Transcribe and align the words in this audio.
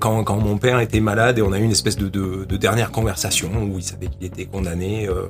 Quand, 0.00 0.22
quand 0.22 0.36
mon 0.36 0.58
père 0.58 0.78
était 0.78 1.00
malade 1.00 1.38
et 1.38 1.42
on 1.42 1.52
a 1.52 1.58
eu 1.58 1.64
une 1.64 1.72
espèce 1.72 1.96
de, 1.96 2.08
de, 2.08 2.44
de 2.44 2.56
dernière 2.56 2.92
conversation 2.92 3.50
où 3.64 3.78
il 3.78 3.82
savait 3.82 4.06
qu'il 4.06 4.24
était 4.24 4.46
condamné. 4.46 5.08
Euh, 5.08 5.26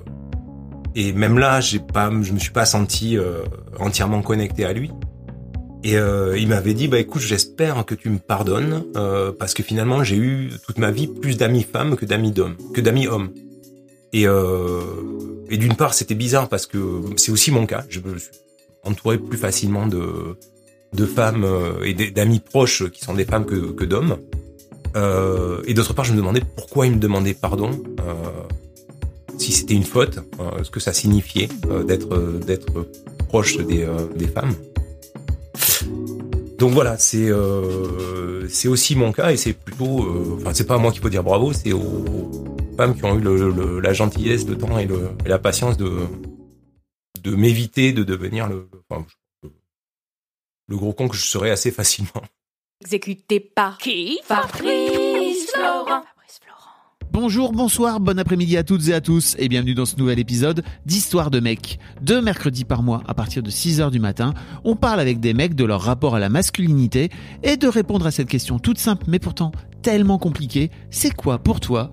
et 0.94 1.12
même 1.12 1.38
là, 1.38 1.60
j'ai 1.60 1.78
pas, 1.78 2.10
je 2.20 2.32
me 2.32 2.38
suis 2.38 2.50
pas 2.50 2.66
senti 2.66 3.16
euh, 3.16 3.42
entièrement 3.78 4.20
connecté 4.20 4.66
à 4.66 4.74
lui. 4.74 4.90
Et 5.84 5.96
euh, 5.96 6.38
il 6.38 6.48
m'avait 6.48 6.74
dit, 6.74 6.86
bah 6.86 6.98
écoute, 6.98 7.22
j'espère 7.22 7.84
que 7.84 7.94
tu 7.94 8.08
me 8.08 8.18
pardonnes 8.18 8.84
euh, 8.96 9.32
parce 9.36 9.52
que 9.52 9.62
finalement 9.62 10.04
j'ai 10.04 10.16
eu 10.16 10.50
toute 10.64 10.78
ma 10.78 10.92
vie 10.92 11.08
plus 11.08 11.36
d'amis 11.36 11.64
femmes 11.64 11.96
que 11.96 12.04
d'amis 12.04 12.30
d'hommes, 12.30 12.56
que 12.72 12.80
d'amis 12.80 13.08
hommes. 13.08 13.30
Et, 14.12 14.28
euh, 14.28 14.80
et 15.50 15.56
d'une 15.56 15.74
part, 15.74 15.94
c'était 15.94 16.14
bizarre 16.14 16.48
parce 16.48 16.66
que 16.66 17.00
c'est 17.16 17.32
aussi 17.32 17.50
mon 17.50 17.66
cas. 17.66 17.84
Je 17.88 18.00
me 18.00 18.16
suis 18.18 18.30
entouré 18.84 19.18
plus 19.18 19.38
facilement 19.38 19.86
de, 19.86 20.36
de 20.92 21.06
femmes 21.06 21.44
euh, 21.44 21.84
et 21.84 21.94
d'amis 22.10 22.40
proches 22.40 22.88
qui 22.90 23.02
sont 23.02 23.14
des 23.14 23.24
femmes 23.24 23.46
que, 23.46 23.72
que 23.72 23.84
d'hommes. 23.84 24.18
Euh, 24.94 25.62
et 25.66 25.74
d'autre 25.74 25.94
part, 25.94 26.04
je 26.04 26.12
me 26.12 26.18
demandais 26.18 26.42
pourquoi 26.56 26.86
il 26.86 26.92
me 26.92 26.98
demandait 26.98 27.34
pardon, 27.34 27.70
euh, 28.00 28.12
si 29.38 29.52
c'était 29.52 29.74
une 29.74 29.84
faute, 29.84 30.18
euh, 30.38 30.62
ce 30.62 30.70
que 30.70 30.80
ça 30.80 30.92
signifiait 30.92 31.48
euh, 31.70 31.82
d'être 31.82 32.40
d'être 32.46 32.86
proche 33.28 33.56
des, 33.56 33.84
euh, 33.84 34.06
des 34.14 34.28
femmes. 34.28 34.54
Donc 36.58 36.72
voilà, 36.72 36.96
c'est 36.96 37.30
c'est 38.48 38.68
aussi 38.68 38.94
mon 38.94 39.10
cas 39.10 39.32
et 39.32 39.36
c'est 39.36 39.52
plutôt, 39.52 40.06
enfin 40.36 40.52
c'est 40.52 40.66
pas 40.66 40.76
à 40.76 40.78
moi 40.78 40.92
qu'il 40.92 41.00
faut 41.00 41.08
dire 41.08 41.24
bravo, 41.24 41.52
c'est 41.52 41.72
aux 41.72 42.30
femmes 42.76 42.94
qui 42.94 43.04
ont 43.04 43.18
eu 43.18 43.20
le, 43.20 43.50
le, 43.50 43.80
la 43.80 43.92
gentillesse, 43.92 44.46
le 44.46 44.56
temps 44.56 44.78
et, 44.78 44.86
le, 44.86 45.10
et 45.26 45.28
la 45.28 45.40
patience 45.40 45.76
de 45.76 45.90
de 47.24 47.34
m'éviter 47.34 47.92
de 47.92 48.04
devenir 48.04 48.48
le, 48.48 48.68
enfin, 48.88 49.04
le 50.68 50.76
gros 50.76 50.92
con 50.92 51.08
que 51.08 51.16
je 51.16 51.24
serais 51.24 51.50
assez 51.50 51.70
facilement. 51.70 52.22
Exécuté 52.80 53.40
par 53.40 53.78
qui 53.78 54.18
Fabrice 54.24 55.50
Florent. 55.52 56.02
Bonjour, 57.12 57.52
bonsoir, 57.52 58.00
bon 58.00 58.18
après-midi 58.18 58.56
à 58.56 58.64
toutes 58.64 58.88
et 58.88 58.94
à 58.94 59.02
tous 59.02 59.36
et 59.38 59.48
bienvenue 59.48 59.74
dans 59.74 59.84
ce 59.84 59.96
nouvel 59.96 60.18
épisode 60.18 60.64
d'Histoire 60.86 61.30
de 61.30 61.40
mecs. 61.40 61.78
Deux 62.00 62.22
mercredis 62.22 62.64
par 62.64 62.82
mois 62.82 63.02
à 63.06 63.12
partir 63.12 63.42
de 63.42 63.50
6h 63.50 63.90
du 63.90 64.00
matin, 64.00 64.32
on 64.64 64.76
parle 64.76 64.98
avec 64.98 65.20
des 65.20 65.34
mecs 65.34 65.54
de 65.54 65.64
leur 65.64 65.82
rapport 65.82 66.14
à 66.14 66.18
la 66.18 66.30
masculinité 66.30 67.10
et 67.42 67.58
de 67.58 67.68
répondre 67.68 68.06
à 68.06 68.10
cette 68.10 68.28
question 68.28 68.58
toute 68.58 68.78
simple 68.78 69.04
mais 69.08 69.18
pourtant 69.18 69.52
tellement 69.82 70.16
compliquée, 70.16 70.70
c'est 70.90 71.14
quoi 71.14 71.38
pour 71.38 71.60
toi 71.60 71.92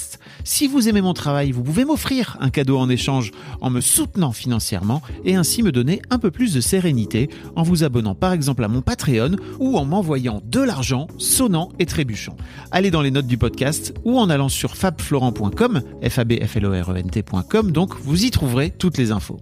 Si 0.43 0.67
vous 0.67 0.89
aimez 0.89 1.01
mon 1.01 1.13
travail, 1.13 1.51
vous 1.51 1.63
pouvez 1.63 1.85
m'offrir 1.85 2.37
un 2.39 2.49
cadeau 2.49 2.77
en 2.77 2.89
échange 2.89 3.31
en 3.61 3.69
me 3.69 3.81
soutenant 3.81 4.31
financièrement 4.31 5.01
et 5.23 5.35
ainsi 5.35 5.63
me 5.63 5.71
donner 5.71 6.01
un 6.09 6.19
peu 6.19 6.31
plus 6.31 6.53
de 6.53 6.61
sérénité 6.61 7.29
en 7.55 7.63
vous 7.63 7.83
abonnant 7.83 8.15
par 8.15 8.33
exemple 8.33 8.63
à 8.63 8.67
mon 8.67 8.81
Patreon 8.81 9.35
ou 9.59 9.77
en 9.77 9.85
m'envoyant 9.85 10.41
de 10.45 10.59
l'argent 10.59 11.07
sonnant 11.17 11.69
et 11.79 11.85
trébuchant. 11.85 12.35
Allez 12.71 12.91
dans 12.91 13.01
les 13.01 13.11
notes 13.11 13.27
du 13.27 13.37
podcast 13.37 13.93
ou 14.03 14.19
en 14.19 14.29
allant 14.29 14.49
sur 14.49 14.75
fabflorent.com, 14.75 15.81
f 16.07 16.19
e 16.19 17.71
donc 17.71 17.95
vous 18.01 18.25
y 18.25 18.31
trouverez 18.31 18.71
toutes 18.71 18.97
les 18.97 19.11
infos. 19.11 19.39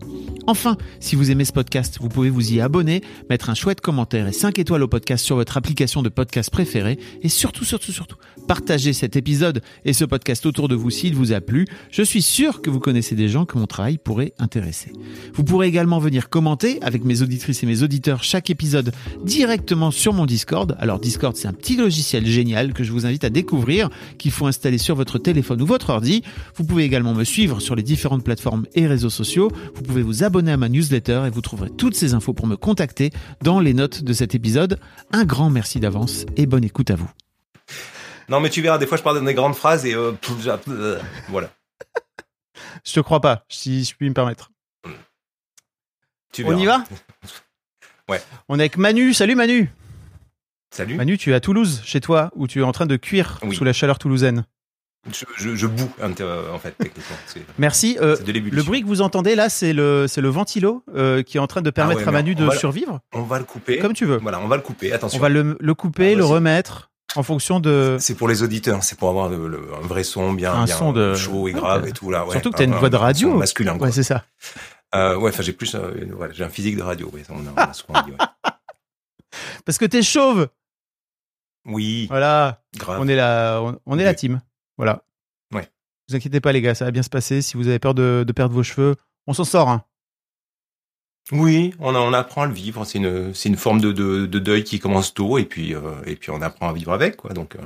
Enfin, 0.48 0.78
si 1.00 1.16
vous 1.16 1.30
aimez 1.32 1.46
ce 1.46 1.54
podcast, 1.54 2.00
vous 2.02 2.10
pouvez 2.10 2.30
vous 2.30 2.54
y 2.54 2.60
abonner, 2.60 3.04
mettre 3.30 3.50
un 3.50 3.54
chouette 3.54 3.82
commentaire 3.82 4.28
et 4.28 4.34
5 4.34 4.58
étoiles 4.58 4.82
au 4.82 4.88
podcast 4.88 5.24
sur 5.24 5.36
votre 5.36 5.58
application 5.58 6.02
de 6.02 6.10
podcast 6.10 6.50
préférée 6.50 6.98
et 7.22 7.30
surtout, 7.30 7.66
surtout, 7.66 7.92
surtout, 7.92 8.16
partagez 8.48 8.94
cet 8.94 9.16
épisode 9.16 9.62
et 9.86 9.94
ce 9.94 10.06
podcast 10.06 10.39
autour 10.46 10.68
de 10.68 10.76
vous 10.76 10.90
s'il 10.90 11.16
vous 11.16 11.34
a 11.34 11.42
plu. 11.42 11.66
Je 11.92 12.04
suis 12.04 12.22
sûr 12.22 12.62
que 12.62 12.70
vous 12.70 12.80
connaissez 12.80 13.16
des 13.16 13.30
gens 13.30 13.46
que 13.46 13.58
mon 13.58 13.68
travail 13.68 13.98
pourrait 13.98 14.34
intéresser. 14.40 14.94
Vous 15.34 15.44
pourrez 15.44 15.68
également 15.68 16.00
venir 16.00 16.30
commenter 16.30 16.82
avec 16.82 17.04
mes 17.04 17.22
auditrices 17.22 17.64
et 17.64 17.66
mes 17.66 17.84
auditeurs 17.84 18.24
chaque 18.24 18.50
épisode 18.50 18.92
directement 19.24 19.92
sur 19.92 20.14
mon 20.14 20.26
Discord. 20.26 20.76
Alors 20.80 21.00
Discord, 21.00 21.36
c'est 21.36 21.48
un 21.48 21.54
petit 21.54 21.76
logiciel 21.76 22.26
génial 22.26 22.74
que 22.74 22.84
je 22.84 22.92
vous 22.92 23.06
invite 23.06 23.24
à 23.24 23.30
découvrir, 23.30 23.90
qu'il 24.18 24.32
faut 24.32 24.48
installer 24.48 24.78
sur 24.78 24.96
votre 24.96 25.18
téléphone 25.18 25.62
ou 25.62 25.66
votre 25.66 25.90
ordi. 25.90 26.24
Vous 26.56 26.64
pouvez 26.64 26.84
également 26.84 27.14
me 27.14 27.24
suivre 27.24 27.60
sur 27.60 27.76
les 27.76 27.84
différentes 27.84 28.24
plateformes 28.24 28.66
et 28.76 28.88
réseaux 28.88 29.10
sociaux. 29.10 29.52
Vous 29.76 29.82
pouvez 29.82 30.02
vous 30.02 30.24
abonner 30.24 30.52
à 30.52 30.58
ma 30.58 30.70
newsletter 30.70 31.24
et 31.28 31.30
vous 31.30 31.42
trouverez 31.42 31.70
toutes 31.70 31.96
ces 31.96 32.14
infos 32.14 32.34
pour 32.34 32.48
me 32.48 32.58
contacter 32.58 33.12
dans 33.44 33.60
les 33.60 33.74
notes 33.74 34.04
de 34.04 34.14
cet 34.14 34.36
épisode. 34.36 34.80
Un 35.12 35.26
grand 35.26 35.50
merci 35.50 35.80
d'avance 35.80 36.26
et 36.38 36.46
bonne 36.46 36.64
écoute 36.64 36.92
à 36.92 36.96
vous. 36.96 37.29
Non 38.30 38.40
mais 38.40 38.50
tu 38.50 38.62
verras, 38.62 38.78
des 38.78 38.86
fois 38.88 38.98
je 38.98 39.04
parle 39.04 39.18
dans 39.20 39.26
des 39.26 39.34
grandes 39.34 39.56
phrases 39.56 39.86
et 39.86 39.94
euh, 39.96 40.12
voilà. 41.30 41.50
Je 42.86 42.94
te 42.94 43.00
crois 43.00 43.20
pas, 43.22 43.44
si 43.50 43.84
je 43.84 43.96
puis 43.96 44.08
me 44.10 44.14
permettre. 44.14 44.52
Tu 46.32 46.44
On 46.46 46.58
y 46.58 46.66
va 46.66 46.84
Ouais. 48.10 48.22
On 48.48 48.58
est 48.58 48.64
avec 48.64 48.78
Manu. 48.78 49.14
Salut 49.14 49.36
Manu. 49.36 49.72
Salut. 50.72 50.96
Manu, 50.96 51.18
tu 51.18 51.32
es 51.32 51.34
à 51.34 51.40
Toulouse, 51.40 51.82
chez 51.84 52.00
toi, 52.02 52.32
où 52.36 52.48
tu 52.48 52.60
es 52.60 52.64
en 52.64 52.72
train 52.72 52.86
de 52.86 52.96
cuire 52.96 53.40
Oui. 53.44 53.56
sous 53.56 53.64
la 53.64 53.74
chaleur 53.74 53.98
toulousaine. 54.00 54.46
Je, 55.12 55.26
je, 55.38 55.56
je 55.56 55.66
boue 55.66 55.90
euh, 56.02 56.52
en 56.52 56.60
fait 56.60 56.76
techniquement. 56.78 57.16
Merci. 57.58 57.98
Euh, 58.02 58.18
le 58.28 58.62
bruit 58.64 58.82
que 58.82 58.88
vous 58.88 59.02
entendez 59.02 59.34
là, 59.36 59.48
c'est 59.50 59.74
le, 59.74 60.08
c'est 60.08 60.22
le 60.22 60.28
ventilo 60.30 60.84
euh, 60.94 61.24
qui 61.24 61.38
est 61.38 61.40
en 61.40 61.48
train 61.48 61.62
de 61.62 61.70
permettre 61.70 62.02
ouais, 62.02 62.08
à 62.08 62.12
Manu 62.12 62.36
de 62.36 62.44
le- 62.46 62.52
survivre. 62.52 63.00
On 63.14 63.22
va 63.24 63.40
le 63.40 63.46
couper. 63.46 63.80
Comme 63.80 63.94
tu 63.94 64.06
veux. 64.06 64.18
Voilà, 64.18 64.40
on 64.42 64.48
va 64.48 64.58
le 64.58 64.62
couper. 64.62 64.92
Attention. 64.92 65.18
On 65.18 65.22
va 65.22 65.30
le, 65.30 65.58
le 65.60 65.74
couper, 65.74 66.14
Ah, 66.14 66.18
le 66.18 66.26
remettre 66.26 66.89
en 67.16 67.24
fonction 67.24 67.60
de. 67.60 67.98
C'est 68.00 68.16
pour 68.16 68.28
les 68.28 68.44
auditeurs, 68.44 68.84
c'est 68.84 68.98
pour 68.98 69.10
avoir 69.10 69.30
le- 69.30 69.48
le- 69.48 69.68
un 69.82 69.86
vrai 69.88 70.04
son 70.04 70.34
bien, 70.34 70.54
Un 70.54 70.64
bien 70.66 70.76
son 70.76 70.94
de- 70.94 71.16
chaud 71.16 71.48
et 71.48 71.54
grave 71.54 71.88
et 71.88 71.92
tout 71.92 72.10
là. 72.12 72.26
Ouais, 72.26 72.34
Surtout 72.34 72.52
que 72.52 72.58
t'as 72.58 72.64
une 72.66 72.74
Un- 72.74 72.78
voix 72.80 72.90
de 72.90 72.96
radio. 72.98 73.34
masculin. 73.36 73.78
Quoi. 73.78 73.88
Ouais, 73.88 73.94
c'est 73.94 74.04
ça. 74.04 74.24
Euh, 74.96 75.16
ouais, 75.18 75.30
enfin 75.30 75.44
j'ai 75.44 75.54
plus, 75.54 75.74
euh, 75.76 76.06
voilà, 76.16 76.34
j'ai 76.34 76.44
un 76.44 76.50
physique 76.50 76.76
de 76.78 76.82
radio. 76.84 77.10
Ouais, 77.14 77.24
ça, 77.24 77.34
on 77.36 77.40
a, 77.46 77.52
on 77.56 77.70
a 77.70 77.74
souvent 77.74 78.02
dit, 78.04 78.12
ouais. 78.12 78.18
Parce 79.66 79.78
que 79.78 79.86
t'es 79.86 80.02
chauve. 80.02 80.48
Oui, 81.66 82.08
Voilà. 82.10 82.62
grave. 82.78 83.00
On 83.02 83.08
est 83.08 83.16
la, 83.16 83.60
on, 83.62 83.80
on 83.86 84.00
est 84.00 84.04
la 84.04 84.12
Oui. 84.12 84.16
team. 84.16 84.42
Voilà. 84.78 85.04
Ouais. 85.54 85.68
Vous 86.08 86.16
inquiétez 86.16 86.40
pas 86.42 86.52
les 86.52 86.62
gars, 86.62 86.74
ça 86.74 86.86
va 86.86 86.92
bien 86.92 87.04
se 87.04 87.10
passer. 87.10 87.42
Si 87.42 87.58
vous 87.58 87.68
avez 87.68 87.80
peur 87.80 87.94
de, 87.94 88.24
de 88.26 88.32
perdre 88.34 88.56
vos 88.56 88.64
cheveux, 88.64 88.96
on 89.28 89.34
s'en 89.34 89.44
sort. 89.44 89.70
hein. 89.70 89.84
Oui, 91.32 91.74
on, 91.80 92.14
apprend 92.14 92.44
à 92.44 92.48
le 92.48 92.54
vivre. 92.54 92.86
C'est 92.86 92.98
une, 92.98 93.34
c'est 93.34 93.50
une 93.50 93.58
forme 93.58 93.80
de, 93.82 93.92
de, 93.92 94.26
de 94.26 94.40
deuil 94.40 94.64
qui 94.64 94.80
commence 94.80 95.14
tôt 95.14 95.38
et 95.38 95.46
puis, 95.46 95.76
euh, 95.76 95.82
et 96.06 96.16
puis 96.16 96.32
on 96.32 96.42
apprend 96.42 96.70
à 96.70 96.74
vivre 96.74 96.92
avec, 96.94 97.18
quoi. 97.18 97.34
Donc, 97.34 97.56
euh, 97.56 97.60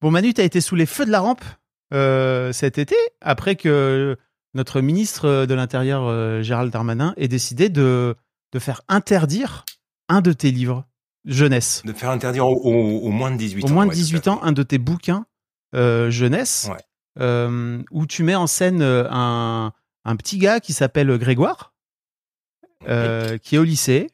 Bon, 0.00 0.10
Manu, 0.10 0.32
t'as 0.32 0.44
été 0.44 0.60
sous 0.62 0.76
les 0.76 0.86
feux 0.86 1.04
de 1.04 1.10
la 1.10 1.20
rampe 1.20 1.44
euh, 1.92 2.52
cet 2.52 2.78
été, 2.78 2.96
après 3.20 3.56
que 3.56 4.16
notre 4.54 4.80
ministre 4.80 5.44
de 5.44 5.54
l'Intérieur, 5.54 6.42
Gérald 6.42 6.72
Darmanin, 6.72 7.12
ait 7.18 7.28
décidé 7.28 7.68
de, 7.68 8.16
de 8.52 8.58
faire 8.58 8.80
interdire 8.88 9.64
un 10.08 10.22
de 10.22 10.32
tes 10.32 10.50
livres 10.50 10.86
jeunesse. 11.26 11.82
de 11.84 11.92
faire 11.92 12.10
interdire 12.10 12.46
au, 12.46 12.56
au- 12.56 13.00
au 13.06 13.10
moins 13.10 13.30
de 13.30 13.36
18 13.36 13.64
Au 13.64 13.68
ans. 13.68 13.72
moins 13.74 13.84
de 13.84 13.90
ouais, 13.90 13.94
tout 13.94 14.00
à 14.00 14.04
18 14.04 14.18
fait. 14.24 14.28
ans, 14.30 14.40
un 14.42 14.52
de 14.52 14.62
tes 14.62 14.78
bouquins 14.78 15.26
jeunesse, 15.74 16.68
Ouais. 16.70 17.86
où 17.90 18.06
tu 18.06 18.22
mets 18.22 18.34
en 18.34 18.46
scène 18.46 18.82
un, 18.82 19.72
un 20.04 20.16
petit 20.16 20.38
gars 20.38 20.60
qui 20.60 20.72
s'appelle 20.72 21.16
Grégoire, 21.18 21.69
euh, 22.88 23.38
qui 23.38 23.56
est 23.56 23.58
au 23.58 23.64
lycée 23.64 24.10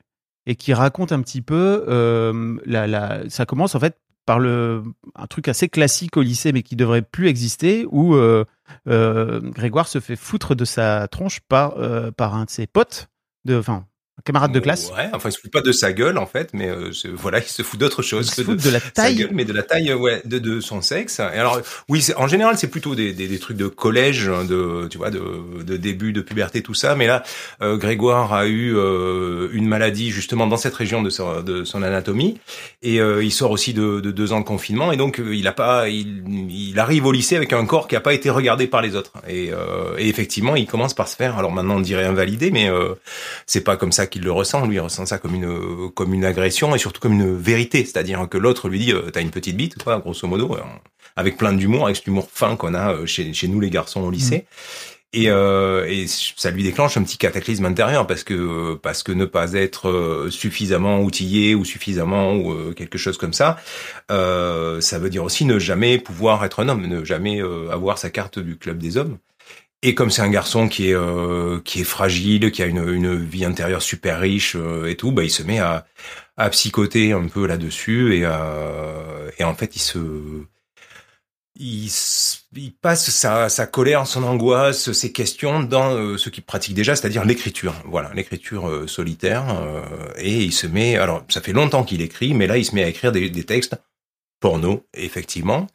et 0.47 0.57
qui 0.57 0.75
raconte 0.75 1.13
un 1.13 1.21
petit 1.21 1.43
peu 1.43 1.85
euh, 1.89 2.57
la, 2.65 2.87
la, 2.87 3.29
ça 3.29 3.47
commence 3.47 3.75
en 3.75 3.81
fait 3.81 3.99
par 4.25 4.39
le 4.39 4.83
un 5.15 5.27
truc 5.27 5.49
assez 5.49 5.69
classique 5.69 6.17
au 6.17 6.23
lycée 6.23 6.53
mais 6.53 6.63
qui 6.63 6.75
devrait 6.75 7.03
plus 7.03 7.29
exister 7.29 7.87
où 7.91 8.15
euh, 8.17 8.45
Grégoire 8.87 9.87
se 9.87 10.01
fait 10.01 10.17
foutre 10.17 10.55
de 10.55 10.65
sa 10.65 11.07
tronche 11.09 11.41
par 11.41 11.77
par 12.17 12.35
un 12.35 12.45
de 12.45 12.51
ses 12.51 12.67
potes 12.67 13.09
de 13.45 13.57
enfin 13.57 13.87
camarade 14.25 14.53
de 14.53 14.61
classe. 14.61 14.91
Ouais, 14.97 15.09
enfin, 15.13 15.29
il 15.29 15.33
se 15.33 15.41
fout 15.41 15.51
pas 15.51 15.61
de 15.61 15.73
sa 15.73 15.93
gueule 15.93 16.19
en 16.19 16.27
fait, 16.27 16.51
mais 16.55 16.69
euh, 16.69 16.91
voilà, 17.15 17.39
il 17.39 17.45
se 17.45 17.63
fout 17.63 17.79
d'autre 17.79 18.03
chose. 18.03 18.29
Il 18.29 18.35
se 18.35 18.43
fout 18.43 18.63
de, 18.63 18.71
la 18.71 18.81
taille, 18.81 19.15
sa 19.15 19.23
gueule, 19.23 19.31
mais 19.33 19.45
de 19.45 19.53
la 19.53 19.63
taille, 19.63 19.93
ouais, 19.93 20.23
de, 20.25 20.39
de 20.39 20.61
son 20.61 20.81
sexe. 20.81 21.21
Et 21.21 21.39
alors, 21.39 21.61
oui, 21.89 22.05
en 22.17 22.27
général, 22.27 22.57
c'est 22.57 22.69
plutôt 22.69 22.95
des, 22.95 23.13
des, 23.13 23.29
des, 23.29 23.39
trucs 23.39 23.59
de 23.59 23.67
collège, 23.67 24.29
hein, 24.29 24.45
de, 24.45 24.89
tu 24.91 24.97
vois, 24.97 25.11
de, 25.11 25.63
de 25.63 25.77
début 25.77 26.13
de 26.13 26.23
puberté, 26.23 26.63
tout 26.63 26.75
ça. 26.75 26.95
Mais 26.95 27.07
là, 27.07 27.23
euh, 27.63 27.77
Grégoire 27.77 28.33
a 28.33 28.47
eu 28.47 28.75
euh, 28.75 29.49
une 29.53 29.69
maladie 29.69 30.11
justement 30.11 30.47
dans 30.47 30.57
cette 30.57 30.75
région 30.75 31.03
de 31.03 31.11
son, 31.11 31.43
de 31.43 31.65
son 31.65 31.83
anatomie, 31.83 32.39
et 32.83 33.01
euh, 33.01 33.23
il 33.23 33.33
sort 33.33 33.51
aussi 33.51 33.75
de, 33.75 34.01
de, 34.01 34.11
deux 34.11 34.33
ans 34.33 34.41
de 34.41 34.47
confinement, 34.47 34.93
et 34.93 34.97
donc 34.97 35.21
il 35.21 35.47
a 35.47 35.53
pas, 35.53 35.89
il, 35.89 36.25
il 36.51 36.79
arrive 36.79 37.07
au 37.07 37.13
lycée 37.13 37.37
avec 37.37 37.53
un 37.53 37.67
corps 37.67 37.87
qui 37.87 37.97
a 37.97 38.01
pas 38.01 38.15
été 38.15 38.31
regardé 38.31 38.67
par 38.67 38.81
les 38.81 38.97
autres. 38.97 39.13
Et, 39.29 39.51
et 39.99 40.09
effectivement, 40.09 40.57
il 40.57 40.67
commence 40.67 40.95
par 40.95 41.09
se 41.09 41.17
faire. 41.17 41.39
Alors 41.39 41.53
maintenant, 41.53 41.77
on 41.77 41.81
dirait 41.81 42.05
invalidé, 42.05 42.51
mais 42.51 42.71
c'est 43.47 43.63
pas 43.63 43.77
comme 43.77 43.93
ça 43.93 44.06
qu'il 44.07 44.23
le 44.23 44.33
ressent. 44.33 44.67
Lui, 44.67 44.77
il 44.77 44.81
ressent 44.81 45.07
ça 45.07 45.19
comme 45.19 45.35
une 45.35 45.91
comme 45.95 46.15
une 46.15 46.25
agression 46.25 46.75
et 46.75 46.79
surtout 46.79 47.01
comme 47.01 47.15
une 47.15 47.37
vérité, 47.37 47.85
c'est-à-dire 47.85 48.29
que 48.29 48.39
l'autre 48.39 48.69
lui 48.69 48.79
dit 48.79 48.93
euh, 48.93 49.11
t'as 49.11 49.21
une 49.21 49.31
petite 49.31 49.57
bite, 49.57 49.83
quoi, 49.83 49.99
grosso 49.99 50.27
modo, 50.27 50.55
euh, 50.55 50.61
avec 51.17 51.37
plein 51.37 51.53
d'humour, 51.53 51.85
avec 51.85 51.97
cet 51.97 52.07
humour 52.07 52.29
fin 52.33 52.57
qu'on 52.57 52.75
a 52.75 52.93
euh, 52.93 53.07
chez 53.07 53.33
chez 53.33 53.49
nous 53.49 53.61
les 53.61 53.71
garçons 53.71 54.03
au 54.03 54.11
lycée. 54.11 54.39
Mmh. 54.39 54.87
Et, 55.13 55.31
euh, 55.31 55.87
et, 55.89 56.07
ça 56.09 56.51
lui 56.51 56.63
déclenche 56.63 56.99
un 56.99 57.03
petit 57.03 57.17
cataclysme 57.17 57.65
intérieur 57.65 58.07
parce 58.07 58.23
que 58.23 58.75
parce 58.75 59.03
que 59.03 59.13
ne 59.13 59.25
pas 59.25 59.55
être 59.55 60.27
suffisamment 60.31 61.01
outillé 61.01 61.55
ou 61.55 61.65
suffisamment 61.65 62.35
ou 62.35 62.75
quelque 62.75 62.99
chose 62.99 63.17
comme 63.17 63.33
ça, 63.33 63.57
euh, 64.11 64.81
ça 64.83 64.99
veut 64.99 65.09
dire 65.09 65.25
aussi 65.25 65.47
ne 65.47 65.59
jamais 65.59 65.99
pouvoir 65.99 66.45
être 66.45 66.61
un 66.61 66.69
homme, 66.69 66.87
ne 66.87 67.03
jamais 67.03 67.41
avoir 67.71 67.97
sa 67.97 68.11
carte 68.11 68.39
du 68.39 68.59
club 68.59 68.79
des 68.79 68.99
hommes. 68.99 69.17
Et 69.83 69.95
comme 69.95 70.11
c'est 70.11 70.23
un 70.23 70.31
garçon 70.31 70.69
qui 70.69 70.91
est 70.91 70.95
euh, 70.95 71.61
qui 71.65 71.81
est 71.83 71.85
fragile, 71.85 72.51
qui 72.51 72.63
a 72.63 72.67
une, 72.67 73.17
vie 73.25 73.45
intérieure 73.45 73.83
super 73.83 74.21
riche 74.21 74.57
euh, 74.57 74.87
et 74.87 74.97
tout, 74.97 75.13
bah 75.13 75.23
il 75.23 75.31
se 75.31 75.43
met 75.43 75.59
à, 75.59 75.87
psychoter 76.51 77.13
un 77.13 77.29
peu 77.29 77.47
là-dessus 77.47 78.17
et 78.19 78.27
en 78.27 79.55
fait 79.55 79.77
il 79.77 79.79
se 79.79 79.99
il, 81.59 82.73
passe 82.83 83.11
sa, 83.11 83.49
sa 83.49 83.67
colère, 83.67 84.07
son 84.07 84.23
angoisse, 84.25 84.93
ses 84.93 85.13
questions 85.13 85.61
dans 85.61 85.95
euh, 85.95 86.19
ce 86.19 86.29
qu'il 86.29 86.45
pratique 86.45 86.75
déjà, 86.75 86.95
c'est-à-dire 86.95 87.25
l'écriture. 87.25 87.75
Voilà, 87.87 88.13
l'écriture 88.15 88.89
solitaire. 88.89 89.45
et 90.19 90.43
il 90.45 90.53
se 90.53 90.67
met, 90.67 90.97
alors 90.97 91.25
ça 91.29 91.41
fait 91.41 91.53
longtemps 91.53 91.85
qu'il 91.85 92.03
écrit, 92.03 92.35
mais 92.35 92.47
là 92.47 92.59
il 92.59 92.65
se 92.65 92.75
met 92.75 92.85
à 92.85 92.89
écrire 92.89 93.13
des, 93.13 93.31
des 93.31 93.45
textes 93.45 93.77
porno, 94.41 94.85
effectivement, 94.95 95.67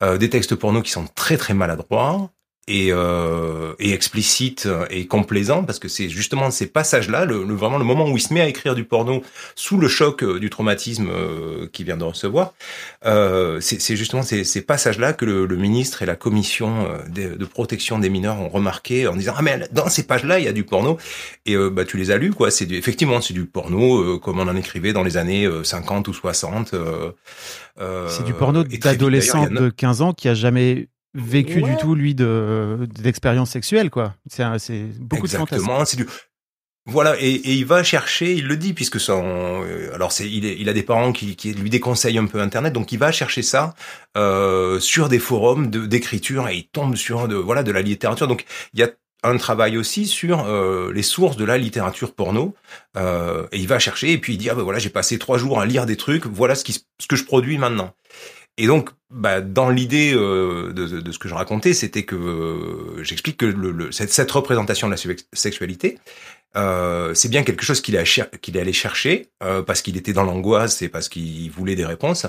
des 0.00 0.30
textes 0.30 0.54
porno 0.54 0.82
qui 0.82 0.90
sont 0.90 1.06
très 1.14 1.36
très 1.36 1.52
maladroits, 1.52 2.30
et, 2.68 2.88
euh, 2.90 3.74
et 3.78 3.92
explicite 3.92 4.68
et 4.90 5.06
complaisant 5.06 5.62
parce 5.62 5.78
que 5.78 5.88
c'est 5.88 6.08
justement 6.08 6.50
ces 6.50 6.66
passages-là, 6.66 7.24
le, 7.24 7.36
vraiment 7.54 7.78
le 7.78 7.84
moment 7.84 8.08
où 8.08 8.16
il 8.16 8.20
se 8.20 8.34
met 8.34 8.40
à 8.40 8.48
écrire 8.48 8.74
du 8.74 8.84
porno 8.84 9.22
sous 9.54 9.78
le 9.78 9.88
choc 9.88 10.22
euh, 10.22 10.40
du 10.40 10.50
traumatisme 10.50 11.08
euh, 11.10 11.68
qu'il 11.72 11.86
vient 11.86 11.96
de 11.96 12.04
recevoir, 12.04 12.54
euh, 13.04 13.60
c'est 13.60 13.96
justement 13.96 14.22
ces, 14.22 14.44
ces 14.44 14.62
passages-là 14.62 15.12
que 15.12 15.24
le, 15.24 15.46
le, 15.46 15.56
ministre 15.56 16.02
et 16.02 16.06
la 16.06 16.16
commission 16.16 16.88
euh, 16.90 17.08
de, 17.08 17.36
de, 17.36 17.44
protection 17.44 17.98
des 17.98 18.10
mineurs 18.10 18.40
ont 18.40 18.48
remarqué 18.48 19.06
en 19.06 19.14
disant 19.14 19.34
ah 19.36 19.42
mais 19.42 19.68
dans 19.70 19.88
ces 19.88 20.02
pages-là 20.04 20.38
il 20.38 20.44
y 20.44 20.48
a 20.48 20.52
du 20.52 20.64
porno 20.64 20.98
et 21.44 21.54
euh, 21.54 21.70
bah 21.70 21.84
tu 21.84 21.96
les 21.96 22.10
as 22.10 22.16
lus 22.16 22.32
quoi, 22.32 22.50
c'est 22.50 22.70
effectivement 22.72 23.20
c'est 23.20 23.34
du 23.34 23.44
porno 23.46 24.18
comme 24.18 24.40
on 24.40 24.48
en 24.48 24.56
écrivait 24.56 24.92
dans 24.92 25.02
les 25.02 25.16
années 25.16 25.48
50 25.62 26.08
ou 26.08 26.12
60. 26.12 26.74
c'est 28.08 28.24
du 28.24 28.32
porno 28.32 28.64
d'adolescent 28.64 29.46
de 29.46 29.68
15 29.68 30.02
ans 30.02 30.12
qui 30.12 30.28
a 30.28 30.34
jamais 30.34 30.88
vécu 31.16 31.62
du 31.62 31.76
tout 31.76 31.94
lui 31.94 32.14
de 32.14 32.88
d'expérience 33.00 33.50
sexuelle 33.50 33.90
quoi. 33.90 34.14
C'est 34.28 34.44
c'est 34.58 34.84
beaucoup 35.00 35.24
Exactement, 35.24 35.84
c'est 35.84 35.96
du 35.96 36.06
voilà, 36.88 37.16
et, 37.20 37.30
et, 37.30 37.54
il 37.54 37.66
va 37.66 37.82
chercher, 37.82 38.34
il 38.34 38.46
le 38.46 38.56
dit, 38.56 38.72
puisque 38.72 39.00
son, 39.00 39.24
euh, 39.64 39.92
alors 39.92 40.12
c'est, 40.12 40.30
il, 40.30 40.44
il, 40.44 40.68
a 40.68 40.72
des 40.72 40.84
parents 40.84 41.10
qui, 41.10 41.34
qui, 41.34 41.52
lui 41.52 41.68
déconseillent 41.68 42.18
un 42.18 42.26
peu 42.26 42.40
Internet, 42.40 42.72
donc 42.72 42.92
il 42.92 42.98
va 43.00 43.10
chercher 43.10 43.42
ça 43.42 43.74
euh, 44.16 44.78
sur 44.78 45.08
des 45.08 45.18
forums 45.18 45.68
de, 45.68 45.84
d'écriture 45.84 46.48
et 46.48 46.58
il 46.58 46.68
tombe 46.68 46.94
sur 46.94 47.26
de, 47.26 47.34
voilà, 47.34 47.64
de 47.64 47.72
la 47.72 47.82
littérature. 47.82 48.28
Donc 48.28 48.44
il 48.72 48.78
y 48.78 48.84
a 48.84 48.90
un 49.24 49.36
travail 49.36 49.76
aussi 49.76 50.06
sur 50.06 50.46
euh, 50.46 50.92
les 50.92 51.02
sources 51.02 51.36
de 51.36 51.44
la 51.44 51.58
littérature 51.58 52.14
porno, 52.14 52.54
euh, 52.96 53.48
et 53.50 53.58
il 53.58 53.66
va 53.66 53.80
chercher 53.80 54.12
et 54.12 54.18
puis 54.18 54.34
il 54.34 54.38
dit 54.38 54.48
ah 54.48 54.54
ben 54.54 54.62
voilà 54.62 54.78
j'ai 54.78 54.90
passé 54.90 55.18
trois 55.18 55.38
jours 55.38 55.60
à 55.60 55.66
lire 55.66 55.86
des 55.86 55.96
trucs, 55.96 56.26
voilà 56.26 56.54
ce 56.54 56.62
qui, 56.62 56.72
ce 56.72 57.06
que 57.08 57.16
je 57.16 57.24
produis 57.24 57.58
maintenant. 57.58 57.94
Et 58.58 58.66
donc, 58.66 58.90
bah, 59.10 59.40
dans 59.40 59.70
l'idée 59.70 60.12
euh, 60.14 60.72
de, 60.72 61.12
ce 61.12 61.18
que 61.18 61.28
je 61.28 61.34
racontais, 61.34 61.74
c'était 61.74 62.04
que 62.04 62.16
euh, 62.16 63.04
j'explique 63.04 63.36
que 63.36 63.90
cette, 63.90 64.30
représentation 64.30 64.88
de 64.88 64.94
la 64.94 65.14
sexualité, 65.32 65.98
euh, 66.56 67.14
c'est 67.14 67.28
bien 67.28 67.42
quelque 67.42 67.64
chose 67.64 67.80
qu'il 67.80 67.94
est 67.94 68.58
allé 68.58 68.72
chercher 68.72 69.30
euh, 69.42 69.62
parce 69.62 69.82
qu'il 69.82 69.96
était 69.96 70.12
dans 70.12 70.24
l'angoisse 70.24 70.82
et 70.82 70.88
parce 70.88 71.08
qu'il 71.08 71.50
voulait 71.50 71.76
des 71.76 71.84
réponses. 71.84 72.26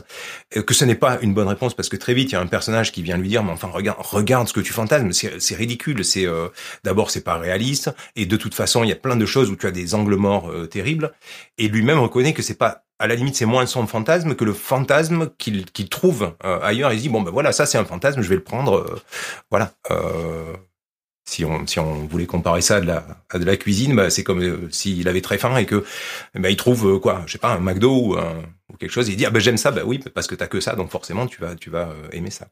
Et 0.52 0.64
que 0.64 0.74
ce 0.74 0.86
n'est 0.86 0.96
pas 0.96 1.20
une 1.22 1.34
bonne 1.34 1.48
réponse 1.48 1.74
parce 1.74 1.90
que 1.90 1.96
très 1.96 2.14
vite 2.14 2.32
il 2.32 2.34
y 2.34 2.36
a 2.36 2.42
un 2.42 2.48
personnage 2.48 2.92
qui 2.92 3.02
vient 3.04 3.18
lui 3.18 3.30
dire 3.30 3.44
mais 3.44 3.52
enfin 3.52 3.70
regarde 3.72 4.48
ce 4.48 4.54
que 4.54 4.60
tu 4.60 4.74
fantasmes 4.74 5.12
c'est 5.12 5.56
ridicule 5.56 6.04
c'est 6.04 6.26
euh, 6.26 6.50
d'abord 6.84 7.12
c'est 7.12 7.24
pas 7.24 7.38
réaliste 7.38 7.90
et 8.16 8.26
de 8.26 8.38
toute 8.38 8.54
façon 8.54 8.84
il 8.84 8.90
y 8.90 8.94
a 8.94 8.96
plein 8.96 9.16
de 9.16 9.26
choses 9.26 9.50
où 9.50 9.56
tu 9.56 9.68
as 9.68 9.72
des 9.72 9.96
angles 9.96 10.16
morts 10.16 10.52
euh, 10.52 10.68
terribles 10.68 11.14
et 11.58 11.68
lui-même 11.68 12.00
reconnaît 12.00 12.34
que 12.34 12.42
c'est 12.42 12.58
pas 12.58 12.84
à 13.00 13.08
la 13.08 13.16
limite, 13.16 13.36
c'est 13.36 13.46
moins 13.46 13.66
son 13.66 13.86
fantasme 13.86 14.36
que 14.36 14.44
le 14.44 14.54
fantasme 14.54 15.30
qu'il 15.38 15.90
trouve 15.90 16.36
euh, 16.44 16.60
ailleurs. 16.62 16.92
Il 16.94 17.00
dit 17.00 17.10
bon 17.10 17.22
ben 17.22 17.32
voilà, 17.32 17.52
ça 17.52 17.66
c'est 17.66 17.78
un 17.78 17.86
fantasme, 17.86 18.22
je 18.22 18.30
vais 18.30 18.36
le 18.36 18.44
prendre. 18.44 18.78
Euh, 18.78 19.02
voilà. 19.52 19.74
Euh, 19.92 20.54
si 21.28 21.46
on 21.46 21.68
si 21.68 21.80
on 21.80 22.08
voulait 22.08 22.26
comparer 22.26 22.62
ça 22.62 22.78
à 22.78 22.82
de 22.82 22.88
la 22.88 23.06
de 23.34 23.44
la 23.44 23.58
cuisine, 23.58 23.96
bah, 23.96 24.10
c'est 24.10 24.24
comme 24.24 24.72
s'il 24.72 25.08
avait 25.08 25.22
très 25.22 25.38
faim 25.38 25.56
et 25.58 25.66
que 25.66 25.86
bah, 26.34 26.50
il 26.50 26.58
trouve 26.58 27.00
quoi, 27.00 27.24
je 27.28 27.34
sais 27.34 27.38
pas 27.38 27.54
un 27.54 27.60
McDo 27.60 28.16
ou, 28.16 28.78
quelque 28.80 28.92
chose. 28.92 29.10
Il 29.10 29.18
dit 29.18 29.26
ah 29.26 29.30
ben 29.30 29.40
j'aime 29.40 29.58
ça, 29.58 29.72
bah 29.72 29.82
oui 29.86 30.00
parce 30.14 30.28
que 30.28 30.36
t'as 30.36 30.48
que 30.48 30.60
ça, 30.60 30.76
donc 30.76 30.90
forcément 30.92 31.28
tu 31.28 31.42
vas 31.42 31.56
tu 31.56 31.70
vas 31.70 31.90
aimer 32.12 32.32
ça. 32.32 32.48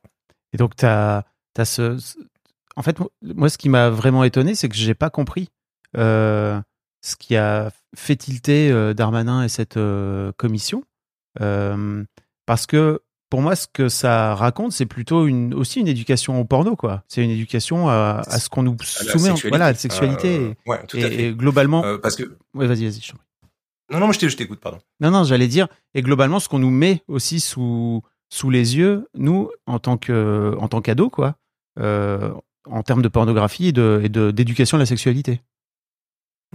Et 0.53 0.57
donc 0.57 0.75
t'as 0.75 1.23
as 1.57 1.65
ce, 1.65 1.97
en 2.75 2.81
fait 2.81 2.97
moi 3.21 3.49
ce 3.49 3.57
qui 3.57 3.69
m'a 3.69 3.89
vraiment 3.89 4.23
étonné, 4.23 4.55
c'est 4.55 4.69
que 4.69 4.75
j'ai 4.75 4.95
pas 4.95 5.09
compris. 5.09 5.49
Euh 5.97 6.59
ce 7.05 7.15
qui 7.15 7.35
a 7.35 7.71
fait 7.95 8.15
tilter 8.15 8.71
euh, 8.71 8.93
Darmanin 8.93 9.43
et 9.43 9.49
cette 9.49 9.77
euh, 9.77 10.31
commission. 10.37 10.83
Euh, 11.39 12.03
parce 12.47 12.65
que 12.65 13.01
pour 13.35 13.41
moi, 13.41 13.57
ce 13.57 13.67
que 13.67 13.89
ça 13.89 14.33
raconte, 14.33 14.71
c'est 14.71 14.85
plutôt 14.85 15.27
une, 15.27 15.53
aussi 15.53 15.81
une 15.81 15.89
éducation 15.89 16.39
au 16.39 16.45
porno, 16.45 16.77
quoi. 16.77 17.03
C'est 17.09 17.21
une 17.21 17.31
éducation 17.31 17.89
à, 17.89 18.23
ce 18.39 18.47
qu'on 18.47 18.63
nous 18.63 18.77
soumet, 18.81 19.33
voilà, 19.49 19.65
à 19.65 19.71
la 19.73 19.77
sexualité. 19.77 20.55
et, 20.93 21.33
globalement. 21.33 21.83
parce 22.01 22.15
que. 22.15 22.23
Ouais, 22.53 22.65
vas-y, 22.65 22.85
vas-y. 22.85 23.01
Non, 23.91 23.99
non, 23.99 24.09
je 24.13 24.37
t'écoute, 24.37 24.61
pardon. 24.61 24.77
Non, 25.01 25.11
non, 25.11 25.25
j'allais 25.25 25.49
dire. 25.49 25.67
Et 25.93 26.01
globalement, 26.01 26.39
ce 26.39 26.47
qu'on 26.47 26.59
nous 26.59 26.69
met 26.69 27.03
aussi 27.09 27.41
sous 27.41 28.03
sous 28.29 28.49
les 28.49 28.77
yeux, 28.77 29.05
nous, 29.15 29.49
en 29.65 29.79
tant 29.79 29.97
que 29.97 30.55
en 30.57 30.69
tant 30.69 30.79
qu'ados, 30.79 31.09
quoi, 31.11 31.35
en 31.77 32.83
termes 32.85 33.01
de 33.01 33.09
pornographie 33.09 33.67
et 33.67 33.73
de 33.73 34.31
d'éducation 34.31 34.77
à 34.77 34.79
la 34.79 34.85
sexualité. 34.85 35.41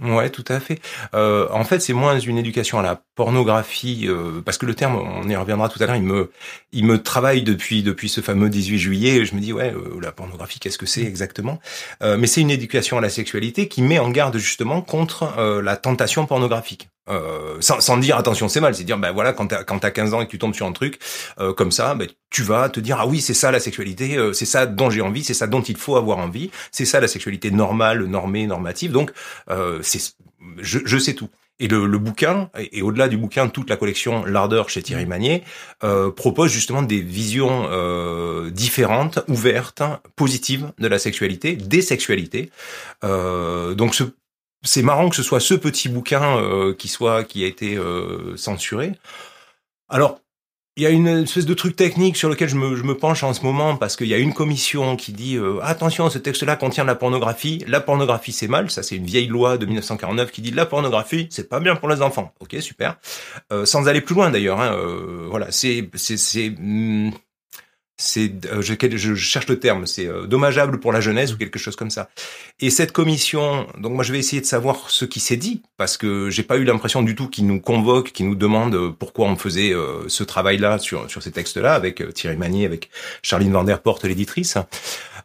Ouais, 0.01 0.31
tout 0.31 0.45
à 0.47 0.59
fait. 0.59 0.79
Euh, 1.13 1.47
en 1.51 1.63
fait, 1.63 1.79
c'est 1.79 1.93
moins 1.93 2.19
une 2.19 2.39
éducation 2.39 2.79
à 2.79 2.81
la 2.81 3.03
pornographie, 3.13 4.07
euh, 4.07 4.41
parce 4.43 4.57
que 4.57 4.65
le 4.65 4.73
terme, 4.73 4.95
on 4.95 5.29
y 5.29 5.35
reviendra 5.35 5.69
tout 5.69 5.81
à 5.81 5.85
l'heure, 5.85 5.95
il 5.95 6.01
me, 6.01 6.31
il 6.71 6.85
me 6.85 7.03
travaille 7.03 7.43
depuis 7.43 7.83
depuis 7.83 8.09
ce 8.09 8.19
fameux 8.19 8.49
18 8.49 8.79
juillet. 8.79 9.17
Et 9.17 9.25
je 9.25 9.35
me 9.35 9.39
dis 9.39 9.53
ouais, 9.53 9.71
euh, 9.71 9.99
la 10.01 10.11
pornographie, 10.11 10.59
qu'est-ce 10.59 10.79
que 10.79 10.87
c'est 10.87 11.03
exactement? 11.03 11.59
Mais 12.01 12.27
c'est 12.27 12.41
une 12.41 12.51
éducation 12.51 12.97
à 12.97 13.01
la 13.01 13.09
sexualité 13.09 13.67
qui 13.67 13.81
met 13.81 13.99
en 13.99 14.09
garde 14.09 14.37
justement 14.37 14.81
contre 14.81 15.61
la 15.61 15.77
tentation 15.77 16.25
pornographique. 16.25 16.89
Euh, 17.09 17.57
sans, 17.61 17.79
sans, 17.79 17.97
dire 17.97 18.15
attention 18.15 18.47
c'est 18.47 18.61
mal, 18.61 18.75
c'est 18.75 18.83
dire 18.83 18.99
ben 18.99 19.11
voilà 19.11 19.33
quand 19.33 19.47
t'as 19.47 19.63
quand 19.63 19.79
t'as 19.79 19.89
15 19.89 20.13
ans 20.13 20.21
et 20.21 20.25
que 20.27 20.31
tu 20.31 20.37
tombes 20.37 20.53
sur 20.53 20.67
un 20.67 20.71
truc 20.71 20.99
euh, 21.39 21.51
comme 21.51 21.71
ça, 21.71 21.95
ben, 21.95 22.07
tu 22.29 22.43
vas 22.43 22.69
te 22.69 22.79
dire 22.79 22.97
ah 22.99 23.07
oui 23.07 23.21
c'est 23.21 23.33
ça 23.33 23.49
la 23.49 23.59
sexualité, 23.59 24.17
euh, 24.17 24.33
c'est 24.33 24.45
ça 24.45 24.67
dont 24.67 24.91
j'ai 24.91 25.01
envie, 25.01 25.23
c'est 25.23 25.33
ça 25.33 25.47
dont 25.47 25.63
il 25.63 25.77
faut 25.77 25.95
avoir 25.95 26.19
envie, 26.19 26.51
c'est 26.71 26.85
ça 26.85 26.99
la 26.99 27.07
sexualité 27.07 27.49
normale, 27.49 28.05
normée, 28.05 28.45
normative. 28.45 28.91
Donc 28.91 29.11
c'est 29.81 30.13
je, 30.59 30.79
je 30.85 30.97
sais 30.97 31.13
tout. 31.13 31.29
Et 31.61 31.67
le, 31.67 31.85
le 31.85 31.99
bouquin, 31.99 32.49
et, 32.57 32.81
au-delà 32.81 33.07
du 33.07 33.17
bouquin, 33.17 33.47
toute 33.47 33.69
la 33.69 33.77
collection 33.77 34.25
L'Ardeur 34.25 34.69
chez 34.69 34.81
Thierry 34.81 35.05
Magnier, 35.05 35.43
euh, 35.83 36.09
propose 36.09 36.51
justement 36.51 36.81
des 36.81 37.01
visions 37.01 37.67
euh, 37.69 38.49
différentes, 38.49 39.19
ouvertes, 39.27 39.83
positives 40.15 40.71
de 40.79 40.87
la 40.87 40.97
sexualité, 40.97 41.55
des 41.55 41.83
sexualités. 41.83 42.49
Euh, 43.03 43.75
donc 43.75 43.93
ce, 43.93 44.05
c'est 44.63 44.81
marrant 44.81 45.09
que 45.09 45.15
ce 45.15 45.23
soit 45.23 45.39
ce 45.39 45.53
petit 45.53 45.89
bouquin 45.89 46.37
euh, 46.37 46.73
qui 46.73 46.87
soit 46.87 47.23
qui 47.23 47.43
a 47.43 47.47
été 47.47 47.77
euh, 47.77 48.35
censuré. 48.37 48.93
Alors 49.89 50.19
il 50.77 50.83
y 50.83 50.85
a 50.85 50.89
une 50.89 51.07
espèce 51.07 51.45
de 51.45 51.53
truc 51.53 51.75
technique 51.75 52.15
sur 52.15 52.29
lequel 52.29 52.47
je 52.47 52.55
me, 52.55 52.77
je 52.77 52.83
me 52.83 52.95
penche 52.95 53.23
en 53.23 53.33
ce 53.33 53.41
moment 53.43 53.75
parce 53.75 53.97
qu'il 53.97 54.07
y 54.07 54.13
a 54.13 54.17
une 54.17 54.33
commission 54.33 54.95
qui 54.95 55.11
dit 55.11 55.35
euh, 55.35 55.59
attention 55.61 56.09
ce 56.09 56.17
texte-là 56.17 56.55
contient 56.55 56.83
de 56.83 56.87
la 56.87 56.95
pornographie. 56.95 57.63
La 57.67 57.81
pornographie 57.81 58.31
c'est 58.31 58.47
mal. 58.47 58.69
Ça 58.71 58.83
c'est 58.83 58.95
une 58.95 59.05
vieille 59.05 59.27
loi 59.27 59.57
de 59.57 59.65
1949 59.65 60.31
qui 60.31 60.41
dit 60.41 60.51
la 60.51 60.65
pornographie 60.65 61.27
c'est 61.29 61.49
pas 61.49 61.59
bien 61.59 61.75
pour 61.75 61.89
les 61.89 62.01
enfants. 62.01 62.33
Ok 62.39 62.55
super. 62.61 62.97
Sans 63.65 63.87
aller 63.87 64.01
plus 64.01 64.15
loin 64.15 64.29
d'ailleurs 64.29 64.61
hein, 64.61 64.77
voilà 65.29 65.51
c'est 65.51 65.89
c'est 65.95 66.55
c'est 68.01 68.31
euh, 68.51 68.61
je, 68.61 68.73
je, 68.97 69.15
cherche 69.15 69.47
le 69.47 69.59
terme, 69.59 69.85
c'est 69.85 70.07
euh, 70.07 70.25
dommageable 70.25 70.79
pour 70.79 70.91
la 70.91 71.01
jeunesse 71.01 71.33
ou 71.33 71.37
quelque 71.37 71.59
chose 71.59 71.75
comme 71.75 71.91
ça. 71.91 72.09
Et 72.59 72.69
cette 72.69 72.91
commission, 72.91 73.67
donc 73.77 73.93
moi 73.93 74.03
je 74.03 74.11
vais 74.11 74.19
essayer 74.19 74.41
de 74.41 74.45
savoir 74.45 74.89
ce 74.89 75.05
qui 75.05 75.19
s'est 75.19 75.37
dit 75.37 75.61
parce 75.77 75.97
que 75.97 76.29
j'ai 76.29 76.43
pas 76.43 76.57
eu 76.57 76.63
l'impression 76.63 77.03
du 77.03 77.15
tout 77.15 77.27
qu'ils 77.27 77.45
nous 77.45 77.59
convoquent, 77.59 78.11
qu'ils 78.11 78.27
nous 78.27 78.35
demandent 78.35 78.95
pourquoi 78.97 79.27
on 79.27 79.35
faisait 79.35 79.73
ce 80.07 80.23
travail-là 80.23 80.79
sur 80.79 81.09
sur 81.09 81.21
ces 81.21 81.31
textes-là 81.31 81.73
avec 81.73 82.13
Thierry 82.13 82.37
Magnier, 82.37 82.65
avec 82.65 82.89
Charline 83.21 83.51
Van 83.51 83.63
Der 83.63 83.81
Porte, 83.81 84.03
l'éditrice. 84.05 84.57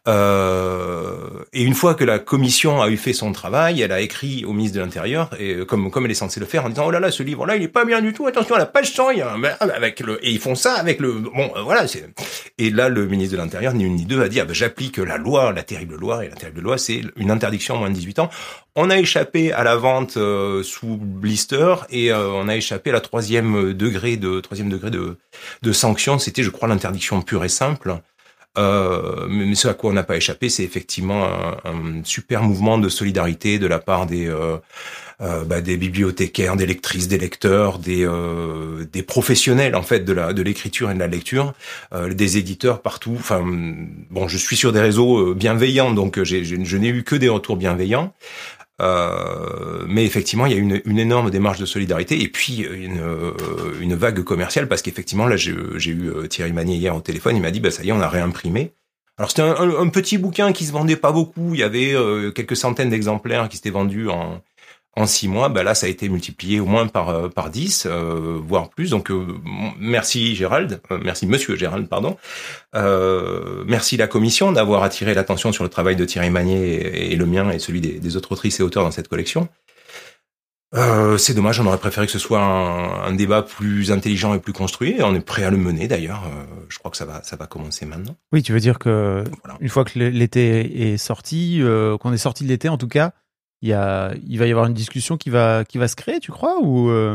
Euh, 0.09 1.45
et 1.53 1.63
une 1.63 1.75
fois 1.75 1.95
que 1.95 2.05
la 2.05 2.19
commission 2.19 2.81
a 2.81 2.89
eu 2.89 2.97
fait 2.97 3.13
son 3.13 3.33
travail, 3.33 3.81
elle 3.81 3.93
a 3.93 4.01
écrit 4.01 4.45
au 4.45 4.53
ministre 4.53 4.79
de 4.79 4.83
l'Intérieur, 4.83 5.31
et 5.39 5.65
comme 5.67 5.91
comme 5.91 6.05
elle 6.05 6.11
est 6.11 6.15
censée 6.15 6.39
le 6.39 6.47
faire, 6.47 6.65
en 6.65 6.69
disant 6.69 6.85
oh 6.87 6.91
là 6.91 7.01
là, 7.01 7.11
ce 7.11 7.23
livre-là, 7.23 7.57
il 7.57 7.63
est 7.63 7.69
pas 7.69 7.85
bien 7.85 8.01
du 8.01 8.13
tout. 8.13 8.27
Attention 8.27 8.55
à 8.55 8.59
la 8.59 8.67
page 8.67 8.93
100, 8.93 9.11
il 9.11 9.19
y 9.19 9.23
a 9.23 9.37
avec 9.61 10.01
le 10.01 10.25
et 10.25 10.31
ils 10.31 10.39
font 10.39 10.55
ça 10.55 10.75
avec 10.75 11.01
le 11.01 11.13
bon 11.13 11.51
euh, 11.57 11.63
voilà. 11.63 11.87
Et 12.59 12.71
là, 12.71 12.89
le 12.89 13.07
ministre 13.07 13.37
de 13.37 13.43
l'Intérieur, 13.43 13.75
ni 13.75 13.85
une 13.85 13.97
ni 13.97 14.05
deux, 14.05 14.23
a 14.23 14.29
dit 14.29 14.41
ah 14.41 14.45
ben 14.45 14.55
j'applique 14.55 14.99
la 14.99 15.17
loi, 15.17 15.53
la 15.53 15.63
terrible 15.63 15.97
loi, 15.97 16.25
et 16.25 16.29
la 16.29 16.37
terrible 16.37 16.61
loi, 16.61 16.79
c'est 16.79 17.01
une 17.17 17.31
interdiction 17.31 17.75
à 17.75 17.79
moins 17.79 17.91
de 17.91 17.95
18 17.95 18.21
ans. 18.21 18.31
On 18.77 18.91
a 18.91 18.99
échappé 18.99 19.53
à 19.53 19.65
la 19.65 19.77
vente 19.77 20.19
euh, 20.19 20.63
sous 20.63 20.99
blister 20.99 21.75
et 21.91 22.13
on 22.13 22.49
a 22.49 22.57
échappé 22.57 22.91
à 22.91 22.93
la 22.93 23.01
troisième 23.01 23.73
degré 23.73 24.17
de 24.17 24.41
troisième 24.41 24.69
degré 24.69 24.91
de 24.91 25.17
de 25.63 25.73
sanction. 25.73 26.19
C'était, 26.19 26.43
je 26.43 26.51
crois, 26.51 26.69
l'interdiction 26.69 27.23
pure 27.23 27.45
et 27.45 27.49
simple. 27.49 28.01
Euh, 28.59 29.27
mais 29.29 29.55
ce 29.55 29.69
à 29.69 29.75
quoi 29.75 29.91
on 29.91 29.93
n'a 29.93 30.03
pas 30.03 30.17
échappé, 30.17 30.49
c'est 30.49 30.65
effectivement 30.65 31.25
un, 31.25 32.03
super 32.05 32.43
mouvement 32.43 32.79
de 32.79 32.89
solidarité 32.89 33.59
de 33.59 33.67
la 33.67 33.79
part 33.79 34.07
des 34.07 34.27
euh, 34.29 34.57
euh, 35.23 35.45
bah, 35.45 35.63
des 35.63 35.79
bibliothécaires, 35.79 36.57
des 36.57 36.67
lectrices, 36.67 37.09
des 37.09 37.17
lecteurs, 37.17 37.79
des 37.79 38.05
euh, 38.05 38.85
des 38.93 39.03
professionnels 39.03 39.75
en 39.75 39.81
fait 39.81 40.01
de 40.01 40.13
la 40.13 40.35
de 40.35 40.43
l'écriture 40.43 40.91
et 40.91 40.95
de 40.95 40.99
la 40.99 41.07
lecture, 41.07 41.55
euh, 41.95 42.13
des 42.13 42.37
éditeurs 42.37 42.83
partout. 42.83 43.15
Enfin 43.19 43.43
bon, 44.11 44.29
je 44.29 44.37
suis 44.37 44.57
sur 44.57 44.73
des 44.73 44.81
réseaux 44.81 45.35
bienveillants, 45.35 45.95
donc 45.95 46.23
j'ai, 46.23 46.45
je 46.45 46.77
n'ai 46.77 46.89
eu 46.89 47.03
que 47.03 47.17
des 47.17 47.31
retours 47.31 47.57
bienveillants. 47.57 48.13
Euh, 48.83 49.85
mais 49.89 50.05
effectivement, 50.05 50.45
il 50.47 50.53
y 50.53 50.55
a 50.55 50.59
une, 50.59 50.83
une, 50.85 50.99
énorme 50.99 51.31
démarche 51.31 51.59
de 51.59 51.65
solidarité 51.65 52.23
et 52.23 52.29
puis 52.29 52.59
une, 52.59 53.01
euh, 53.01 53.33
une 53.81 53.95
vague 53.95 54.23
commerciale 54.23 54.69
parce 54.69 54.83
qu'effectivement, 54.83 55.27
là, 55.27 55.37
j'ai 55.37 55.53
eu 55.53 56.11
euh, 56.11 56.27
Thierry 56.27 56.53
Magnier 56.53 56.77
hier 56.77 56.95
au 56.95 57.01
téléphone, 57.01 57.37
il 57.37 57.43
m'a 57.43 57.51
dit, 57.51 57.61
bah 57.61 57.71
ça 57.71 57.83
y 57.85 57.89
est, 57.89 57.93
on 57.93 58.01
a 58.01 58.09
réimprimé. 58.09 58.73
Alors 59.17 59.31
c'était 59.31 59.43
un, 59.43 59.89
petit 59.89 60.19
bouquin 60.19 60.53
qui 60.53 60.67
se 60.67 60.73
vendait 60.73 60.97
pas 60.97 61.11
beaucoup, 61.11 61.55
il 61.55 61.61
y 61.61 61.63
avait 61.63 61.95
quelques 62.35 62.55
centaines 62.55 62.91
d'exemplaires 62.91 63.49
qui 63.49 63.57
s'étaient 63.57 63.71
vendus 63.71 64.11
en, 64.11 64.43
en 64.97 65.07
six 65.07 65.29
mois, 65.29 65.51
bah 65.51 65.63
là, 65.63 65.75
ça 65.75 65.87
a 65.87 65.91
été 65.91 66.09
multiplié 66.09 66.59
au 66.59 66.65
moins 66.65 66.87
par 66.87 67.11
euh, 67.11 67.29
par 67.29 67.51
dix, 67.51 67.87
euh, 67.87 68.39
voire 68.43 68.71
plus. 68.71 68.91
Donc, 68.91 69.11
euh, 69.11 69.27
merci 69.79 70.35
Gérald, 70.35 70.81
merci 71.03 71.27
Monsieur 71.27 71.55
Gérald, 71.55 71.87
pardon. 71.87 72.17
merci 72.75 73.97
la 73.97 74.07
commission 74.07 74.53
d'avoir 74.53 74.83
attiré 74.83 75.15
l'attention 75.15 75.53
sur 75.53 75.65
le 75.65 75.71
travail 75.71 75.97
de 75.97 76.05
Thierry 76.05 76.31
Magnier 76.31 77.13
et, 77.13 77.17
le 77.17 77.27
mien 77.27 77.51
et 77.51 77.59
celui 77.59 77.81
des, 77.81 78.17
autres 78.17 78.33
autrices 78.33 78.61
et 78.61 78.63
auteurs 78.63 78.85
dans 78.85 78.91
cette 78.91 79.09
collection. 79.09 79.49
c'est 81.19 81.35
dommage, 81.35 81.61
on 81.61 81.67
aurait 81.67 81.79
préféré 81.79 82.07
que 82.07 82.13
ce 82.13 82.19
soit 82.19 82.41
un, 82.41 83.13
débat 83.13 83.43
plus 83.43 83.93
intelligent 83.93 84.35
et 84.35 84.39
plus 84.39 84.53
construit. 84.53 84.97
on 85.01 85.15
est 85.15 85.21
prêt 85.21 85.45
à 85.45 85.51
le 85.51 85.59
mener 85.59 85.89
d'ailleurs. 85.89 86.23
je 86.69 86.79
crois 86.79 86.91
que 86.91 86.97
ça 86.97 87.05
va, 87.05 87.23
ça 87.23 87.37
va 87.37 87.47
commencer 87.47 87.85
maintenant. 87.87 88.17
Oui, 88.33 88.43
tu 88.43 88.53
veux 88.53 88.61
dire 88.61 88.79
que 88.79 89.25
une 89.61 89.69
fois 89.69 89.85
que 89.85 89.99
l'été 89.99 90.93
est 90.93 90.97
sorti, 90.97 91.63
qu'on 92.01 92.13
est 92.13 92.19
sorti 92.19 92.45
de 92.45 92.49
l'été 92.49 92.69
en 92.69 92.79
tout 92.79 92.89
cas, 92.89 93.13
il, 93.63 93.69
y 93.69 93.73
a, 93.73 94.13
il 94.27 94.39
va 94.39 94.47
y 94.47 94.51
avoir 94.51 94.67
une 94.67 94.75
discussion 94.75 95.17
qui 95.17 95.31
va, 95.31 95.65
qui 95.65 95.79
va 95.79 95.89
se 95.89 95.97
créer, 95.97 96.21
tu 96.21 96.33
crois 96.33 96.61
ou 96.61 96.91
euh... 96.91 97.15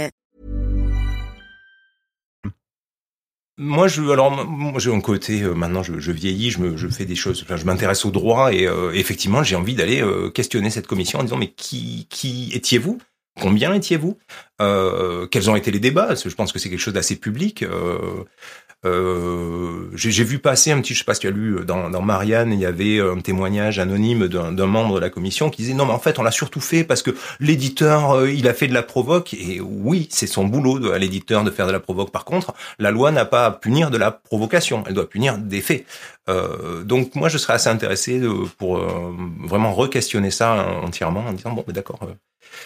Moi, 3.63 3.87
je, 3.87 4.01
alors, 4.01 4.31
moi, 4.47 4.79
j'ai 4.79 4.91
un 4.91 5.01
côté, 5.01 5.43
euh, 5.43 5.53
maintenant, 5.53 5.83
je, 5.83 5.99
je, 5.99 6.11
vieillis, 6.11 6.49
je, 6.49 6.59
me, 6.59 6.77
je 6.77 6.87
fais 6.87 7.05
des 7.05 7.13
choses, 7.13 7.45
je 7.47 7.65
m'intéresse 7.65 8.05
au 8.05 8.09
droit 8.09 8.51
et 8.51 8.65
euh, 8.65 8.91
effectivement, 8.95 9.43
j'ai 9.43 9.55
envie 9.55 9.75
d'aller 9.75 10.01
euh, 10.01 10.31
questionner 10.31 10.71
cette 10.71 10.87
commission 10.87 11.19
en 11.19 11.23
disant, 11.23 11.37
mais 11.37 11.51
qui, 11.51 12.07
qui 12.09 12.49
étiez-vous? 12.55 12.99
Combien 13.39 13.71
étiez-vous? 13.75 14.17
Quels 14.57 15.49
ont 15.49 15.55
été 15.55 15.69
les 15.69 15.79
débats? 15.79 16.15
Je 16.15 16.33
pense 16.33 16.51
que 16.51 16.57
c'est 16.57 16.69
quelque 16.69 16.79
chose 16.79 16.95
d'assez 16.95 17.15
public. 17.15 17.63
Euh, 18.83 19.89
j'ai 19.93 20.23
vu 20.23 20.39
passer 20.39 20.71
un 20.71 20.81
petit, 20.81 20.95
je 20.95 20.99
sais 20.99 21.05
pas 21.05 21.13
si 21.13 21.21
tu 21.21 21.27
as 21.27 21.31
lu 21.31 21.57
euh, 21.57 21.63
dans, 21.63 21.91
dans 21.91 22.01
Marianne, 22.01 22.51
il 22.51 22.59
y 22.59 22.65
avait 22.65 22.97
euh, 22.97 23.13
un 23.13 23.19
témoignage 23.19 23.77
anonyme 23.77 24.27
d'un 24.27 24.65
membre 24.65 24.95
de 24.95 24.99
la 24.99 25.11
commission 25.11 25.51
qui 25.51 25.61
disait 25.61 25.75
non 25.75 25.85
mais 25.85 25.93
en 25.93 25.99
fait 25.99 26.17
on 26.17 26.23
l'a 26.23 26.31
surtout 26.31 26.61
fait 26.61 26.83
parce 26.83 27.03
que 27.03 27.11
l'éditeur 27.39 28.27
il 28.27 28.47
a 28.47 28.55
fait 28.55 28.67
de 28.67 28.73
la 28.73 28.81
provoque 28.81 29.35
et 29.35 29.61
oui 29.61 30.07
c'est 30.09 30.25
son 30.25 30.45
boulot 30.45 30.91
à 30.91 30.97
l'éditeur 30.97 31.43
de 31.43 31.51
faire 31.51 31.67
de 31.67 31.71
la 31.71 31.79
provoque. 31.79 32.11
Par 32.11 32.25
contre 32.25 32.55
la 32.79 32.89
loi 32.89 33.11
n'a 33.11 33.25
pas 33.25 33.45
à 33.45 33.51
punir 33.51 33.91
de 33.91 33.97
la 33.97 34.09
provocation, 34.11 34.83
elle 34.87 34.95
doit 34.95 35.07
punir 35.09 35.37
des 35.37 35.61
faits. 35.61 35.85
Euh, 36.29 36.83
donc 36.83 37.13
moi 37.13 37.29
je 37.29 37.37
serais 37.37 37.53
assez 37.53 37.69
intéressé 37.69 38.19
de, 38.19 38.29
pour 38.57 38.79
vraiment 39.45 39.73
re-questionner 39.75 40.31
ça 40.31 40.67
entièrement 40.81 41.21
en 41.27 41.33
disant 41.33 41.51
bon 41.51 41.63
d'accord 41.67 41.99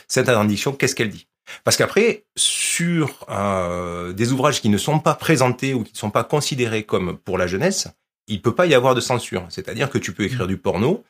cette 0.08 0.30
interdiction 0.30 0.72
qu'est-ce 0.72 0.96
qu'elle 0.96 1.10
dit? 1.10 1.28
Parce 1.64 1.78
qu'après, 1.78 2.26
sur 2.36 3.26
euh, 3.30 4.14
des 4.14 4.32
ouvrages 4.32 4.62
qui 4.62 4.70
ne 4.70 4.78
sont 4.78 5.00
pas 5.00 5.16
présentés 5.16 5.74
ou 5.74 5.84
qui 5.84 5.94
ne 5.94 5.98
sont 5.98 6.12
pas 6.12 6.24
considérés 6.24 6.84
comme 6.84 7.18
pour 7.18 7.38
la 7.38 7.48
jeunesse, 7.48 7.88
il 8.28 8.42
peut 8.42 8.56
pas 8.56 8.66
y 8.66 8.74
avoir 8.74 8.96
de 8.96 9.02
censure. 9.02 9.46
C'est-à-dire 9.50 9.90
que 9.90 9.98
tu 9.98 10.14
peux 10.14 10.24
écrire 10.24 10.48
du 10.48 10.58
porno, 10.58 11.04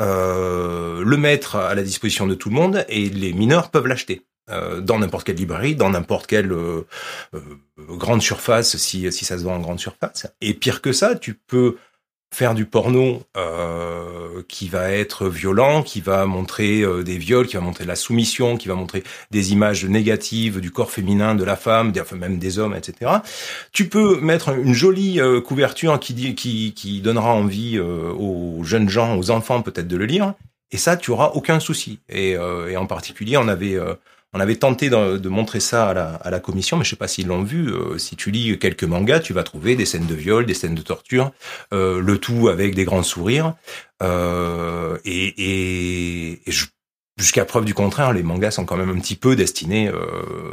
euh, 0.00 1.02
le 1.04 1.16
mettre 1.16 1.56
à 1.56 1.74
la 1.74 1.82
disposition 1.82 2.26
de 2.26 2.34
tout 2.34 2.48
le 2.48 2.54
monde 2.54 2.84
et 2.88 3.08
les 3.08 3.32
mineurs 3.32 3.70
peuvent 3.70 3.86
l'acheter. 3.86 4.22
Euh, 4.48 4.80
dans 4.80 5.00
n'importe 5.00 5.26
quelle 5.26 5.36
librairie, 5.36 5.74
dans 5.74 5.90
n'importe 5.90 6.28
quelle 6.28 6.54
grande 7.76 8.22
surface, 8.22 8.76
si, 8.76 9.10
si 9.10 9.24
ça 9.24 9.38
se 9.38 9.42
vend 9.42 9.56
en 9.56 9.60
grande 9.60 9.80
surface. 9.80 10.28
Et 10.40 10.54
pire 10.54 10.82
que 10.82 10.92
ça, 10.92 11.16
tu 11.16 11.34
peux 11.34 11.76
faire 12.32 12.54
du 12.54 12.66
porno 12.66 13.22
euh, 13.36 14.42
qui 14.48 14.68
va 14.68 14.90
être 14.90 15.28
violent, 15.28 15.82
qui 15.82 16.00
va 16.00 16.26
montrer 16.26 16.82
euh, 16.82 17.02
des 17.02 17.18
viols, 17.18 17.46
qui 17.46 17.56
va 17.56 17.62
montrer 17.62 17.84
la 17.84 17.96
soumission, 17.96 18.56
qui 18.56 18.68
va 18.68 18.74
montrer 18.74 19.04
des 19.30 19.52
images 19.52 19.84
négatives 19.84 20.60
du 20.60 20.70
corps 20.70 20.90
féminin, 20.90 21.34
de 21.34 21.44
la 21.44 21.56
femme, 21.56 21.92
même 22.14 22.38
des 22.38 22.58
hommes, 22.58 22.74
etc. 22.74 23.10
Tu 23.72 23.88
peux 23.88 24.20
mettre 24.20 24.50
une 24.50 24.74
jolie 24.74 25.20
euh, 25.20 25.40
couverture 25.40 25.98
qui, 26.00 26.34
qui, 26.34 27.00
donnera 27.00 27.32
envie 27.32 27.78
aux 27.78 28.62
jeunes 28.64 28.88
gens, 28.88 29.16
aux 29.16 29.30
enfants 29.30 29.62
peut-être 29.62 29.88
de 29.88 29.96
le 29.96 30.06
lire, 30.06 30.34
et 30.72 30.78
ça, 30.78 30.96
tu 30.96 31.10
auras 31.10 31.28
aucun 31.34 31.60
souci. 31.60 32.00
Et 32.08 32.36
en 32.38 32.86
particulier, 32.86 33.36
on 33.36 33.48
avait 33.48 33.78
on 34.36 34.40
avait 34.40 34.56
tenté 34.56 34.90
de, 34.90 35.28
montrer 35.28 35.60
ça 35.60 35.88
à 35.88 36.30
la, 36.30 36.40
commission, 36.40 36.76
mais 36.76 36.84
je 36.84 36.90
sais 36.90 36.96
pas 36.96 37.08
s'ils 37.08 37.26
l'ont 37.26 37.42
vu. 37.42 37.68
Euh, 37.68 37.96
si 37.96 38.16
tu 38.16 38.30
lis 38.30 38.58
quelques 38.58 38.84
mangas, 38.84 39.20
tu 39.20 39.32
vas 39.32 39.42
trouver 39.42 39.76
des 39.76 39.86
scènes 39.86 40.06
de 40.06 40.14
viol, 40.14 40.44
des 40.44 40.52
scènes 40.52 40.74
de 40.74 40.82
torture, 40.82 41.32
euh, 41.72 42.00
le 42.00 42.18
tout 42.18 42.48
avec 42.48 42.74
des 42.74 42.84
grands 42.84 43.02
sourires. 43.02 43.54
Euh, 44.02 44.98
et, 45.06 46.38
jusqu'à 47.16 47.46
preuve 47.46 47.64
du 47.64 47.72
contraire, 47.72 48.12
les 48.12 48.22
mangas 48.22 48.50
sont 48.50 48.66
quand 48.66 48.76
même 48.76 48.90
un 48.90 49.00
petit 49.00 49.16
peu 49.16 49.36
destinés 49.36 49.90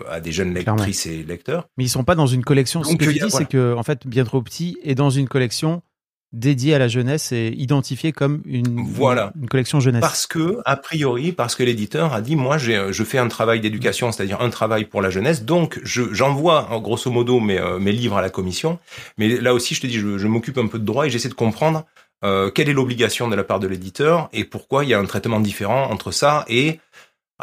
à 0.09 0.21
des 0.21 0.31
jeunes 0.31 0.53
lectrices 0.53 1.05
et 1.05 1.23
lecteurs. 1.23 1.67
Mais 1.77 1.83
ils 1.83 1.89
sont 1.89 2.05
pas 2.05 2.15
dans 2.15 2.27
une 2.27 2.45
collection. 2.45 2.85
Ce 2.85 2.95
que 2.95 3.03
je 3.03 3.11
dis, 3.11 3.31
c'est 3.31 3.49
que 3.49 3.73
en 3.75 3.83
fait, 3.83 4.07
bien 4.07 4.23
trop 4.23 4.41
petit 4.41 4.77
est 4.83 4.95
dans 4.95 5.09
une 5.09 5.27
collection 5.27 5.81
dédié 6.33 6.73
à 6.73 6.79
la 6.79 6.87
jeunesse 6.87 7.31
et 7.31 7.53
identifié 7.55 8.11
comme 8.11 8.41
une, 8.45 8.83
voilà. 8.83 9.31
une 9.39 9.47
collection 9.47 9.79
jeunesse. 9.79 10.01
Parce 10.01 10.27
que, 10.27 10.59
a 10.65 10.75
priori, 10.75 11.31
parce 11.31 11.55
que 11.55 11.63
l'éditeur 11.63 12.13
a 12.13 12.21
dit, 12.21 12.35
moi, 12.35 12.57
j'ai, 12.57 12.91
je 12.91 13.03
fais 13.03 13.19
un 13.19 13.27
travail 13.27 13.61
d'éducation, 13.61 14.11
c'est-à-dire 14.11 14.41
un 14.41 14.49
travail 14.49 14.85
pour 14.85 15.01
la 15.01 15.09
jeunesse, 15.09 15.45
donc 15.45 15.79
je, 15.83 16.11
j'envoie, 16.11 16.67
grosso 16.81 17.09
modo, 17.11 17.39
mes, 17.39 17.59
euh, 17.59 17.79
mes 17.79 17.91
livres 17.91 18.17
à 18.17 18.21
la 18.21 18.29
commission. 18.29 18.79
Mais 19.17 19.29
là 19.39 19.53
aussi, 19.53 19.75
je 19.75 19.81
te 19.81 19.87
dis, 19.87 19.99
je, 19.99 20.17
je 20.17 20.27
m'occupe 20.27 20.57
un 20.57 20.67
peu 20.67 20.79
de 20.79 20.85
droit 20.85 21.05
et 21.05 21.09
j'essaie 21.09 21.29
de 21.29 21.33
comprendre 21.35 21.85
euh, 22.23 22.49
quelle 22.49 22.69
est 22.69 22.73
l'obligation 22.73 23.27
de 23.27 23.35
la 23.35 23.43
part 23.43 23.59
de 23.59 23.67
l'éditeur 23.67 24.29
et 24.31 24.45
pourquoi 24.45 24.85
il 24.85 24.89
y 24.89 24.93
a 24.93 24.99
un 24.99 25.05
traitement 25.05 25.39
différent 25.39 25.89
entre 25.91 26.11
ça 26.11 26.45
et 26.47 26.79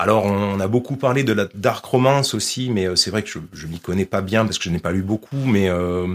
Alors, 0.01 0.25
on 0.25 0.59
a 0.61 0.67
beaucoup 0.69 0.97
parlé 0.97 1.23
de 1.25 1.33
la 1.33 1.47
dark 1.55 1.85
romance 1.85 2.35
aussi, 2.35 2.71
mais 2.71 2.87
euh, 2.87 2.97
c'est 2.97 3.11
vrai 3.11 3.23
que 3.23 3.29
je, 3.29 3.39
je 3.53 3.67
m'y 3.67 3.79
connais 3.81 4.07
pas 4.07 4.23
bien 4.23 4.45
parce 4.45 4.59
que 4.59 4.65
je 4.65 4.71
n'ai 4.71 4.79
pas 4.79 4.93
lu 4.93 5.03
beaucoup, 5.03 5.37
mais 5.45 5.69
euh, 5.69 6.07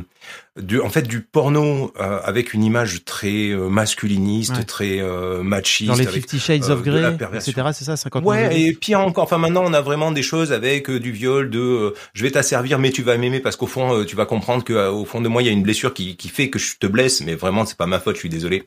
du, 0.59 0.79
en 0.81 0.89
fait, 0.89 1.03
du 1.03 1.21
porno 1.21 1.93
euh, 1.99 2.19
avec 2.23 2.53
une 2.53 2.63
image 2.63 3.03
très 3.05 3.49
euh, 3.51 3.69
masculiniste, 3.69 4.55
Ouais. 4.57 4.63
très 4.63 4.99
euh, 5.01 5.43
machiste. 5.43 5.89
Dans 5.91 5.95
les 5.97 6.07
avec, 6.07 6.13
Fifty 6.15 6.39
Shades 6.39 6.63
euh, 6.63 6.73
of 6.73 6.81
Grey, 6.83 7.17
etc. 7.35 7.53
C'est 7.73 7.83
ça, 7.85 7.95
50 7.97 8.23
Ouais, 8.25 8.59
et 8.59 8.73
pire 8.73 9.01
encore. 9.01 9.25
Enfin, 9.25 9.37
maintenant, 9.37 9.63
on 9.65 9.73
a 9.73 9.81
vraiment 9.81 10.11
des 10.11 10.23
choses 10.23 10.51
avec 10.51 10.89
du 10.89 11.11
viol, 11.11 11.49
de 11.49 11.59
euh, 11.59 11.93
je 12.13 12.23
vais 12.23 12.31
t'asservir, 12.31 12.79
mais 12.79 12.91
tu 12.91 13.03
vas 13.03 13.17
m'aimer 13.17 13.39
parce 13.39 13.55
qu'au 13.55 13.67
fond, 13.67 13.93
euh, 13.99 14.05
tu 14.05 14.15
vas 14.15 14.25
comprendre 14.25 14.63
que 14.63 14.73
euh, 14.73 14.91
au 14.91 15.05
fond 15.05 15.21
de 15.21 15.27
moi, 15.27 15.41
il 15.43 15.45
y 15.45 15.49
a 15.49 15.51
une 15.51 15.63
blessure 15.63 15.93
qui, 15.93 16.15
qui 16.15 16.29
fait 16.29 16.49
que 16.49 16.57
je 16.57 16.77
te 16.79 16.87
blesse, 16.87 17.21
mais 17.21 17.35
vraiment, 17.35 17.65
c'est 17.65 17.77
pas 17.77 17.85
ma 17.85 17.99
faute. 17.99 18.15
Je 18.15 18.19
suis 18.21 18.29
désolé. 18.29 18.63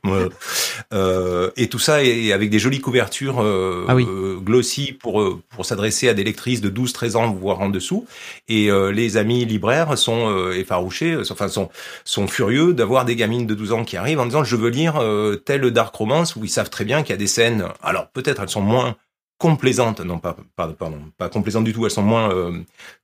Euh, 0.92 1.50
et 1.56 1.68
tout 1.68 1.78
ça, 1.78 2.02
et 2.04 2.32
avec 2.32 2.50
des 2.50 2.58
jolies 2.58 2.80
couvertures 2.80 3.40
euh, 3.40 3.84
Ah 3.88 3.94
oui. 3.94 4.06
glossy 4.42 4.92
pour 4.92 5.07
euh, 5.16 5.42
pour 5.50 5.64
s'adresser 5.64 6.08
à 6.08 6.14
des 6.14 6.24
lectrices 6.24 6.60
de 6.60 6.70
12-13 6.70 7.16
ans, 7.16 7.30
voire 7.32 7.60
en 7.60 7.68
dessous. 7.68 8.06
Et 8.48 8.70
euh, 8.70 8.90
les 8.92 9.16
amis 9.16 9.44
libraires 9.44 9.96
sont 9.96 10.28
euh, 10.30 10.52
effarouchés, 10.52 11.12
euh, 11.12 11.22
enfin 11.30 11.48
sont 11.48 11.68
sont 12.04 12.26
furieux 12.26 12.74
d'avoir 12.74 13.04
des 13.04 13.16
gamines 13.16 13.46
de 13.46 13.54
12 13.54 13.72
ans 13.72 13.84
qui 13.84 13.96
arrivent 13.96 14.20
en 14.20 14.26
disant 14.26 14.44
je 14.44 14.56
veux 14.56 14.70
lire 14.70 15.00
telle 15.44 15.70
dark 15.70 15.94
romance 15.94 16.36
où 16.36 16.44
ils 16.44 16.50
savent 16.50 16.70
très 16.70 16.84
bien 16.84 17.02
qu'il 17.02 17.10
y 17.10 17.14
a 17.14 17.18
des 17.18 17.26
scènes. 17.26 17.64
Alors 17.82 18.08
peut-être 18.10 18.42
elles 18.42 18.48
sont 18.48 18.60
moins 18.60 18.96
complaisantes, 19.38 20.00
non 20.00 20.18
pas, 20.18 20.36
pardon, 20.56 20.98
pas 21.16 21.28
complaisantes 21.28 21.64
du 21.64 21.72
tout, 21.72 21.84
elles 21.84 21.92
sont 21.92 22.02
moins 22.02 22.30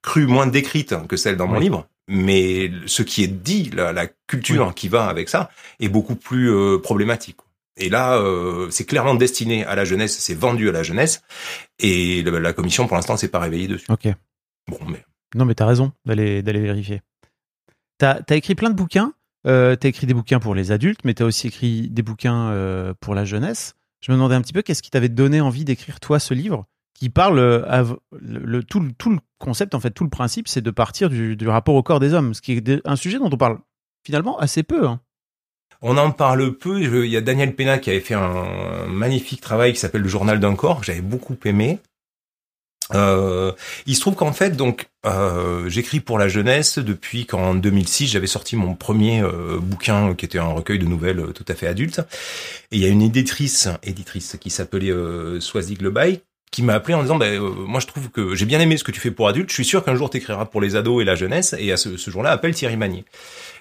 crues, 0.02 0.26
moins 0.26 0.46
décrites 0.46 0.94
que 1.08 1.16
celles 1.16 1.37
dans 1.37 1.46
mon 1.46 1.58
Oui. 1.58 1.64
livre. 1.64 1.87
Mais 2.08 2.70
ce 2.87 3.02
qui 3.02 3.23
est 3.25 3.28
dit, 3.28 3.70
la, 3.73 3.92
la 3.92 4.06
culture 4.26 4.75
qui 4.75 4.88
va 4.88 5.06
avec 5.06 5.28
ça, 5.28 5.49
est 5.80 5.88
beaucoup 5.88 6.16
plus 6.16 6.52
problématique. 6.82 7.37
Et 7.76 7.88
là, 7.88 8.16
euh, 8.19 8.69
c'est 8.71 8.85
clairement 8.85 9.14
destiné 9.14 9.64
à 9.64 9.75
la 9.75 9.85
jeunesse, 9.85 10.16
c'est 10.19 10.35
vendu 10.35 10.69
à 10.69 10.73
la 10.73 10.83
jeunesse, 10.85 11.23
et 11.81 12.23
le- 12.23 12.38
la 12.38 12.52
commission 12.52 12.87
pour 12.87 12.97
l'instant 12.97 13.16
s'est 13.16 13.28
pas 13.28 13.40
réveillée 13.40 13.66
dessus. 13.69 13.87
Ok. 13.90 14.07
Bon, 14.69 14.78
mais 14.88 15.04
Non, 15.35 15.45
mais 15.45 15.54
t'as 15.57 15.66
raison 15.66 15.93
d'aller 16.07 16.43
d'aller 16.43 16.61
vérifier. 16.61 17.02
T'as 17.99 18.21
as 18.28 18.35
écrit 18.37 18.54
plein 18.54 18.71
de 18.71 18.75
bouquins. 18.76 19.12
Euh, 19.47 19.76
t'as 19.76 19.88
écrit 19.88 20.07
des 20.07 20.14
bouquins 20.14 20.38
pour 20.40 20.54
les 20.54 20.73
adultes, 20.73 21.00
mais 21.04 21.12
t'as 21.14 21.25
aussi 21.25 21.49
écrit 21.49 21.88
des 21.90 22.02
bouquins 22.02 22.50
euh, 22.50 22.95
pour 23.00 23.14
la 23.14 23.25
jeunesse. 23.25 23.75
Je 24.00 24.11
me 24.12 24.16
demandais 24.16 24.35
un 24.37 24.40
petit 24.43 24.52
peu 24.52 24.62
qu'est-ce 24.62 24.83
qui 24.83 24.90
t'avait 24.90 25.09
donné 25.09 25.40
envie 25.40 25.64
d'écrire 25.64 26.00
toi 26.00 26.19
ce 26.19 26.33
livre 26.35 26.66
qui 26.95 27.11
parle 27.11 27.40
le, 27.40 27.99
le- 28.21 28.62
tout, 28.62 28.78
le- 28.81 28.93
tout 28.93 29.11
le 29.11 29.19
concept 29.38 29.75
en 29.75 29.81
fait 29.81 29.90
tout 29.90 30.04
le 30.04 30.11
principe 30.11 30.47
c'est 30.47 30.61
de 30.62 30.71
partir 30.71 31.11
du, 31.11 31.35
du 31.37 31.49
rapport 31.49 31.75
au 31.75 31.83
corps 31.83 31.99
des 32.00 32.14
hommes, 32.14 32.33
ce 32.35 32.40
qui 32.40 32.52
est 32.52 32.81
un 32.87 32.97
sujet 32.97 33.19
dont 33.19 33.28
on 33.33 33.37
parle 33.37 33.59
finalement 34.07 34.38
assez 34.38 34.62
peu. 34.62 34.87
hein. 34.87 35.00
On 35.87 35.99
en 35.99 36.11
parle 36.12 36.55
peu. 36.55 36.81
Il 36.81 37.11
y 37.11 37.17
a 37.19 37.21
Daniel 37.21 37.55
Pena 37.55 37.76
qui 37.76 37.91
avait 37.91 38.00
fait 38.00 38.14
un 38.14 38.87
magnifique 38.88 39.43
travail 39.43 39.75
qui 39.75 39.79
s'appelle 39.79 40.00
Le 40.00 40.09
Journal 40.09 40.41
d'un 40.41 40.57
corps, 40.57 40.81
que 40.81 40.87
j'avais 40.87 41.03
beaucoup 41.03 41.37
aimé. 41.45 41.79
Euh, 42.95 43.53
il 43.85 43.95
se 43.95 44.00
trouve 44.00 44.14
qu'en 44.14 44.33
fait, 44.33 44.57
donc, 44.57 44.87
euh, 45.05 45.69
j'écris 45.69 46.00
pour 46.00 46.19
la 46.19 46.26
jeunesse 46.26 46.79
depuis 46.79 47.26
qu'en 47.26 47.55
2006, 47.55 48.09
j'avais 48.09 48.26
sorti 48.26 48.57
mon 48.57 48.75
premier 48.75 49.21
euh, 49.21 49.59
bouquin 49.61 50.14
qui 50.14 50.25
était 50.25 50.38
un 50.38 50.49
recueil 50.49 50.79
de 50.79 50.87
nouvelles 50.87 51.21
euh, 51.21 51.33
tout 51.33 51.45
à 51.49 51.55
fait 51.55 51.67
adulte. 51.67 52.00
Et 52.73 52.76
il 52.76 52.81
y 52.81 52.87
a 52.87 52.88
une 52.88 53.03
éditrice, 53.03 53.69
éditrice 53.83 54.38
qui 54.41 54.49
s'appelait 54.49 54.91
euh, 54.91 55.38
Swazig 55.38 55.83
Lebaille, 55.83 56.23
qui 56.50 56.62
m'a 56.62 56.75
appelé 56.75 56.95
en 56.95 57.03
disant, 57.03 57.21
euh, 57.21 57.41
moi 57.67 57.81
je 57.81 57.87
trouve 57.88 58.11
que 58.11 58.35
j'ai 58.35 58.47
bien 58.47 58.61
aimé 58.61 58.76
ce 58.76 58.85
que 58.85 58.93
tu 58.93 59.00
fais 59.00 59.11
pour 59.11 59.29
adultes, 59.29 59.50
je 59.50 59.55
suis 59.55 59.64
sûr 59.64 59.85
qu'un 59.85 59.97
jour 59.97 60.09
tu 60.09 60.19
écriras 60.19 60.45
pour 60.45 60.61
les 60.61 60.76
ados 60.76 61.03
et 61.03 61.05
la 61.05 61.17
jeunesse, 61.17 61.55
et 61.59 61.73
à 61.73 61.76
ce, 61.76 61.97
ce 61.97 62.11
jour-là, 62.11 62.31
appelle 62.31 62.55
Thierry 62.55 62.76
Magnier. 62.76 63.05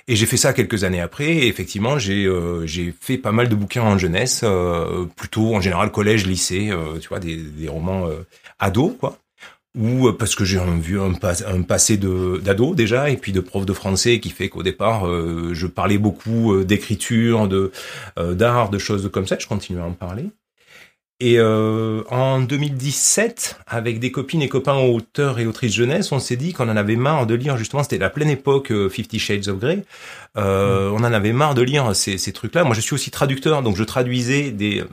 Et 0.07 0.15
j'ai 0.17 0.25
fait 0.25 0.35
ça 0.37 0.51
quelques 0.53 0.83
années 0.83 0.99
après, 0.99 1.31
et 1.31 1.47
effectivement, 1.47 1.97
j'ai 1.97 2.25
euh, 2.25 2.67
j'ai 2.67 2.93
fait 2.99 3.17
pas 3.17 3.31
mal 3.31 3.47
de 3.47 3.55
bouquins 3.55 3.83
en 3.83 3.97
jeunesse, 3.97 4.41
euh, 4.43 5.05
plutôt 5.15 5.55
en 5.55 5.61
général 5.61 5.91
collège, 5.91 6.27
lycée, 6.27 6.69
euh, 6.71 6.99
tu 6.99 7.07
vois, 7.07 7.19
des, 7.19 7.37
des 7.37 7.69
romans 7.69 8.07
euh, 8.07 8.25
ados, 8.59 8.93
quoi. 8.99 9.17
Ou 9.77 10.07
euh, 10.09 10.13
parce 10.17 10.35
que 10.35 10.45
j'ai 10.45 10.59
un, 10.59 10.77
vieux- 10.77 11.01
un, 11.01 11.13
pas- 11.13 11.47
un 11.47 11.61
passé 11.63 11.97
de 11.97 12.39
d'ado 12.43 12.75
déjà, 12.75 13.09
et 13.09 13.17
puis 13.17 13.31
de 13.31 13.39
prof 13.41 13.65
de 13.65 13.73
français 13.73 14.19
qui 14.19 14.29
fait 14.31 14.49
qu'au 14.49 14.63
départ, 14.63 15.07
euh, 15.07 15.51
je 15.53 15.67
parlais 15.67 15.97
beaucoup 15.97 16.63
d'écriture, 16.63 17.47
de 17.47 17.71
d'art, 18.17 18.69
de 18.69 18.79
choses 18.79 19.09
comme 19.11 19.27
ça. 19.27 19.37
Je 19.39 19.47
continue 19.47 19.79
à 19.79 19.85
en 19.85 19.93
parler. 19.93 20.25
Et 21.19 21.37
euh, 21.37 22.01
en 22.09 22.41
2017, 22.41 23.57
avec 23.67 23.99
des 23.99 24.11
copines 24.11 24.41
et 24.41 24.49
copains 24.49 24.77
auteurs 24.77 25.39
et 25.39 25.45
autrices 25.45 25.73
jeunesse, 25.73 26.11
on 26.11 26.19
s'est 26.19 26.35
dit 26.35 26.53
qu'on 26.53 26.67
en 26.67 26.75
avait 26.75 26.95
marre 26.95 27.25
de 27.27 27.35
lire, 27.35 27.55
justement, 27.55 27.83
c'était 27.83 27.97
la 27.97 28.09
pleine 28.09 28.29
époque 28.29 28.71
euh, 28.71 28.89
Fifty 28.89 29.19
Shades 29.19 29.47
of 29.47 29.59
Grey, 29.59 29.85
euh, 30.35 30.89
on 30.89 30.97
en 30.97 31.13
avait 31.13 31.31
marre 31.31 31.53
de 31.53 31.61
lire 31.61 31.95
ces, 31.95 32.17
ces 32.17 32.33
trucs-là. 32.33 32.63
Moi, 32.63 32.73
je 32.73 32.81
suis 32.81 32.95
aussi 32.95 33.11
traducteur, 33.11 33.61
donc 33.61 33.77
je 33.77 33.83
traduisais 33.83 34.49
des, 34.49 34.81
euh, 34.81 34.85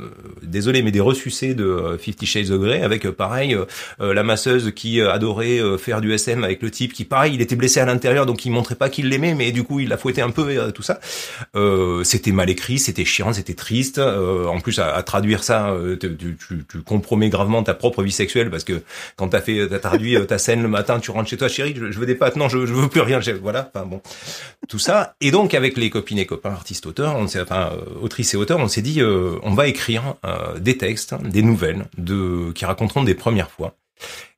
désolé, 0.42 0.82
mais 0.82 0.90
des 0.90 1.00
ressucés 1.00 1.54
de 1.54 1.64
euh, 1.64 1.98
Fifty 1.98 2.26
Shades 2.26 2.50
of 2.50 2.60
Grey, 2.60 2.82
avec, 2.82 3.06
euh, 3.06 3.12
pareil, 3.12 3.56
la 3.98 4.22
masseuse 4.22 4.72
qui 4.74 5.00
adorait 5.00 5.60
faire 5.78 6.00
du 6.00 6.12
SM 6.12 6.44
avec 6.44 6.62
le 6.62 6.70
type 6.70 6.92
qui, 6.92 7.04
pareil, 7.04 7.34
il 7.34 7.40
était 7.40 7.56
blessé 7.56 7.80
à 7.80 7.86
l'intérieur, 7.86 8.26
donc 8.26 8.44
il 8.44 8.50
montrait 8.50 8.74
pas 8.74 8.88
qu'il 8.88 9.08
l'aimait, 9.08 9.34
mais 9.34 9.52
du 9.52 9.62
coup, 9.62 9.80
il 9.80 9.88
la 9.88 9.96
fouettait 9.96 10.22
un 10.22 10.30
peu, 10.30 10.46
euh, 10.48 10.70
tout 10.70 10.82
ça. 10.82 11.00
C'était 12.04 12.32
mal 12.32 12.50
écrit, 12.50 12.78
c'était 12.78 13.04
chiant, 13.04 13.32
c'était 13.32 13.54
triste. 13.54 13.98
En 13.98 14.60
plus, 14.60 14.78
à, 14.78 15.02
traduire 15.02 15.42
ça, 15.42 15.70
euh, 15.70 15.96
tu, 16.16 16.36
compromets 16.84 17.28
gravement 17.28 17.62
ta 17.62 17.74
propre 17.74 18.02
vie 18.02 18.12
sexuelle 18.12 18.50
parce 18.50 18.64
que 18.64 18.82
quand 19.16 19.28
t'as 19.28 19.40
fait, 19.40 19.68
t'as 19.68 19.78
traduit 19.78 20.16
euh, 20.16 20.24
ta 20.24 20.38
scène 20.38 20.62
le 20.62 20.68
matin, 20.68 21.00
tu 21.00 21.10
rentres 21.10 21.28
chez 21.28 21.36
toi, 21.36 21.48
chérie, 21.48 21.74
je, 21.76 21.90
je 21.90 21.98
veux 21.98 22.06
des 22.06 22.14
pâtes, 22.14 22.36
non, 22.36 22.48
je, 22.48 22.66
je 22.66 22.72
veux 22.72 22.88
plus 22.88 23.00
rien. 23.00 23.20
j'ai- 23.20 23.32
Voilà, 23.32 23.70
enfin 23.74 23.86
bon, 23.86 24.00
tout 24.68 24.78
ça. 24.78 25.14
Et 25.20 25.30
donc, 25.30 25.54
avec 25.54 25.76
les 25.76 25.90
copines 25.90 26.18
et 26.18 26.26
copains 26.26 26.50
artistes 26.50 26.86
auteurs, 26.86 27.16
on 27.16 27.26
s'est, 27.26 27.40
enfin 27.40 27.70
euh, 27.72 28.00
autrices 28.02 28.34
et 28.34 28.36
auteurs, 28.36 28.58
on 28.58 28.68
s'est 28.68 28.82
dit, 28.82 29.00
euh, 29.00 29.36
on 29.42 29.54
va 29.54 29.66
écrire 29.66 30.14
des 30.58 30.76
textes, 30.76 31.14
des 31.22 31.42
nouvelles, 31.42 31.84
qui 32.54 32.64
raconteront 32.64 33.02
des 33.02 33.14
premières 33.14 33.50
fois. 33.50 33.74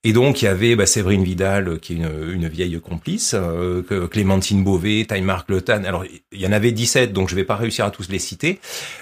Et 0.05 0.13
donc 0.13 0.43
il 0.43 0.47
y 0.47 0.49
avait 0.49 0.75
bah, 0.75 0.85
Séverine 0.85 1.23
Vidal, 1.23 1.69
euh, 1.69 1.79
qui 1.79 1.93
est 1.93 1.97
une, 1.97 2.33
une 2.33 2.49
vieille 2.49 2.81
complice, 2.81 3.35
euh, 3.39 3.83
Clémentine 4.09 4.65
Beauvais, 4.65 5.05
Taïmarc 5.07 5.49
Le. 5.49 5.63
Alors 5.71 6.05
il 6.33 6.41
y 6.41 6.47
en 6.47 6.53
avait 6.53 6.73
17, 6.73 7.13
donc 7.13 7.29
je 7.29 7.37
vais 7.37 7.45
pas 7.45 7.57
réussir 7.57 7.85
à 7.85 7.91
tous 7.91 8.09
les 8.09 8.19
citer, 8.19 8.59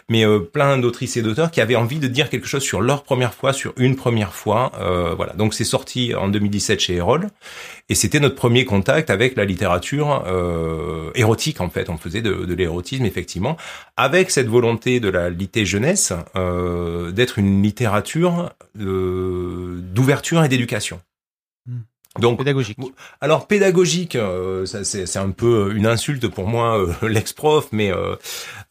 mais 0.09 0.27
euh, 0.27 0.41
plein 0.41 0.79
d'autrices 0.79 1.17
et 1.17 1.23
d'auteurs 1.23 1.51
qui 1.51 1.61
avaient 1.61 1.77
envie 1.77 2.01
de 2.01 2.09
dire 2.09 2.29
quelque 2.29 2.47
chose 2.47 2.63
sur 2.63 2.81
leur 2.81 3.05
première 3.05 3.33
fois, 3.33 3.53
sur 3.53 3.73
une 3.77 3.97
première 3.97 4.35
fois. 4.35 4.73
Euh, 4.81 5.15
voilà, 5.15 5.33
donc 5.35 5.55
c'est 5.55 5.65
sorti 5.65 6.15
en 6.15 6.29
2017 6.29 6.81
chez 6.81 6.95
Erol, 6.97 7.29
et 7.89 7.95
c'était 7.95 8.21
notre 8.21 8.35
premier 8.35 8.65
contact 8.65 9.11
avec 9.11 9.37
la 9.37 9.45
littérature 9.45 10.25
euh, 10.27 11.11
érotique 11.15 11.61
en 11.61 11.71
fait. 11.71 11.89
On 11.89 11.99
faisait 11.99 12.23
de, 12.23 12.45
de 12.45 12.55
l'érotisme 12.55 13.07
effectivement, 13.07 13.57
avec 13.97 14.31
cette 14.31 14.49
volonté 14.49 14.99
de 14.99 15.09
la 15.09 15.31
litté 15.31 15.65
jeunesse 15.65 16.13
euh, 16.37 17.13
d'être 17.13 17.39
une 17.39 17.63
littérature 17.63 18.51
d'ouverture 18.75 20.45
et 20.45 20.49
d'éducation. 20.49 20.90
Donc 22.19 22.39
Pédagogique. 22.39 22.77
alors 23.21 23.47
pédagogique, 23.47 24.17
euh, 24.17 24.67
ça, 24.67 24.83
c'est 24.83 25.17
un 25.17 25.31
peu 25.31 25.73
une 25.77 25.87
insulte 25.87 26.27
pour 26.27 26.49
moi, 26.49 26.77
euh, 26.79 26.93
l'ex-prof, 27.09 27.69
mais 27.71 27.93
euh, 27.93 28.17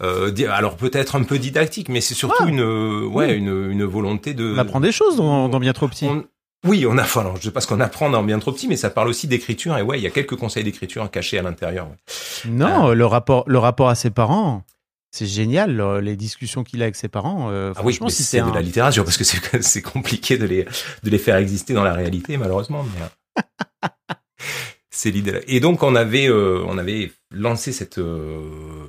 euh, 0.04 0.32
alors 0.52 0.76
peut-être 0.76 1.16
un 1.16 1.24
peu 1.24 1.40
didactique, 1.40 1.88
mais 1.88 2.02
c'est 2.02 2.16
surtout 2.16 2.44
Ah, 2.46 2.50
une 2.50 2.60
euh, 2.60 3.06
ouais 3.08 3.28
oui. 3.28 3.38
une, 3.38 3.72
une 3.72 3.86
volonté 3.86 4.34
de. 4.34 4.54
On 4.56 4.58
apprend 4.58 4.82
des 4.82 4.92
choses 4.92 5.16
dans, 5.16 5.48
dans 5.48 5.60
bien 5.62 5.72
trop 5.74 5.88
petit. 5.88 6.06
On- 6.06 6.26
oui, 6.68 6.86
on 6.86 6.98
a. 6.98 7.04
Alors, 7.18 7.38
je 7.38 7.44
sais 7.44 7.52
pas 7.52 7.62
ce 7.62 7.68
qu'on 7.68 7.80
apprend 7.80 8.10
dans 8.10 8.22
bien 8.24 8.38
trop 8.40 8.52
petit, 8.52 8.68
mais 8.68 8.76
ça 8.76 8.90
parle 8.90 9.08
aussi 9.08 9.28
d'écriture 9.30 9.78
et 9.78 9.82
ouais, 9.82 9.98
il 9.98 10.04
y 10.04 10.08
a 10.08 10.10
quelques 10.10 10.36
conseils 10.36 10.66
d'écriture 10.66 11.10
cachés 11.10 11.40
à 11.40 11.42
l'intérieur. 11.42 11.88
ouais. 11.88 12.52
Non, 12.52 12.90
le 12.94 13.06
rapport, 13.06 13.46
le 13.48 13.58
rapport 13.58 13.88
à 13.88 13.96
ses 13.96 14.10
parents, 14.10 14.64
c'est 15.12 15.26
génial. 15.26 15.74
le- 15.74 16.02
Les 16.02 16.18
discussions 16.18 16.66
qu'il 16.66 16.82
a 16.82 16.84
avec 16.86 16.98
ses 16.98 17.08
parents. 17.08 17.48
euh, 17.52 17.72
Ah 17.78 17.80
oui, 17.86 17.94
franchement, 17.94 18.10
si 18.10 18.24
c'est 18.26 18.42
de 18.42 18.52
la 18.54 18.62
littérature 18.62 19.06
parce 19.06 19.16
que 19.16 19.24
c'est 19.62 19.82
compliqué 19.82 20.38
de 20.38 20.46
les 20.46 20.66
de 21.04 21.10
les 21.10 21.18
faire 21.18 21.38
exister 21.38 21.74
dans 21.74 21.86
la 21.86 21.94
réalité 21.94 22.36
malheureusement. 22.36 22.84
Mais 22.84 23.04
euh, 23.04 23.08
c'est 25.00 25.12
l'idée. 25.12 25.42
Et 25.48 25.60
donc 25.60 25.82
on 25.84 25.96
avait 25.96 26.28
euh, 26.28 26.64
on 26.68 26.78
avait 26.78 27.12
lancé 27.32 27.72
euh, 27.98 28.88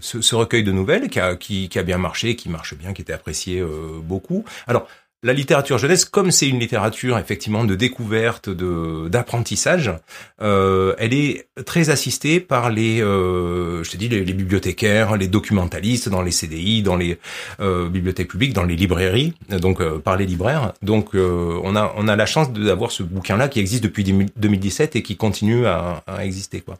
ce, 0.00 0.34
recueil 0.34 0.62
de 0.62 0.72
nouvelles 0.72 1.08
qui 1.08 1.20
a 1.20 1.36
qui, 1.36 1.68
qui 1.68 1.78
a 1.78 1.82
bien 1.82 1.98
marché, 1.98 2.36
qui 2.36 2.48
marche 2.48 2.74
bien, 2.74 2.92
qui 2.92 3.02
était 3.02 3.12
apprécié 3.12 3.60
euh, 3.60 3.98
beaucoup. 4.02 4.44
Alors 4.66 4.86
la 5.24 5.32
littérature 5.32 5.78
jeunesse, 5.78 6.04
comme 6.04 6.30
c'est 6.30 6.48
une 6.48 6.60
littérature 6.60 7.18
effectivement 7.18 7.64
de 7.64 7.74
découverte, 7.74 8.48
de 8.48 9.08
d'apprentissage, 9.08 9.92
euh, 10.40 10.94
elle 10.98 11.12
est 11.12 11.48
très 11.66 11.90
assistée 11.90 12.38
par 12.38 12.70
les, 12.70 13.02
euh, 13.02 13.82
je 13.82 13.90
te 13.90 13.96
dis, 13.96 14.08
les, 14.08 14.22
bibliothécaires, 14.22 15.16
les 15.16 15.26
documentalistes 15.26 16.08
dans 16.08 16.22
les 16.22 16.30
CDI, 16.30 16.82
dans 16.82 16.96
les 16.96 17.18
euh, 17.58 17.88
bibliothèques 17.88 18.28
publiques, 18.28 18.52
dans 18.52 18.64
les 18.64 18.76
librairies, 18.76 19.34
donc 19.48 19.80
euh, 19.80 19.98
par 19.98 20.16
les 20.16 20.26
libraires. 20.26 20.72
Donc 20.82 21.14
euh, 21.14 21.58
on 21.64 21.74
a 21.74 21.92
on 21.96 22.06
a 22.06 22.14
la 22.14 22.26
chance 22.26 22.52
d'avoir 22.52 22.92
ce 22.92 23.02
bouquin-là 23.02 23.48
qui 23.48 23.58
existe 23.58 23.82
depuis 23.82 24.04
2017 24.04 24.94
et 24.94 25.02
qui 25.02 25.16
continue 25.16 25.66
à, 25.66 26.04
à 26.06 26.24
exister 26.24 26.60
quoi. 26.60 26.78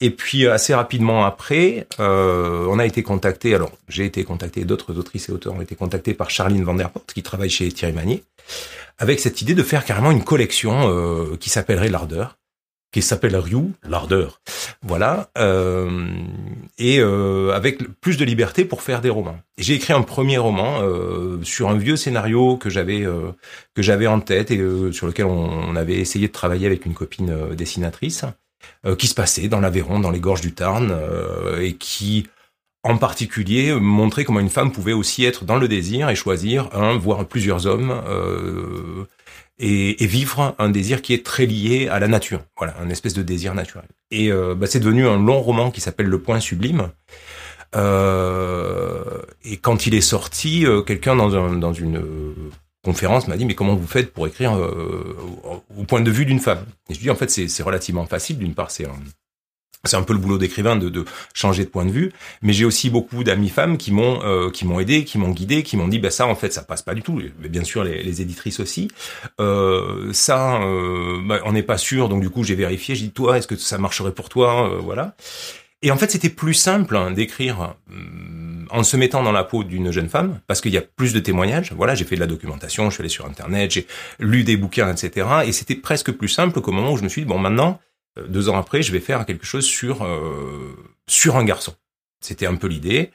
Et 0.00 0.10
puis 0.10 0.46
assez 0.46 0.74
rapidement 0.74 1.24
après, 1.24 1.86
euh, 2.00 2.66
on 2.68 2.78
a 2.78 2.86
été 2.86 3.02
contacté. 3.02 3.54
Alors 3.54 3.72
j'ai 3.88 4.04
été 4.04 4.24
contacté, 4.24 4.64
d'autres 4.64 4.98
autrices 4.98 5.28
et 5.28 5.32
auteurs 5.32 5.54
ont 5.54 5.60
été 5.60 5.74
contactés 5.74 6.14
par 6.14 6.30
Charline 6.30 6.64
Vanderport 6.64 7.06
qui 7.06 7.22
travaille 7.22 7.50
chez 7.50 7.70
Thierry 7.70 7.92
Magnier, 7.92 8.24
avec 8.98 9.20
cette 9.20 9.40
idée 9.42 9.54
de 9.54 9.62
faire 9.62 9.84
carrément 9.84 10.10
une 10.10 10.24
collection 10.24 10.90
euh, 10.90 11.36
qui 11.36 11.50
s'appellerait 11.50 11.88
l'Ardeur, 11.88 12.36
qui 12.94 13.02
s'appelle 13.02 13.34
Ryu 13.34 13.72
l'Ardeur, 13.82 14.40
Voilà, 14.80 15.28
euh, 15.36 16.06
et 16.78 17.00
euh, 17.00 17.50
avec 17.52 17.82
plus 18.00 18.16
de 18.16 18.24
liberté 18.24 18.64
pour 18.64 18.82
faire 18.82 19.00
des 19.00 19.10
romans. 19.10 19.36
J'ai 19.58 19.74
écrit 19.74 19.92
un 19.92 20.02
premier 20.02 20.38
roman 20.38 20.78
euh, 20.82 21.42
sur 21.42 21.70
un 21.70 21.76
vieux 21.76 21.96
scénario 21.96 22.56
que 22.56 22.70
j'avais 22.70 23.04
euh, 23.04 23.32
que 23.74 23.82
j'avais 23.82 24.06
en 24.06 24.20
tête 24.20 24.52
et 24.52 24.58
euh, 24.58 24.92
sur 24.92 25.08
lequel 25.08 25.26
on, 25.26 25.74
avait 25.74 25.96
essayé 25.96 26.28
de 26.28 26.32
travailler 26.32 26.66
avec 26.66 26.86
une 26.86 26.94
copine 26.94 27.30
euh, 27.30 27.54
dessinatrice, 27.56 28.26
qui 28.98 29.06
se 29.06 29.14
passait 29.14 29.48
dans 29.48 29.60
l'Aveyron, 29.60 30.00
dans 30.00 30.10
les 30.10 30.20
gorges 30.20 30.40
du 30.40 30.52
Tarn, 30.52 30.94
et 31.60 31.74
qui 31.74 32.26
en 32.82 32.98
particulier 32.98 33.72
montrait 33.72 34.24
comment 34.24 34.40
une 34.40 34.50
femme 34.50 34.72
pouvait 34.72 34.92
aussi 34.92 35.24
être 35.24 35.44
dans 35.44 35.56
le 35.56 35.68
désir 35.68 36.10
et 36.10 36.14
choisir 36.14 36.68
un, 36.74 36.98
voire 36.98 37.26
plusieurs 37.26 37.66
hommes 37.66 37.94
et, 39.58 40.02
et, 40.02 40.06
vivre 40.06 40.54
un 40.58 40.68
désir 40.70 41.02
qui 41.02 41.14
est 41.14 41.24
très 41.24 41.46
lié 41.46 41.88
à 41.88 41.98
la 42.00 42.08
nature. 42.08 42.42
Voilà, 42.56 42.74
un 42.80 42.90
espèce 42.90 43.14
de 43.14 43.22
désir 43.22 43.54
naturel. 43.54 43.86
Et 44.10 44.30
euh, 44.30 44.54
bah, 44.54 44.66
c'est 44.66 44.80
devenu 44.80 45.06
un 45.06 45.18
long 45.18 45.40
roman 45.40 45.70
qui 45.70 45.80
s'appelle 45.80 46.06
Le 46.06 46.20
Point 46.20 46.40
Sublime. 46.40 46.90
Euh, 47.76 49.22
et 49.44 49.56
quand 49.56 49.86
il 49.86 49.94
est 49.94 50.00
sorti, 50.00 50.66
euh, 50.66 50.82
quelqu'un 50.82 51.16
dans, 51.16 51.34
un, 51.36 51.56
dans 51.56 51.72
une 51.72 52.02
conférence 52.84 53.26
m'a 53.28 53.36
dit 53.36 53.44
mais 53.46 53.54
comment 53.54 53.74
vous 53.74 53.86
faites 53.86 54.12
pour 54.12 54.26
écrire 54.26 54.56
euh, 54.56 55.16
au 55.76 55.84
point 55.84 56.00
de 56.00 56.10
vue 56.10 56.26
d'une 56.26 56.40
femme? 56.40 56.64
Et 56.88 56.94
je 56.94 57.00
dis 57.00 57.10
en 57.10 57.16
fait 57.16 57.30
c'est 57.30 57.62
relativement 57.62 58.06
facile. 58.06 58.38
D'une 58.38 58.54
part 58.54 58.70
c'est 58.70 58.86
c'est 59.84 59.96
un 59.96 60.02
peu 60.02 60.12
le 60.12 60.18
boulot 60.18 60.38
d'écrivain 60.38 60.76
de, 60.76 60.88
de, 60.88 61.04
changer 61.34 61.64
de 61.64 61.68
point 61.68 61.84
de 61.84 61.90
vue, 61.90 62.12
mais 62.42 62.52
j'ai 62.52 62.64
aussi 62.64 62.90
beaucoup 62.90 63.22
d'amis 63.22 63.50
femmes 63.50 63.76
qui 63.76 63.92
m'ont 63.92 64.22
euh, 64.24 64.50
qui 64.50 64.66
m'ont 64.66 64.80
aidé, 64.80 65.04
qui 65.04 65.18
m'ont 65.18 65.30
guidé, 65.30 65.62
qui 65.62 65.76
m'ont 65.76 65.88
dit 65.88 65.98
bah 65.98 66.10
ça 66.10 66.26
en 66.26 66.34
fait 66.34 66.52
ça 66.52 66.62
passe 66.62 66.82
pas 66.82 66.94
du 66.94 67.02
tout. 67.02 67.20
Mais 67.40 67.48
bien 67.48 67.64
sûr 67.64 67.84
les, 67.84 68.02
les 68.02 68.22
éditrices 68.22 68.60
aussi. 68.60 68.88
Euh, 69.40 70.12
ça 70.12 70.62
euh, 70.62 71.20
bah, 71.26 71.40
on 71.44 71.52
n'est 71.52 71.62
pas 71.62 71.78
sûr, 71.78 72.08
donc 72.08 72.20
du 72.20 72.30
coup 72.30 72.44
j'ai 72.44 72.54
vérifié. 72.54 72.94
J'ai 72.94 73.06
dit 73.06 73.12
toi 73.12 73.38
est-ce 73.38 73.46
que 73.46 73.56
ça 73.56 73.78
marcherait 73.78 74.12
pour 74.12 74.28
toi, 74.28 74.70
euh, 74.70 74.78
voilà. 74.78 75.14
Et 75.84 75.90
en 75.90 75.98
fait 75.98 76.10
c'était 76.10 76.30
plus 76.30 76.54
simple 76.54 76.96
hein, 76.96 77.10
d'écrire 77.10 77.76
hum, 77.90 78.66
en 78.70 78.82
se 78.82 78.96
mettant 78.96 79.22
dans 79.22 79.32
la 79.32 79.44
peau 79.44 79.64
d'une 79.64 79.92
jeune 79.92 80.08
femme 80.08 80.40
parce 80.46 80.62
qu'il 80.62 80.72
y 80.72 80.78
a 80.78 80.82
plus 80.82 81.12
de 81.12 81.20
témoignages. 81.20 81.72
Voilà 81.72 81.94
j'ai 81.94 82.06
fait 82.06 82.14
de 82.14 82.20
la 82.20 82.26
documentation, 82.26 82.88
je 82.88 82.94
suis 82.94 83.02
allé 83.02 83.10
sur 83.10 83.26
internet, 83.26 83.70
j'ai 83.70 83.86
lu 84.18 84.44
des 84.44 84.56
bouquins, 84.56 84.90
etc. 84.90 85.28
Et 85.44 85.52
c'était 85.52 85.74
presque 85.74 86.10
plus 86.10 86.28
simple 86.28 86.62
qu'au 86.62 86.72
moment 86.72 86.92
où 86.92 86.96
je 86.96 87.04
me 87.04 87.08
suis 87.10 87.20
dit 87.20 87.28
bon 87.28 87.38
maintenant 87.38 87.78
euh, 88.18 88.26
deux 88.26 88.48
ans 88.48 88.56
après, 88.56 88.82
je 88.82 88.92
vais 88.92 89.00
faire 89.00 89.26
quelque 89.26 89.44
chose 89.44 89.66
sur 89.66 90.04
euh, 90.04 90.74
sur 91.06 91.36
un 91.36 91.44
garçon. 91.44 91.74
C'était 92.22 92.46
un 92.46 92.56
peu 92.56 92.66
l'idée. 92.66 93.10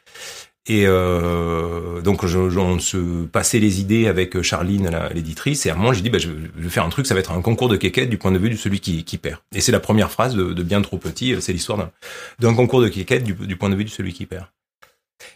Et 0.70 0.84
euh, 0.86 2.00
donc, 2.02 2.24
on 2.24 2.80
se 2.80 3.26
passait 3.26 3.58
les 3.58 3.82
idées 3.82 4.08
avec 4.08 4.40
Charline, 4.44 4.92
l'éditrice, 5.16 5.66
et 5.66 5.72
à 5.72 5.74
un 5.74 5.76
moment, 5.76 5.94
j'ai 5.94 6.02
dit, 6.02 6.12
bah, 6.12 6.20
je, 6.20 6.30
vais 6.30 6.70
faire 6.70 6.86
un 6.86 6.90
truc, 6.90 7.08
ça 7.08 7.16
va 7.16 7.22
être 7.22 7.32
un 7.32 7.42
concours 7.42 7.70
de 7.70 7.76
quéquette 7.76 8.08
du 8.08 8.20
point 8.20 8.32
de 8.32 8.38
vue 8.38 8.52
de 8.52 8.56
celui 8.56 8.80
qui, 8.80 9.04
qui 9.04 9.18
perd. 9.18 9.40
Et 9.54 9.62
c'est 9.62 9.72
la 9.72 9.80
première 9.80 10.12
phrase 10.12 10.36
de, 10.36 10.60
Bien 10.70 10.84
trop 10.84 10.98
petit, 10.98 11.36
c'est 11.40 11.54
l'histoire 11.54 11.90
d'un 12.38 12.54
concours 12.54 12.82
de 12.82 12.90
quéquette 12.90 13.24
du, 13.24 13.34
du, 13.34 13.56
point 13.56 13.70
de 13.72 13.76
vue 13.76 13.86
de 13.86 13.90
celui 13.90 14.14
qui 14.14 14.28
perd. 14.28 14.46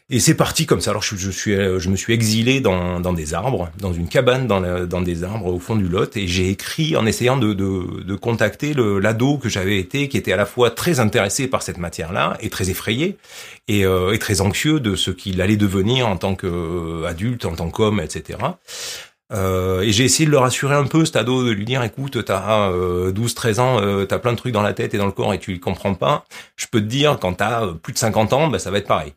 Et 0.10 0.20
c'est 0.20 0.36
parti 0.36 0.66
comme 0.66 0.82
ça. 0.82 0.92
Alors 0.92 1.02
je, 1.02 1.16
je 1.16 1.90
me 1.90 1.96
suis 1.96 2.14
exilé 2.14 2.62
dans, 2.62 3.14
des 3.14 3.34
arbres, 3.34 3.70
dans 3.80 3.94
une 3.94 4.08
cabane 4.08 4.48
dans, 4.48 5.02
des 5.02 5.24
arbres 5.24 5.48
au 5.48 5.60
fond 5.60 5.76
du 5.76 5.88
Lot, 5.88 6.16
et 6.18 6.28
j'ai 6.28 6.50
écrit 6.50 6.96
en 6.96 7.06
essayant 7.06 7.38
de, 7.38 7.54
de, 7.54 8.16
contacter 8.16 8.74
l'ado 8.74 9.38
que 9.38 9.50
j'avais 9.50 9.80
été, 9.80 10.08
qui 10.08 10.18
était 10.18 10.34
à 10.34 10.38
la 10.38 10.46
fois 10.46 10.72
très 10.72 11.00
intéressé 11.00 11.48
par 11.48 11.64
cette 11.64 11.78
matière-là 11.78 12.38
et 12.42 12.50
très 12.50 12.70
effrayé 12.70 13.18
et, 13.68 13.86
euh, 13.86 14.14
et 14.14 14.20
très 14.20 14.42
anxieux 14.42 14.80
de 14.80 14.96
ce 14.96 15.12
qu'il 15.12 15.42
allait 15.42 15.58
devenir 15.58 16.08
en 16.08 16.18
tant 16.18 16.36
qu'adulte, 16.36 17.46
en 17.46 17.56
tant 17.56 17.70
qu'homme, 17.70 18.00
etc. 18.00 18.38
Euh, 19.34 19.82
et 19.82 19.92
j'ai 19.92 20.04
essayé 20.04 20.26
de 20.26 20.32
le 20.32 20.38
rassurer 20.38 20.76
un 20.76 20.86
peu, 20.86 21.06
cet 21.06 21.16
ado, 21.16 21.44
de 21.44 21.52
lui 21.52 21.66
dire, 21.66 21.84
écoute, 21.84 22.24
t'as 22.24 22.70
euh, 22.70 23.12
12-13 23.12 23.60
ans, 23.60 23.82
euh, 23.82 24.06
t'as 24.06 24.20
plein 24.20 24.34
de 24.34 24.38
trucs 24.38 24.54
dans 24.54 24.62
la 24.62 24.74
tête 24.74 24.94
et 24.94 24.98
dans 24.98 25.06
le 25.06 25.12
corps 25.12 25.34
et 25.34 25.40
tu 25.40 25.52
les 25.52 25.60
comprends 25.60 25.96
pas. 25.96 26.26
Je 26.56 26.68
peux 26.68 26.80
te 26.80 26.86
dire, 26.86 27.18
quand 27.20 27.34
t'as 27.34 27.66
euh, 27.66 27.74
plus 27.74 27.94
de 27.94 27.98
50 27.98 28.34
ans, 28.34 28.48
bah, 28.48 28.60
ça 28.60 28.70
va 28.70 28.78
être 28.78 28.88
pareil. 28.88 29.14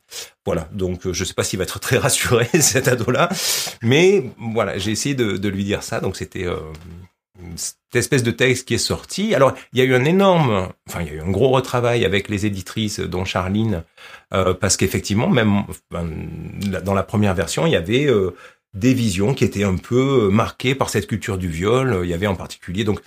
Voilà, 0.47 0.69
donc 0.73 1.07
euh, 1.07 1.13
je 1.13 1.25
sais 1.25 1.35
pas 1.35 1.45
s'il 1.45 1.59
va 1.59 1.65
être 1.65 1.81
très 1.81 1.99
rassuré, 1.99 2.47
cet 2.61 2.89
ado-là. 2.89 3.29
Mais 3.83 4.31
voilà, 4.39 4.79
j'ai 4.79 4.93
essayé 4.93 5.15
de, 5.15 5.37
de, 5.37 5.49
lui 5.49 5.65
dire 5.65 5.83
ça, 5.83 6.01
donc 6.01 6.17
c'était... 6.17 6.47
cette 7.57 7.77
espèce 7.95 8.23
de 8.23 8.31
texte 8.31 8.67
qui 8.67 8.75
est 8.75 8.79
sorti. 8.79 9.35
Alors, 9.35 9.53
il 9.73 9.79
y 9.79 9.83
a 9.83 9.85
eu 9.85 9.95
un 9.95 10.05
énorme, 10.05 10.71
enfin, 10.89 11.03
il 11.03 11.09
y 11.09 11.11
a 11.11 11.15
eu 11.15 11.21
un 11.21 11.31
gros 11.31 11.51
retravail 11.51 12.05
avec 12.07 12.29
les 12.29 12.47
éditrices, 12.47 13.01
dont 13.01 13.25
Charline, 13.25 13.83
parce 14.31 14.77
qu'effectivement, 14.77 15.29
même 15.29 15.65
dans 15.91 16.95
la 16.95 17.03
première 17.03 17.35
version, 17.35 17.67
il 17.67 17.73
y 17.73 17.77
avait 17.77 18.09
des 18.77 18.95
visions 18.95 19.35
qui 19.35 19.45
étaient 19.45 19.65
un 19.65 19.77
peu 19.77 20.29
marquées 20.31 20.75
par 20.75 20.91
cette 20.91 21.07
culture 21.07 21.39
du 21.39 21.49
viol. 21.49 22.01
Il 22.05 22.11
y 22.11 22.15
avait 22.15 22.27
en 22.27 22.37
particulier 22.37 22.85
donc 22.85 23.01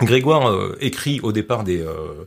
Grégoire 0.00 0.50
euh, 0.50 0.76
écrit 0.80 1.20
au 1.22 1.30
départ 1.30 1.62
des 1.62 1.80
euh, 1.80 2.26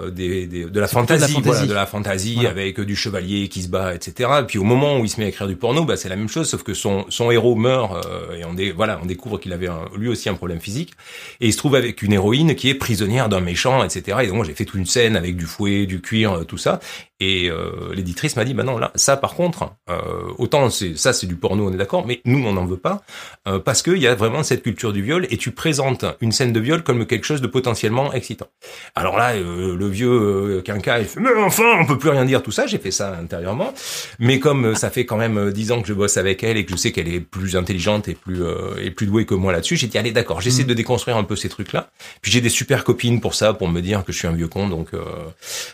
euh, 0.00 0.10
des, 0.10 0.48
des, 0.48 0.64
de 0.64 0.80
la 0.80 0.88
fantaisie, 0.88 1.40
voilà, 1.40 1.66
de 1.66 1.72
la 1.72 1.86
fantaisie 1.86 2.34
voilà. 2.34 2.50
avec 2.50 2.80
du 2.80 2.96
chevalier 2.96 3.48
qui 3.48 3.62
se 3.62 3.68
bat, 3.68 3.94
etc. 3.94 4.28
Et 4.40 4.42
puis 4.42 4.58
au 4.58 4.64
moment 4.64 4.98
où 4.98 5.04
il 5.04 5.08
se 5.08 5.20
met 5.20 5.26
à 5.26 5.28
écrire 5.28 5.46
du 5.46 5.54
porno, 5.54 5.84
bah, 5.84 5.96
c'est 5.96 6.08
la 6.08 6.16
même 6.16 6.28
chose, 6.28 6.48
sauf 6.48 6.64
que 6.64 6.74
son, 6.74 7.04
son 7.10 7.30
héros 7.30 7.54
meurt 7.54 8.04
euh, 8.04 8.36
et 8.36 8.44
on, 8.44 8.54
dé, 8.54 8.72
voilà, 8.72 8.98
on 9.00 9.06
découvre 9.06 9.38
qu'il 9.38 9.52
avait 9.52 9.68
un, 9.68 9.84
lui 9.96 10.08
aussi 10.08 10.28
un 10.28 10.34
problème 10.34 10.58
physique. 10.58 10.94
Et 11.40 11.46
il 11.46 11.52
se 11.52 11.58
trouve 11.58 11.76
avec 11.76 12.02
une 12.02 12.12
héroïne 12.12 12.56
qui 12.56 12.70
est 12.70 12.74
prisonnière 12.74 13.28
d'un 13.28 13.38
méchant, 13.38 13.84
etc. 13.84 14.18
Et 14.22 14.26
donc 14.26 14.36
moi 14.36 14.44
j'ai 14.44 14.54
fait 14.54 14.64
toute 14.64 14.80
une 14.80 14.86
scène 14.86 15.14
avec 15.14 15.36
du 15.36 15.46
fouet, 15.46 15.86
du 15.86 16.00
cuir, 16.00 16.44
tout 16.44 16.58
ça. 16.58 16.80
Et 17.26 17.48
euh, 17.48 17.94
l'éditrice 17.94 18.36
m'a 18.36 18.44
dit, 18.44 18.52
bah 18.52 18.64
non, 18.64 18.76
là, 18.76 18.92
ça 18.96 19.16
par 19.16 19.34
contre, 19.34 19.72
euh, 19.88 19.94
autant 20.36 20.68
c'est 20.68 20.94
ça 20.98 21.14
c'est 21.14 21.26
du 21.26 21.36
porno, 21.36 21.66
on 21.66 21.72
est 21.72 21.78
d'accord, 21.78 22.06
mais 22.06 22.20
nous 22.26 22.44
on 22.44 22.52
n'en 22.52 22.66
veut 22.66 22.76
pas 22.76 23.02
euh, 23.48 23.58
parce 23.58 23.80
qu'il 23.80 23.96
y 23.96 24.06
a 24.06 24.14
vraiment 24.14 24.42
cette 24.42 24.62
culture 24.62 24.92
du 24.92 25.02
viol 25.02 25.26
et 25.30 25.38
tu 25.38 25.50
présentes 25.50 26.04
une 26.20 26.32
scène 26.32 26.52
de 26.52 26.60
viol 26.60 26.82
comme 26.82 27.06
quelque 27.06 27.24
chose 27.24 27.40
de 27.40 27.46
potentiellement 27.46 28.12
excitant. 28.12 28.48
Alors 28.94 29.16
là, 29.16 29.34
le 29.34 29.88
vieux 29.88 30.60
quinca, 30.66 31.00
il 31.00 31.06
fait, 31.06 31.18
mais 31.18 31.30
enfin, 31.38 31.78
on 31.80 31.86
peut 31.86 31.96
plus 31.96 32.10
rien 32.10 32.26
dire 32.26 32.42
tout 32.42 32.50
ça. 32.50 32.66
J'ai 32.66 32.76
fait 32.76 32.90
ça 32.90 33.16
intérieurement, 33.16 33.72
mais 34.18 34.38
comme 34.38 34.74
ça 34.74 34.90
fait 34.90 35.06
quand 35.06 35.16
même 35.16 35.50
dix 35.50 35.72
ans 35.72 35.80
que 35.80 35.88
je 35.88 35.94
bosse 35.94 36.18
avec 36.18 36.44
elle 36.44 36.58
et 36.58 36.66
que 36.66 36.72
je 36.72 36.76
sais 36.76 36.92
qu'elle 36.92 37.08
est 37.08 37.20
plus 37.20 37.56
intelligente 37.56 38.06
et 38.08 38.14
plus 38.14 38.42
et 38.82 38.90
plus 38.90 39.06
douée 39.06 39.24
que 39.24 39.34
moi 39.34 39.52
là-dessus, 39.52 39.76
j'ai 39.76 39.86
dit 39.86 39.96
allez 39.96 40.12
d'accord, 40.12 40.42
j'essaie 40.42 40.64
mmh. 40.64 40.66
de 40.66 40.74
déconstruire 40.74 41.16
un 41.16 41.24
peu 41.24 41.36
ces 41.36 41.48
trucs-là. 41.48 41.88
Puis 42.20 42.30
j'ai 42.30 42.42
des 42.42 42.50
super 42.50 42.84
copines 42.84 43.22
pour 43.22 43.34
ça, 43.34 43.54
pour 43.54 43.68
me 43.68 43.80
dire 43.80 44.04
que 44.04 44.12
je 44.12 44.18
suis 44.18 44.28
un 44.28 44.32
vieux 44.32 44.48
con, 44.48 44.68
donc 44.68 44.88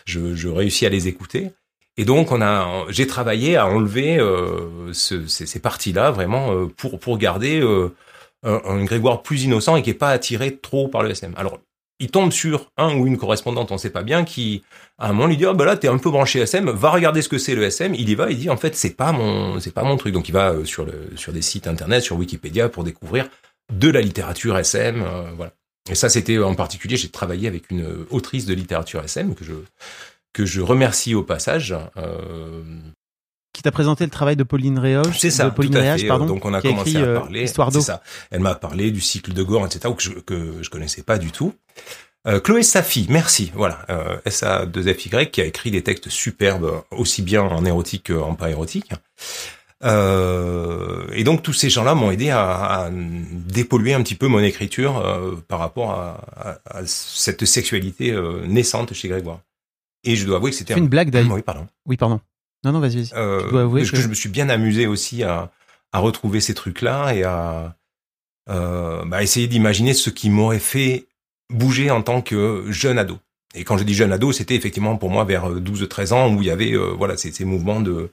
je, 0.05 0.33
je 0.33 0.47
réussis 0.47 0.85
à 0.85 0.89
les 0.89 1.09
écouter. 1.09 1.40
Et 1.97 2.05
donc, 2.05 2.31
on 2.31 2.41
a, 2.41 2.85
j'ai 2.89 3.05
travaillé 3.05 3.57
à 3.57 3.67
enlever 3.67 4.17
euh, 4.17 4.93
ce, 4.93 5.27
ces, 5.27 5.45
ces 5.45 5.59
parties-là 5.59 6.11
vraiment 6.11 6.53
euh, 6.53 6.67
pour 6.67 6.99
pour 6.99 7.17
garder 7.17 7.59
euh, 7.61 7.93
un, 8.43 8.83
Grégoire 8.83 9.21
plus 9.21 9.43
innocent 9.43 9.75
et 9.75 9.83
qui 9.83 9.89
est 9.89 9.95
pas 9.95 10.09
attiré 10.09 10.57
trop 10.57 10.87
par 10.87 11.03
le 11.03 11.11
SM. 11.11 11.33
Alors, 11.37 11.59
il 12.01 12.09
tombe 12.09 12.31
sur 12.31 12.71
un 12.77 12.95
ou 12.95 13.05
une 13.05 13.17
correspondante, 13.17 13.71
on 13.71 13.77
sait 13.77 13.91
pas 13.91 14.01
bien, 14.01 14.23
qui 14.23 14.63
à 14.97 15.09
un 15.09 15.13
moment 15.13 15.27
lui 15.27 15.37
dit 15.37 15.45
oh, 15.45 15.53
bah 15.53 15.65
là 15.65 15.77
t'es 15.77 15.87
un 15.87 15.99
peu 15.99 16.09
branché 16.09 16.39
SM, 16.39 16.69
va 16.69 16.89
regarder 16.89 17.21
ce 17.21 17.29
que 17.29 17.37
c'est 17.37 17.53
le 17.53 17.63
SM. 17.63 17.93
Il 17.93 18.09
y 18.09 18.15
va, 18.15 18.31
il 18.31 18.39
dit 18.39 18.49
en 18.49 18.57
fait 18.57 18.75
c'est 18.75 18.95
pas 18.95 19.11
mon 19.11 19.59
c'est 19.59 19.73
pas 19.73 19.83
mon 19.83 19.97
truc. 19.97 20.13
Donc 20.13 20.27
il 20.27 20.31
va 20.31 20.51
euh, 20.51 20.65
sur 20.65 20.83
le 20.83 21.11
sur 21.15 21.31
des 21.31 21.43
sites 21.43 21.67
internet, 21.67 22.03
sur 22.03 22.17
Wikipédia 22.17 22.69
pour 22.69 22.83
découvrir 22.83 23.29
de 23.71 23.89
la 23.89 24.01
littérature 24.01 24.57
SM, 24.57 25.03
euh, 25.03 25.31
voilà. 25.35 25.53
Et 25.89 25.95
ça 25.95 26.09
c'était 26.09 26.39
en 26.39 26.55
particulier, 26.55 26.97
j'ai 26.97 27.09
travaillé 27.09 27.47
avec 27.47 27.69
une 27.69 28.05
autrice 28.09 28.45
de 28.45 28.53
littérature 28.55 29.03
SM 29.03 29.35
que 29.35 29.45
je 29.45 29.53
que 30.33 30.45
je 30.45 30.61
remercie 30.61 31.15
au 31.15 31.23
passage. 31.23 31.75
Euh... 31.97 32.63
Qui 33.53 33.61
t'a 33.63 33.71
présenté 33.71 34.05
le 34.05 34.09
travail 34.09 34.37
de 34.37 34.43
Pauline 34.43 34.79
Réage 34.79 35.19
C'est 35.19 35.29
ça, 35.29 35.45
de 35.45 35.49
Pauline 35.49 35.73
tout 35.73 35.77
à 35.77 35.81
Réage, 35.81 36.01
fait. 36.01 36.07
pardon, 36.07 36.25
Donc 36.25 36.45
on 36.45 36.53
a 36.53 36.61
commencé 36.61 36.91
écrit, 36.91 37.03
à 37.03 37.05
euh, 37.05 37.19
parler. 37.19 37.47
C'est 37.47 37.81
ça. 37.81 38.01
Elle 38.31 38.39
m'a 38.39 38.55
parlé 38.55 38.91
du 38.91 39.01
cycle 39.01 39.33
de 39.33 39.43
Gore, 39.43 39.65
etc. 39.65 39.93
que 39.95 40.01
je, 40.01 40.11
que 40.11 40.61
je 40.63 40.69
connaissais 40.69 41.03
pas 41.03 41.17
du 41.17 41.31
tout. 41.31 41.53
Euh, 42.27 42.39
Chloé 42.39 42.63
Safi, 42.63 43.07
merci. 43.09 43.51
Voilà, 43.55 43.79
euh, 43.89 44.17
SA2FY 44.27 45.31
qui 45.31 45.41
a 45.41 45.45
écrit 45.45 45.71
des 45.71 45.81
textes 45.81 46.09
superbes, 46.09 46.83
aussi 46.91 47.23
bien 47.23 47.41
en 47.41 47.65
érotique 47.65 48.11
qu'en 48.11 48.35
pas 48.35 48.49
érotique. 48.49 48.91
Euh, 49.83 51.07
et 51.13 51.23
donc 51.23 51.41
tous 51.41 51.53
ces 51.53 51.71
gens-là 51.71 51.95
m'ont 51.95 52.11
aidé 52.11 52.29
à, 52.29 52.83
à, 52.83 52.89
dépolluer 52.91 53.95
un 53.95 54.03
petit 54.03 54.13
peu 54.13 54.27
mon 54.27 54.39
écriture 54.39 54.99
euh, 54.99 55.35
par 55.47 55.57
rapport 55.57 55.91
à, 55.91 56.21
à, 56.37 56.77
à 56.77 56.85
cette 56.85 57.45
sexualité 57.45 58.15
naissante 58.45 58.93
chez 58.93 59.07
Grégoire. 59.07 59.39
Et 60.03 60.15
je 60.15 60.25
dois 60.25 60.37
avouer 60.37 60.51
que 60.51 60.57
c'était 60.57 60.73
une 60.75 60.87
blague 60.87 61.09
d'ailleurs. 61.11 61.31
Oui, 61.33 61.41
pardon. 61.41 61.67
Oui, 61.85 61.97
pardon. 61.97 62.19
Non, 62.63 62.71
non, 62.71 62.79
vas-y, 62.79 62.97
vas-y. 62.97 63.09
Euh, 63.13 63.43
Tu 63.45 63.49
dois 63.51 63.61
avouer 63.61 63.83
que... 63.83 63.89
que- 63.91 63.97
je 63.97 64.07
me 64.07 64.13
suis 64.13 64.29
bien 64.29 64.49
amusé 64.49 64.87
aussi 64.87 65.23
à, 65.23 65.51
à 65.91 65.99
retrouver 65.99 66.41
ces 66.41 66.53
trucs-là 66.53 67.13
et 67.13 67.23
à 67.23 67.75
euh, 68.49 69.03
bah, 69.05 69.21
essayer 69.23 69.47
d'imaginer 69.47 69.93
ce 69.93 70.09
qui 70.09 70.29
m'aurait 70.29 70.59
fait 70.59 71.05
bouger 71.51 71.91
en 71.91 72.01
tant 72.01 72.21
que 72.21 72.65
jeune 72.69 72.97
ado. 72.97 73.19
Et 73.53 73.63
quand 73.63 73.77
je 73.77 73.83
dis 73.83 73.93
jeune 73.93 74.11
ado, 74.11 74.31
c'était 74.31 74.55
effectivement 74.55 74.95
pour 74.97 75.09
moi 75.09 75.23
vers 75.25 75.49
12-13 75.51 76.13
ans 76.13 76.33
où 76.33 76.41
il 76.41 76.47
y 76.47 76.51
avait 76.51 76.71
euh, 76.73 76.93
voilà 76.97 77.17
ces, 77.17 77.31
ces 77.31 77.45
mouvements 77.45 77.81
de 77.81 78.11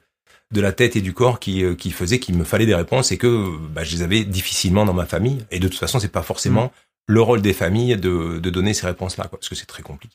de 0.51 0.61
la 0.63 0.73
tête 0.73 0.97
et 0.97 1.03
du 1.03 1.13
corps 1.13 1.41
qui 1.41 1.63
euh, 1.63 1.75
qui 1.75 1.91
faisaient 1.91 2.19
qu'il 2.19 2.37
me 2.37 2.43
fallait 2.45 2.65
des 2.67 2.75
réponses 2.75 3.13
et 3.13 3.19
que 3.19 3.47
bah, 3.73 3.85
je 3.85 3.95
les 3.97 4.03
avais 4.03 4.25
difficilement 4.25 4.85
dans 4.85 4.95
ma 4.95 5.07
famille. 5.07 5.45
Et 5.51 5.59
de 5.61 5.69
toute 5.69 5.79
façon, 5.79 5.99
c'est 6.01 6.09
pas 6.13 6.23
forcément 6.23 6.67
Mm. 6.67 6.71
le 7.15 7.21
rôle 7.23 7.41
des 7.43 7.53
familles 7.55 7.97
de, 7.97 8.39
de 8.39 8.51
donner 8.51 8.75
ces 8.75 8.87
réponses-là, 8.87 9.29
parce 9.31 9.49
que 9.49 9.55
c'est 9.55 9.67
très 9.67 9.83
compliqué. 9.83 10.15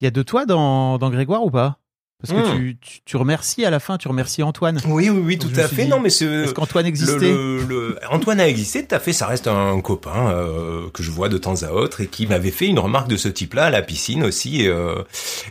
Il 0.00 0.04
y 0.04 0.08
a 0.08 0.10
de 0.10 0.22
toi 0.22 0.46
dans, 0.46 0.98
dans 0.98 1.10
Grégoire 1.10 1.44
ou 1.44 1.50
pas? 1.50 1.76
Parce 2.22 2.34
que 2.34 2.46
Hmm. 2.46 2.54
tu, 2.54 2.78
tu, 2.82 3.00
tu 3.06 3.16
remercies 3.16 3.64
à 3.64 3.70
la 3.70 3.80
fin, 3.80 3.96
tu 3.96 4.06
remercies 4.06 4.42
Antoine. 4.42 4.78
Oui, 4.86 5.08
oui, 5.08 5.22
oui, 5.24 5.36
Donc, 5.38 5.54
tout 5.54 5.60
à 5.60 5.66
fait. 5.68 5.84
dit, 5.84 5.88
non, 5.88 6.00
mais 6.00 6.10
c'est 6.10 6.26
Est-ce 6.26 6.52
qu'Antoine 6.52 6.84
existait? 6.84 7.32
le- 7.32 7.64
le- 7.66 7.98
Antoine 8.10 8.40
a 8.40 8.46
existé, 8.46 8.86
tout 8.86 8.94
à 8.94 8.98
fait. 9.00 9.14
Ça 9.14 9.26
reste 9.26 9.46
un 9.48 9.80
copain 9.80 10.30
euh, 10.30 10.90
que 10.92 11.02
je 11.02 11.10
vois 11.10 11.30
de 11.30 11.38
temps 11.38 11.62
à 11.62 11.70
autre 11.72 12.02
et 12.02 12.08
qui 12.08 12.26
m'avait 12.26 12.50
fait 12.50 12.66
une 12.66 12.78
remarque 12.78 13.08
de 13.08 13.16
ce 13.16 13.28
type-là 13.28 13.64
à 13.66 13.70
la 13.70 13.80
piscine 13.80 14.22
aussi. 14.22 14.68
euh, 14.68 15.02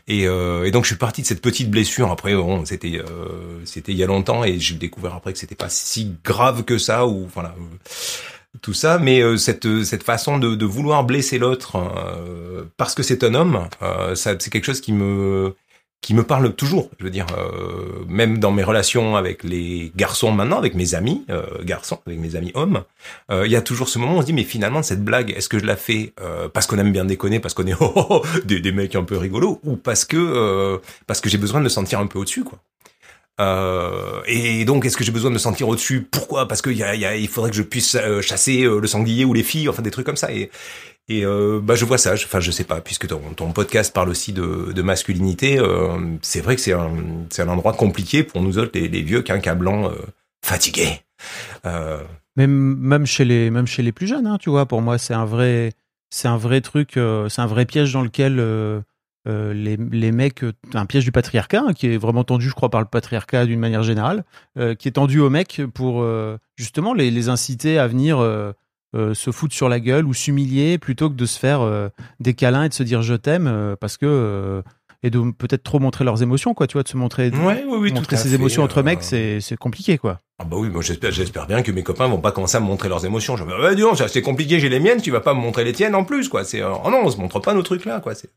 et, 0.07 0.27
euh, 0.27 0.63
et 0.65 0.69
donc 0.69 0.83
je 0.83 0.89
suis 0.89 0.97
parti 0.97 1.23
de 1.23 1.27
cette 1.27 1.41
petite 1.41 1.71
blessure. 1.71 2.11
Après, 2.11 2.35
bon, 2.35 2.63
c'était 2.65 2.99
euh, 2.99 3.59
c'était 3.65 3.91
il 3.91 3.97
y 3.97 4.03
a 4.03 4.07
longtemps 4.07 4.43
et 4.43 4.59
j'ai 4.59 4.75
découvert 4.75 5.15
après 5.15 5.33
que 5.33 5.39
c'était 5.39 5.55
pas 5.55 5.69
si 5.69 6.13
grave 6.23 6.63
que 6.65 6.77
ça 6.77 7.07
ou 7.07 7.27
voilà. 7.33 7.55
Euh, 8.55 8.59
tout 8.61 8.73
ça, 8.73 8.97
mais 8.99 9.21
euh, 9.21 9.37
cette 9.37 9.83
cette 9.83 10.03
façon 10.03 10.37
de, 10.37 10.55
de 10.55 10.65
vouloir 10.65 11.03
blesser 11.03 11.37
l'autre 11.37 11.75
euh, 11.77 12.63
parce 12.77 12.95
que 12.95 13.03
c'est 13.03 13.23
un 13.23 13.33
homme, 13.35 13.67
euh, 13.81 14.15
ça 14.15 14.35
c'est 14.39 14.49
quelque 14.49 14.65
chose 14.65 14.81
qui 14.81 14.93
me 14.93 15.55
qui 16.01 16.13
me 16.13 16.23
parle 16.23 16.53
toujours. 16.55 16.89
Je 16.99 17.03
veux 17.03 17.09
dire, 17.11 17.25
euh, 17.37 18.05
même 18.07 18.37
dans 18.37 18.51
mes 18.51 18.63
relations 18.63 19.17
avec 19.17 19.43
les 19.43 19.91
garçons 19.97 20.31
maintenant, 20.31 20.57
avec 20.57 20.73
mes 20.73 20.95
amis 20.95 21.25
euh, 21.29 21.43
garçons, 21.63 21.99
avec 22.07 22.19
mes 22.19 22.35
amis 22.37 22.51
hommes, 22.55 22.83
euh, 23.31 23.45
il 23.45 23.51
y 23.51 23.55
a 23.57 23.61
toujours 23.61 23.89
ce 23.89 23.99
moment 23.99 24.15
où 24.15 24.17
on 24.19 24.21
se 24.21 24.25
dit 24.27 24.33
mais 24.33 24.43
finalement 24.45 24.81
cette 24.81 25.03
blague, 25.03 25.31
est-ce 25.31 25.49
que 25.49 25.59
je 25.59 25.65
la 25.65 25.75
fais 25.75 26.13
euh, 26.21 26.47
parce 26.49 26.67
qu'on 26.67 26.77
aime 26.77 26.91
bien 26.93 27.05
déconner, 27.05 27.39
parce 27.39 27.53
qu'on 27.53 27.67
est 27.67 27.73
oh, 27.81 27.91
oh, 27.95 28.05
oh, 28.09 28.23
des, 28.45 28.61
des 28.61 28.71
mecs 28.71 28.95
un 28.95 29.03
peu 29.03 29.17
rigolos, 29.17 29.59
ou 29.63 29.75
parce 29.75 30.05
que 30.05 30.17
euh, 30.17 30.77
parce 31.07 31.19
que 31.21 31.29
j'ai 31.29 31.37
besoin 31.37 31.59
de 31.59 31.65
me 31.65 31.69
sentir 31.69 31.99
un 31.99 32.07
peu 32.07 32.19
au-dessus 32.19 32.43
quoi. 32.43 32.59
Euh, 33.39 34.21
et 34.25 34.65
donc, 34.65 34.85
est-ce 34.85 34.97
que 34.97 35.03
j'ai 35.03 35.11
besoin 35.11 35.29
de 35.29 35.35
me 35.35 35.39
sentir 35.39 35.67
au-dessus? 35.67 36.01
Pourquoi? 36.01 36.47
Parce 36.47 36.61
qu'il 36.61 36.75
faudrait 37.29 37.49
que 37.49 37.55
je 37.55 37.61
puisse 37.63 37.95
euh, 37.95 38.21
chasser 38.21 38.63
euh, 38.63 38.79
le 38.79 38.87
sanglier 38.87 39.25
ou 39.25 39.33
les 39.33 39.43
filles, 39.43 39.69
enfin 39.69 39.81
des 39.81 39.91
trucs 39.91 40.05
comme 40.05 40.17
ça. 40.17 40.29
Et, 40.31 40.49
bah 41.63 41.73
je 41.75 41.85
vois 41.85 41.97
ça. 41.97 42.15
je- 42.15 42.25
Enfin, 42.25 42.39
je 42.39 42.51
sais 42.51 42.63
pas, 42.63 42.81
puisque 42.81 43.07
ton, 43.07 43.51
podcast 43.51 43.93
parle 43.93 44.09
aussi 44.09 44.33
de, 44.33 44.81
masculinité. 44.81 45.59
c'est 46.21 46.41
vrai 46.41 46.55
que 46.55 46.61
c'est 46.61 46.73
un, 46.73 47.47
endroit 47.47 47.73
compliqué 47.73 48.23
pour 48.23 48.41
nous 48.41 48.59
autres, 48.59 48.71
les, 48.77 49.01
vieux 49.01 49.21
quinquas 49.21 49.57
fatigués. 50.45 51.01
Même, 52.35 52.75
même 52.77 53.05
chez 53.05 53.25
les, 53.25 53.49
même 53.49 53.67
chez 53.67 53.81
les 53.81 53.91
plus 53.91 54.07
jeunes, 54.07 54.27
hein, 54.27 54.37
tu 54.39 54.49
vois. 54.49 54.65
Pour 54.65 54.81
moi, 54.81 54.97
c'est 54.97 55.15
un 55.15 55.25
vrai, 55.25 55.73
c'est 56.11 56.27
un 56.27 56.37
vrai 56.37 56.61
truc, 56.61 56.91
c'est 56.93 57.41
un 57.41 57.47
vrai 57.47 57.65
piège 57.65 57.91
dans 57.91 58.03
lequel 58.03 58.39
euh, 59.27 59.53
les, 59.53 59.77
les 59.77 60.11
mecs, 60.11 60.43
euh, 60.43 60.53
un 60.73 60.85
piège 60.85 61.03
du 61.03 61.11
patriarcat 61.11 61.63
hein, 61.67 61.73
qui 61.73 61.87
est 61.87 61.97
vraiment 61.97 62.23
tendu, 62.23 62.47
je 62.47 62.53
crois, 62.53 62.69
par 62.69 62.81
le 62.81 62.87
patriarcat 62.87 63.45
d'une 63.45 63.59
manière 63.59 63.83
générale, 63.83 64.23
euh, 64.57 64.75
qui 64.75 64.87
est 64.87 64.93
tendu 64.93 65.19
aux 65.19 65.29
mecs 65.29 65.61
pour 65.73 66.01
euh, 66.01 66.37
justement 66.55 66.93
les, 66.93 67.11
les 67.11 67.29
inciter 67.29 67.79
à 67.79 67.87
venir 67.87 68.19
se 68.95 69.31
foutre 69.31 69.53
sur 69.53 69.69
la 69.69 69.79
gueule 69.79 70.05
ou 70.07 70.13
s'humilier 70.13 70.79
plutôt 70.79 71.09
que 71.09 71.15
de 71.15 71.25
se 71.25 71.37
faire 71.37 71.61
des 72.19 72.33
câlins 72.33 72.63
et 72.63 72.69
de 72.69 72.73
se 72.73 72.81
dire 72.81 73.03
je 73.03 73.13
t'aime 73.13 73.75
parce 73.79 73.97
que 73.97 74.63
et 75.03 75.09
de 75.09 75.31
peut-être 75.31 75.63
trop 75.63 75.79
montrer 75.79 76.03
leurs 76.03 76.21
émotions, 76.23 76.53
quoi. 76.53 76.67
Tu 76.67 76.73
vois, 76.73 76.83
de 76.83 76.87
se 76.87 76.97
montrer, 76.97 77.29
ouais, 77.29 77.63
oui, 77.67 77.77
oui, 77.79 77.89
tout 77.89 77.95
montrer 77.95 78.17
ses 78.17 78.29
fait, 78.29 78.35
émotions 78.35 78.63
entre 78.63 78.81
mecs, 78.83 79.03
c'est 79.03 79.39
c'est 79.41 79.57
compliqué, 79.57 79.97
quoi. 79.97 80.19
Ah 80.41 80.45
bah 80.45 80.55
oui, 80.57 80.69
moi 80.69 80.81
j'espère, 80.81 81.47
bien 81.47 81.61
que 81.61 81.71
mes 81.71 81.83
copains 81.83 82.07
vont 82.07 82.21
pas 82.21 82.31
commencer 82.31 82.55
à 82.55 82.59
me 82.61 82.65
montrer 82.65 82.87
leurs 82.87 83.05
émotions. 83.05 83.35
Je 83.35 83.43
vais, 83.43 83.75
dis 83.75 83.81
donc, 83.81 83.97
c'est 84.07 84.21
compliqué, 84.21 84.57
j'ai 84.61 84.69
les 84.69 84.79
miennes, 84.79 85.01
tu 85.01 85.11
vas 85.11 85.19
pas 85.19 85.33
me 85.33 85.41
montrer 85.41 85.65
les 85.65 85.73
tiennes 85.73 85.95
en 85.95 86.05
plus, 86.05 86.29
quoi. 86.29 86.45
C'est, 86.45 86.61
euh, 86.61 86.71
oh 86.85 86.89
non, 86.89 87.01
on 87.03 87.11
se 87.11 87.17
montre 87.17 87.41
pas 87.41 87.53
nos 87.53 87.61
trucs 87.61 87.83
là, 87.83 87.99
quoi. 87.99 88.15
C'est, 88.15 88.29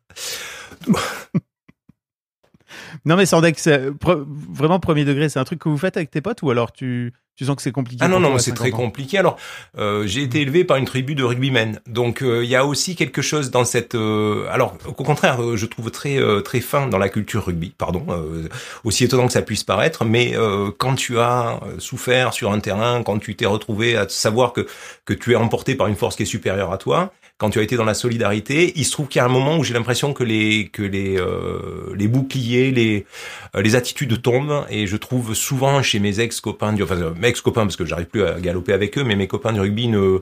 Non, 3.05 3.17
mais 3.17 3.25
pre- 3.25 4.25
vraiment 4.27 4.81
premier 4.81 5.05
degré, 5.05 5.29
c'est 5.29 5.39
un 5.39 5.45
truc 5.45 5.61
que 5.61 5.69
vous 5.69 5.79
faites 5.79 5.97
avec 5.97 6.11
tes 6.11 6.21
potes 6.21 6.43
ou 6.43 6.51
alors 6.51 6.73
tu, 6.73 7.13
tu 7.37 7.45
sens 7.47 7.57
que 7.57 7.63
c'est 7.63 7.73
compliqué 7.73 8.05
Ah 8.05 8.09
non, 8.09 8.21
non, 8.21 8.37
c'est 8.39 8.51
50 8.51 8.57
très 8.57 8.73
ans 8.73 8.77
compliqué. 8.77 9.19
Alors, 9.19 9.37
euh, 9.79 10.07
j'ai 10.07 10.23
été 10.23 10.41
élevé 10.43 10.65
par 10.65 10.77
une 10.77 10.85
tribu 10.85 11.15
de 11.15 11.25
rugbymen. 11.25 11.81
Donc, 11.87 12.23
euh, 12.23 12.45
il 12.45 12.51
y 12.51 12.57
a 12.57 12.67
aussi 12.67 12.95
quelque 12.95 13.23
chose 13.23 13.51
dans 13.51 13.65
cette... 13.65 13.95
euh, 13.95 14.47
alors, 14.51 14.77
au 14.87 14.93
contraire, 14.93 15.43
euh, 15.43 15.57
je 15.57 15.67
trouve 15.67 15.91
très 15.91 16.19
euh, 16.19 16.41
très 16.41 16.61
fin 16.61 16.87
dans 16.89 16.99
la 16.99 17.09
culture 17.09 17.45
rugby, 17.47 17.73
pardon, 17.77 18.05
euh, 18.11 18.49
aussi 18.85 19.05
étonnant 19.05 19.27
que 19.27 19.33
ça 19.33 19.43
puisse 19.43 19.65
paraître, 19.65 20.05
mais 20.05 20.37
euh, 20.37 20.71
quand 20.77 20.95
tu 20.95 21.19
as 21.19 21.61
souffert 21.79 22.33
sur 22.35 22.53
un 22.53 22.61
terrain, 22.61 23.03
quand 23.03 23.19
tu 23.19 23.35
t'es 23.35 23.47
retrouvé 23.47 23.97
à 23.97 24.09
savoir 24.09 24.53
que, 24.53 24.67
que 25.05 25.15
tu 25.15 25.33
es 25.33 25.37
emporté 25.37 25.75
par 25.75 25.87
une 25.87 25.97
force 25.97 26.17
qui 26.17 26.25
est 26.25 26.27
supérieure 26.27 26.73
à 26.73 26.79
toi, 26.79 27.13
quand 27.43 27.51
tu 27.51 27.59
as 27.59 27.63
été 27.63 27.75
dans 27.75 27.85
la 27.85 27.95
solidarité, 27.95 28.73
il 28.77 28.85
se 28.85 28.93
trouve 28.93 29.09
qu'il 29.09 29.19
y 29.19 29.21
a 29.21 29.25
un 29.25 29.29
moment 29.29 29.59
où 29.59 29.65
j'ai 29.65 29.75
l'impression 29.75 30.13
que 30.13 30.23
les 30.23 30.69
que 30.69 30.85
les 30.85 31.19
euh, 31.19 31.93
les 31.97 32.07
boucliers, 32.07 32.71
les 32.71 33.05
euh, 33.57 33.63
les 33.63 33.75
attitudes 33.75 34.23
tombent 34.23 34.65
et 34.71 34.87
je 34.87 34.97
trouve 34.97 35.35
souvent 35.35 35.83
chez 35.83 35.99
mes 35.99 36.21
ex 36.21 36.41
copains, 36.41 36.73
enfin 36.81 37.03
euh, 37.03 37.13
mes 37.19 37.27
ex 37.27 37.41
copains 37.41 37.63
parce 37.63 37.75
que 37.75 37.85
j'arrive 37.85 38.07
plus 38.07 38.23
à 38.23 38.39
galoper 38.39 38.73
avec 38.73 38.97
eux, 38.97 39.03
mais 39.03 39.17
mes 39.17 39.27
copains 39.27 39.53
du 39.53 39.59
rugby 39.59 39.87
une 39.87 40.21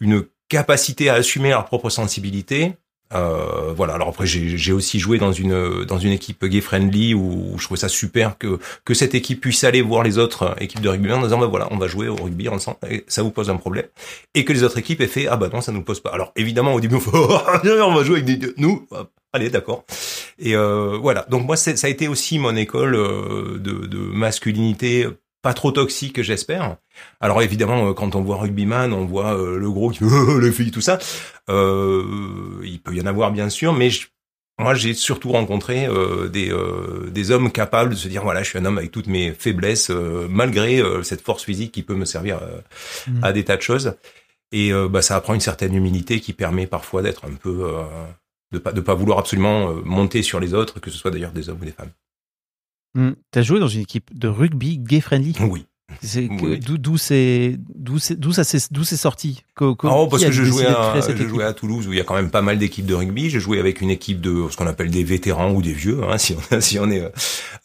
une 0.00 0.22
capacité 0.50 1.08
à 1.08 1.14
assumer 1.14 1.48
leur 1.48 1.64
propre 1.64 1.88
sensibilité. 1.88 2.74
Euh, 3.12 3.72
voilà. 3.74 3.94
Alors 3.94 4.08
après, 4.08 4.26
j'ai 4.26 4.72
aussi 4.72 4.98
joué 4.98 5.18
dans 5.18 5.32
une 5.32 5.84
dans 5.84 5.98
une 5.98 6.12
équipe 6.12 6.44
gay 6.44 6.60
friendly 6.60 7.14
où, 7.14 7.54
je 7.58 7.64
trouvais 7.64 7.80
ça 7.80 7.88
super 7.88 8.38
que 8.38 8.58
que 8.84 8.94
cette 8.94 9.14
équipe 9.14 9.40
puisse 9.40 9.64
aller 9.64 9.82
voir 9.82 10.02
les 10.02 10.18
autres 10.18 10.54
équipes 10.60 10.80
de 10.80 10.88
rugby 10.88 11.12
en 11.12 11.22
disant 11.22 11.38
bah 11.38 11.46
voilà, 11.46 11.68
on 11.70 11.76
va 11.76 11.88
jouer 11.88 12.08
au 12.08 12.16
rugby 12.16 12.48
ensemble 12.48 12.78
et 12.88 13.04
ça 13.08 13.22
vous 13.22 13.30
pose 13.30 13.50
un 13.50 13.56
problème 13.56 13.86
et 14.34 14.44
que 14.44 14.52
les 14.52 14.62
autres 14.62 14.78
équipes 14.78 15.00
aient 15.00 15.06
fait 15.06 15.26
ah 15.26 15.36
bah 15.36 15.48
non 15.52 15.60
ça 15.60 15.72
nous 15.72 15.82
pose 15.82 16.00
pas. 16.00 16.10
Alors 16.10 16.32
évidemment 16.36 16.74
au 16.74 16.80
début 16.80 16.96
on 16.96 17.00
fait 17.00 17.10
on 17.82 17.94
va 17.94 18.04
jouer 18.04 18.20
avec 18.20 18.38
des 18.38 18.52
nous 18.56 18.86
allez 19.32 19.50
d'accord 19.50 19.84
et 20.38 20.56
euh, 20.56 20.98
voilà 21.00 21.26
donc 21.30 21.46
moi 21.46 21.56
ça 21.56 21.72
a 21.82 21.90
été 21.90 22.08
aussi 22.08 22.38
mon 22.38 22.56
école 22.56 22.94
euh, 22.94 23.58
de, 23.58 23.86
de 23.86 23.98
masculinité 23.98 25.06
pas 25.42 25.54
trop 25.54 25.72
toxique 25.72 26.22
j'espère. 26.22 26.76
Alors 27.20 27.42
évidemment 27.42 27.88
euh, 27.88 27.92
quand 27.94 28.14
on 28.14 28.22
voit 28.22 28.36
rugbyman 28.36 28.92
on 28.92 29.04
voit 29.06 29.36
euh, 29.38 29.56
le 29.58 29.70
gros 29.70 29.90
qui 29.90 29.98
fait 30.00 30.04
les 30.40 30.52
filles 30.52 30.70
tout 30.70 30.80
ça 30.80 30.98
euh, 31.48 32.60
il 32.64 32.80
peut 32.80 32.94
y 32.94 33.00
en 33.00 33.06
avoir 33.06 33.32
bien 33.32 33.48
sûr 33.48 33.72
mais 33.72 33.90
je- 33.90 34.08
moi, 34.58 34.74
j'ai 34.74 34.92
surtout 34.92 35.32
rencontré 35.32 35.86
euh, 35.86 36.28
des, 36.28 36.50
euh, 36.52 37.08
des 37.10 37.30
hommes 37.30 37.50
capables 37.50 37.92
de 37.92 37.96
se 37.96 38.08
dire 38.08 38.22
voilà, 38.22 38.42
je 38.42 38.50
suis 38.50 38.58
un 38.58 38.64
homme 38.66 38.76
avec 38.76 38.90
toutes 38.90 39.06
mes 39.06 39.32
faiblesses, 39.32 39.88
euh, 39.90 40.26
malgré 40.28 40.82
euh, 40.82 41.02
cette 41.02 41.22
force 41.22 41.44
physique 41.44 41.72
qui 41.72 41.82
peut 41.82 41.94
me 41.94 42.04
servir 42.04 42.40
euh, 42.42 42.60
Mhm. 43.08 43.20
à 43.24 43.32
des 43.32 43.42
tas 43.42 43.56
de 43.56 43.62
choses. 43.62 43.94
Et 44.52 44.70
euh, 44.70 44.86
bah, 44.86 45.00
ça 45.00 45.16
apprend 45.16 45.32
une 45.32 45.40
certaine 45.40 45.74
humilité 45.74 46.20
qui 46.20 46.34
permet 46.34 46.66
parfois 46.66 47.00
d'être 47.00 47.24
un 47.24 47.32
peu 47.36 47.64
euh, 47.70 47.84
de 48.52 48.58
pas 48.58 48.72
de 48.72 48.82
pas 48.82 48.92
vouloir 48.94 49.18
absolument 49.18 49.72
monter 49.82 50.22
sur 50.22 50.40
les 50.40 50.52
autres, 50.52 50.78
que 50.78 50.90
ce 50.90 50.98
soit 50.98 51.10
d'ailleurs 51.10 51.32
des 51.32 51.48
hommes 51.48 51.60
ou 51.62 51.64
des 51.64 51.72
femmes. 51.72 51.92
Hmm. 52.94 53.12
T'as 53.30 53.42
joué 53.42 53.60
dans 53.60 53.68
une 53.68 53.80
équipe 53.80 54.16
de 54.16 54.28
rugby 54.28 54.78
gay 54.78 55.00
friendly? 55.00 55.34
Oui. 55.40 55.66
Que- 56.28 56.44
Oui. 56.44 56.58
d'où 56.60 56.78
d'où 56.78 56.96
c'est 56.96 57.56
d'où 57.74 57.98
c'est 57.98 58.18
d'où 58.18 58.32
ça 58.32 58.44
s'est 58.44 58.58
d'où 58.70 58.84
c'est 58.84 58.96
sorti? 58.96 59.42
Co- 59.54 59.74
co- 59.74 59.88
Oh, 59.90 60.06
parce 60.06 60.22
que 60.24 60.32
je 60.32 60.42
jouais, 60.44 60.66
à, 60.66 60.92
je 61.16 61.28
jouais 61.28 61.44
à 61.44 61.52
Toulouse 61.52 61.86
où 61.86 61.92
il 61.92 61.98
y 61.98 62.00
a 62.00 62.04
quand 62.04 62.14
même 62.14 62.30
pas 62.30 62.40
mal 62.42 62.58
d'équipes 62.58 62.86
de 62.86 62.94
rugby. 62.94 63.28
J'ai 63.28 63.40
joué 63.40 63.58
avec 63.58 63.80
une 63.80 63.90
équipe 63.90 64.20
de 64.20 64.46
ce 64.50 64.56
qu'on 64.56 64.66
appelle 64.66 64.90
des 64.90 65.04
vétérans 65.04 65.50
ou 65.52 65.60
des 65.62 65.72
vieux, 65.72 66.00
hein, 66.08 66.16
si 66.18 66.34
on, 66.52 66.60
si 66.60 66.78
on 66.78 66.90
est 66.90 67.00
euh, 67.02 67.08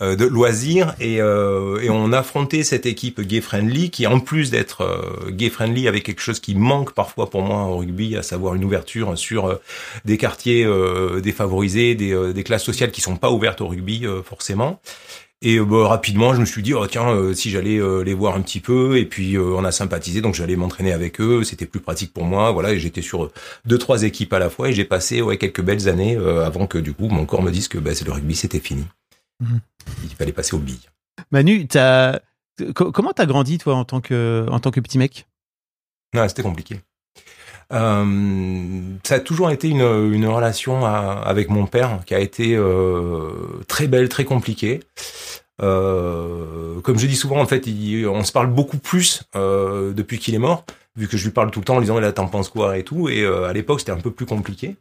euh, 0.01 0.15
de 0.15 0.25
loisirs. 0.25 0.93
Et, 0.99 1.21
euh, 1.21 1.79
et 1.81 1.89
on 1.89 2.11
affrontait 2.11 2.63
cette 2.63 2.85
équipe 2.85 3.21
gay 3.21 3.41
friendly 3.41 3.89
qui, 3.91 4.07
en 4.07 4.19
plus 4.19 4.51
d'être 4.51 4.81
euh, 4.81 5.31
gay 5.31 5.49
friendly, 5.49 5.87
avait 5.87 6.01
quelque 6.01 6.21
chose 6.21 6.39
qui 6.39 6.55
manque 6.55 6.93
parfois 6.93 7.29
pour 7.29 7.41
moi 7.43 7.63
au 7.65 7.77
rugby, 7.77 8.17
à 8.17 8.23
savoir 8.23 8.55
une 8.55 8.65
ouverture 8.65 9.17
sur 9.17 9.45
euh, 9.47 9.55
des 10.03 10.17
quartiers 10.17 10.65
euh, 10.65 11.21
défavorisés, 11.21 11.95
des, 11.95 12.11
euh, 12.13 12.33
des 12.33 12.43
classes 12.43 12.63
sociales 12.63 12.91
qui 12.91 13.01
sont 13.01 13.15
pas 13.15 13.31
ouvertes 13.31 13.61
au 13.61 13.67
rugby 13.67 14.05
euh, 14.05 14.21
forcément. 14.23 14.79
Et 15.41 15.57
euh, 15.57 15.65
bah, 15.65 15.87
rapidement, 15.87 16.33
je 16.33 16.39
me 16.39 16.45
suis 16.45 16.63
dit, 16.63 16.73
oh, 16.73 16.87
tiens, 16.87 17.09
euh, 17.09 17.33
si 17.33 17.49
j'allais 17.49 17.77
euh, 17.77 18.03
les 18.03 18.13
voir 18.13 18.35
un 18.35 18.41
petit 18.41 18.59
peu, 18.59 18.97
et 18.97 19.05
puis 19.05 19.35
euh, 19.35 19.55
on 19.55 19.63
a 19.63 19.71
sympathisé, 19.71 20.21
donc 20.21 20.33
j'allais 20.33 20.55
m'entraîner 20.55 20.93
avec 20.93 21.19
eux, 21.19 21.43
c'était 21.43 21.65
plus 21.65 21.81
pratique 21.81 22.13
pour 22.13 22.23
moi, 22.23 22.51
voilà, 22.51 22.71
et 22.71 22.79
j'étais 22.79 23.01
sur 23.01 23.31
deux, 23.65 23.77
trois 23.77 24.03
équipes 24.03 24.33
à 24.33 24.39
la 24.39 24.49
fois, 24.49 24.69
et 24.69 24.73
j'ai 24.73 24.85
passé 24.85 25.21
ouais, 25.21 25.37
quelques 25.37 25.61
belles 25.61 25.89
années 25.89 26.15
avant 26.15 26.67
que 26.67 26.77
du 26.77 26.93
coup 26.93 27.09
mon 27.09 27.25
corps 27.25 27.41
me 27.41 27.51
dise 27.51 27.67
que 27.67 27.77
bah, 27.77 27.91
le 28.03 28.11
rugby, 28.11 28.35
c'était 28.35 28.59
fini. 28.59 28.85
Mhm. 29.41 29.59
Il 30.03 30.09
fallait 30.09 30.31
passer 30.31 30.55
aux 30.55 30.59
billes. 30.59 30.89
Manu, 31.31 31.67
comment 32.73 33.13
t'as 33.13 33.25
grandi 33.25 33.57
toi 33.57 33.75
en 33.75 33.85
tant 33.85 34.01
que 34.01 34.45
en 34.49 34.59
tant 34.59 34.71
que 34.71 34.79
petit 34.79 34.97
mec? 34.97 35.27
Non, 36.13 36.27
c'était 36.27 36.43
compliqué. 36.43 36.79
Euh, 37.73 38.79
ça 39.03 39.15
a 39.15 39.19
toujours 39.19 39.49
été 39.51 39.69
une, 39.69 39.81
une 40.13 40.27
relation 40.27 40.85
à- 40.85 41.21
avec 41.25 41.49
mon 41.49 41.65
père 41.65 41.99
qui 42.05 42.13
a 42.13 42.19
été 42.19 42.55
euh, 42.55 43.31
très 43.67 43.87
belle, 43.87 44.09
très 44.09 44.23
compliquée. 44.25 44.81
Euh, 45.61 46.79
comme 46.81 46.99
je 46.99 47.07
dis 47.07 47.15
souvent, 47.15 47.39
en 47.39 47.45
fait, 47.45 47.65
il- 47.67 48.07
on 48.07 48.23
se 48.23 48.31
parle 48.31 48.47
beaucoup 48.47 48.77
plus 48.77 49.23
euh, 49.35 49.93
depuis 49.93 50.19
qu'il 50.19 50.35
est 50.35 50.39
mort, 50.39 50.65
vu 50.95 51.07
que 51.07 51.17
je 51.17 51.25
lui 51.25 51.31
parle 51.31 51.51
tout 51.51 51.59
le 51.59 51.65
temps 51.65 51.75
en 51.75 51.79
lui 51.79 51.85
disant, 51.85 51.99
là, 51.99 52.11
t'en 52.11 52.27
penses 52.27 52.49
quoi 52.49 52.77
et 52.77 52.83
tout? 52.83 53.09
Et 53.09 53.21
euh, 53.23 53.45
à 53.47 53.53
l'époque, 53.53 53.79
c'était 53.79 53.91
un 53.91 53.99
peu 53.99 54.11
plus 54.11 54.25
compliqué. 54.25 54.75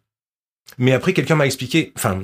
Mais 0.78 0.92
après, 0.92 1.12
quelqu'un 1.12 1.36
m'a 1.36 1.46
expliqué, 1.46 1.92
enfin, 1.96 2.22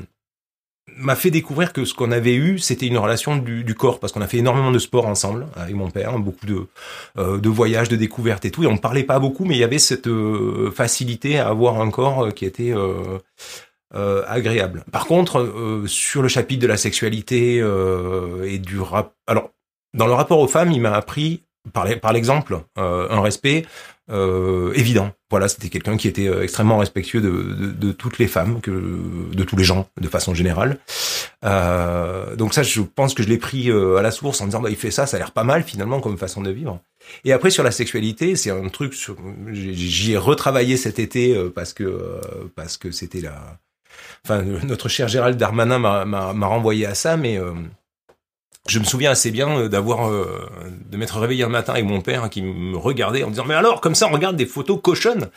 m'a 0.96 1.16
fait 1.16 1.30
découvrir 1.30 1.72
que 1.72 1.84
ce 1.84 1.94
qu'on 1.94 2.12
avait 2.12 2.34
eu, 2.34 2.58
c'était 2.58 2.86
une 2.86 2.98
relation 2.98 3.36
du, 3.36 3.74
corps, 3.74 4.00
parce 4.00 4.12
qu'on 4.12 4.20
a 4.20 4.26
fait 4.26 4.38
énormément 4.38 4.70
de 4.70 4.78
sport 4.78 5.06
ensemble 5.06 5.46
avec 5.56 5.74
mon 5.74 5.90
père, 5.90 6.18
beaucoup 6.18 6.46
de, 6.46 6.66
euh, 7.18 7.38
de 7.38 7.48
voyages, 7.48 7.88
de 7.88 7.96
découvertes 7.96 8.44
et 8.44 8.50
tout. 8.50 8.62
Et 8.64 8.66
on 8.66 8.76
parlait 8.76 9.04
pas 9.04 9.18
beaucoup, 9.18 9.44
mais 9.44 9.54
il 9.56 9.60
y 9.60 9.64
avait 9.64 9.78
cette 9.78 10.06
euh, 10.06 10.70
facilité 10.70 11.38
à 11.38 11.48
avoir 11.48 11.80
un 11.80 11.90
corps 11.90 12.26
euh, 12.26 12.30
qui 12.30 12.44
était 12.44 12.74
agréable. 13.92 14.84
Par 14.92 15.06
contre, 15.06 15.84
sur 15.86 16.22
le 16.22 16.28
chapitre 16.28 16.62
de 16.62 16.68
la 16.68 16.76
sexualité 16.76 17.56
et 18.44 18.58
du 18.58 18.78
rap, 18.78 19.14
alors 19.26 19.50
dans 19.94 20.06
le 20.06 20.12
rapport 20.12 20.38
aux 20.38 20.46
femmes, 20.46 20.70
il 20.70 20.80
m'a 20.80 20.92
appris 20.92 21.42
par, 21.72 22.12
l'exemple 22.12 22.60
un 22.76 23.20
respect 23.20 23.66
euh, 24.10 24.72
évident. 24.74 25.12
Voilà, 25.30 25.48
c'était 25.48 25.68
quelqu'un 25.68 25.96
qui 25.96 26.08
était 26.08 26.28
euh, 26.28 26.42
extrêmement 26.42 26.78
respectueux 26.78 27.20
de, 27.20 27.30
de, 27.30 27.70
de 27.70 27.92
toutes 27.92 28.18
les 28.18 28.26
femmes, 28.26 28.60
que 28.60 28.70
de 28.70 29.44
tous 29.44 29.56
les 29.56 29.64
gens 29.64 29.88
de 30.00 30.08
façon 30.08 30.34
générale. 30.34 30.78
Euh, 31.44 32.34
donc 32.36 32.52
ça, 32.52 32.62
je 32.62 32.80
pense 32.80 33.14
que 33.14 33.22
je 33.22 33.28
l'ai 33.28 33.38
pris 33.38 33.70
euh, 33.70 33.96
à 33.96 34.02
la 34.02 34.10
source 34.10 34.40
en 34.40 34.46
disant, 34.46 34.60
bah, 34.60 34.70
il 34.70 34.76
fait 34.76 34.90
ça, 34.90 35.06
ça 35.06 35.16
a 35.16 35.20
l'air 35.20 35.32
pas 35.32 35.44
mal 35.44 35.62
finalement 35.62 36.00
comme 36.00 36.18
façon 36.18 36.42
de 36.42 36.50
vivre. 36.50 36.80
Et 37.24 37.32
après 37.32 37.50
sur 37.50 37.62
la 37.62 37.70
sexualité, 37.70 38.36
c'est 38.36 38.50
un 38.50 38.68
truc, 38.68 38.94
sur, 38.94 39.16
j'y 39.52 40.12
ai 40.12 40.16
retravaillé 40.16 40.76
cet 40.76 40.98
été 40.98 41.36
euh, 41.36 41.50
parce 41.54 41.72
que 41.72 42.20
parce 42.56 42.76
que 42.76 42.90
c'était 42.90 43.20
la, 43.20 43.58
enfin 44.24 44.42
notre 44.42 44.88
cher 44.88 45.08
Gérald 45.08 45.38
Darmanin 45.38 45.78
m'a 45.78 46.46
renvoyé 46.46 46.86
à 46.86 46.94
ça, 46.94 47.16
mais 47.16 47.38
je 48.68 48.78
me 48.78 48.84
souviens 48.84 49.10
assez 49.10 49.30
bien 49.30 49.68
d'avoir 49.68 50.10
de 50.10 50.96
m'être 50.96 51.18
réveillé 51.18 51.44
un 51.44 51.48
matin 51.48 51.72
avec 51.72 51.86
mon 51.86 52.02
père 52.02 52.28
qui 52.28 52.42
me 52.42 52.76
regardait 52.76 53.22
en 53.22 53.30
disant 53.30 53.44
mais 53.46 53.54
alors 53.54 53.80
comme 53.80 53.94
ça 53.94 54.06
on 54.06 54.12
regarde 54.12 54.36
des 54.36 54.46
photos 54.46 54.78
cochonnes 54.82 55.28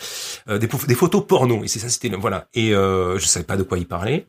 des, 0.47 0.59
des, 0.59 0.95
photos 0.95 1.25
porno 1.25 1.63
et 1.63 1.67
c'est 1.67 1.79
ça 1.79 1.89
c'était 1.89 2.09
voilà 2.09 2.47
et 2.53 2.75
euh, 2.75 3.17
je 3.17 3.25
savais 3.25 3.45
pas 3.45 3.57
de 3.57 3.63
quoi 3.63 3.77
il 3.77 3.87
parlait 3.87 4.27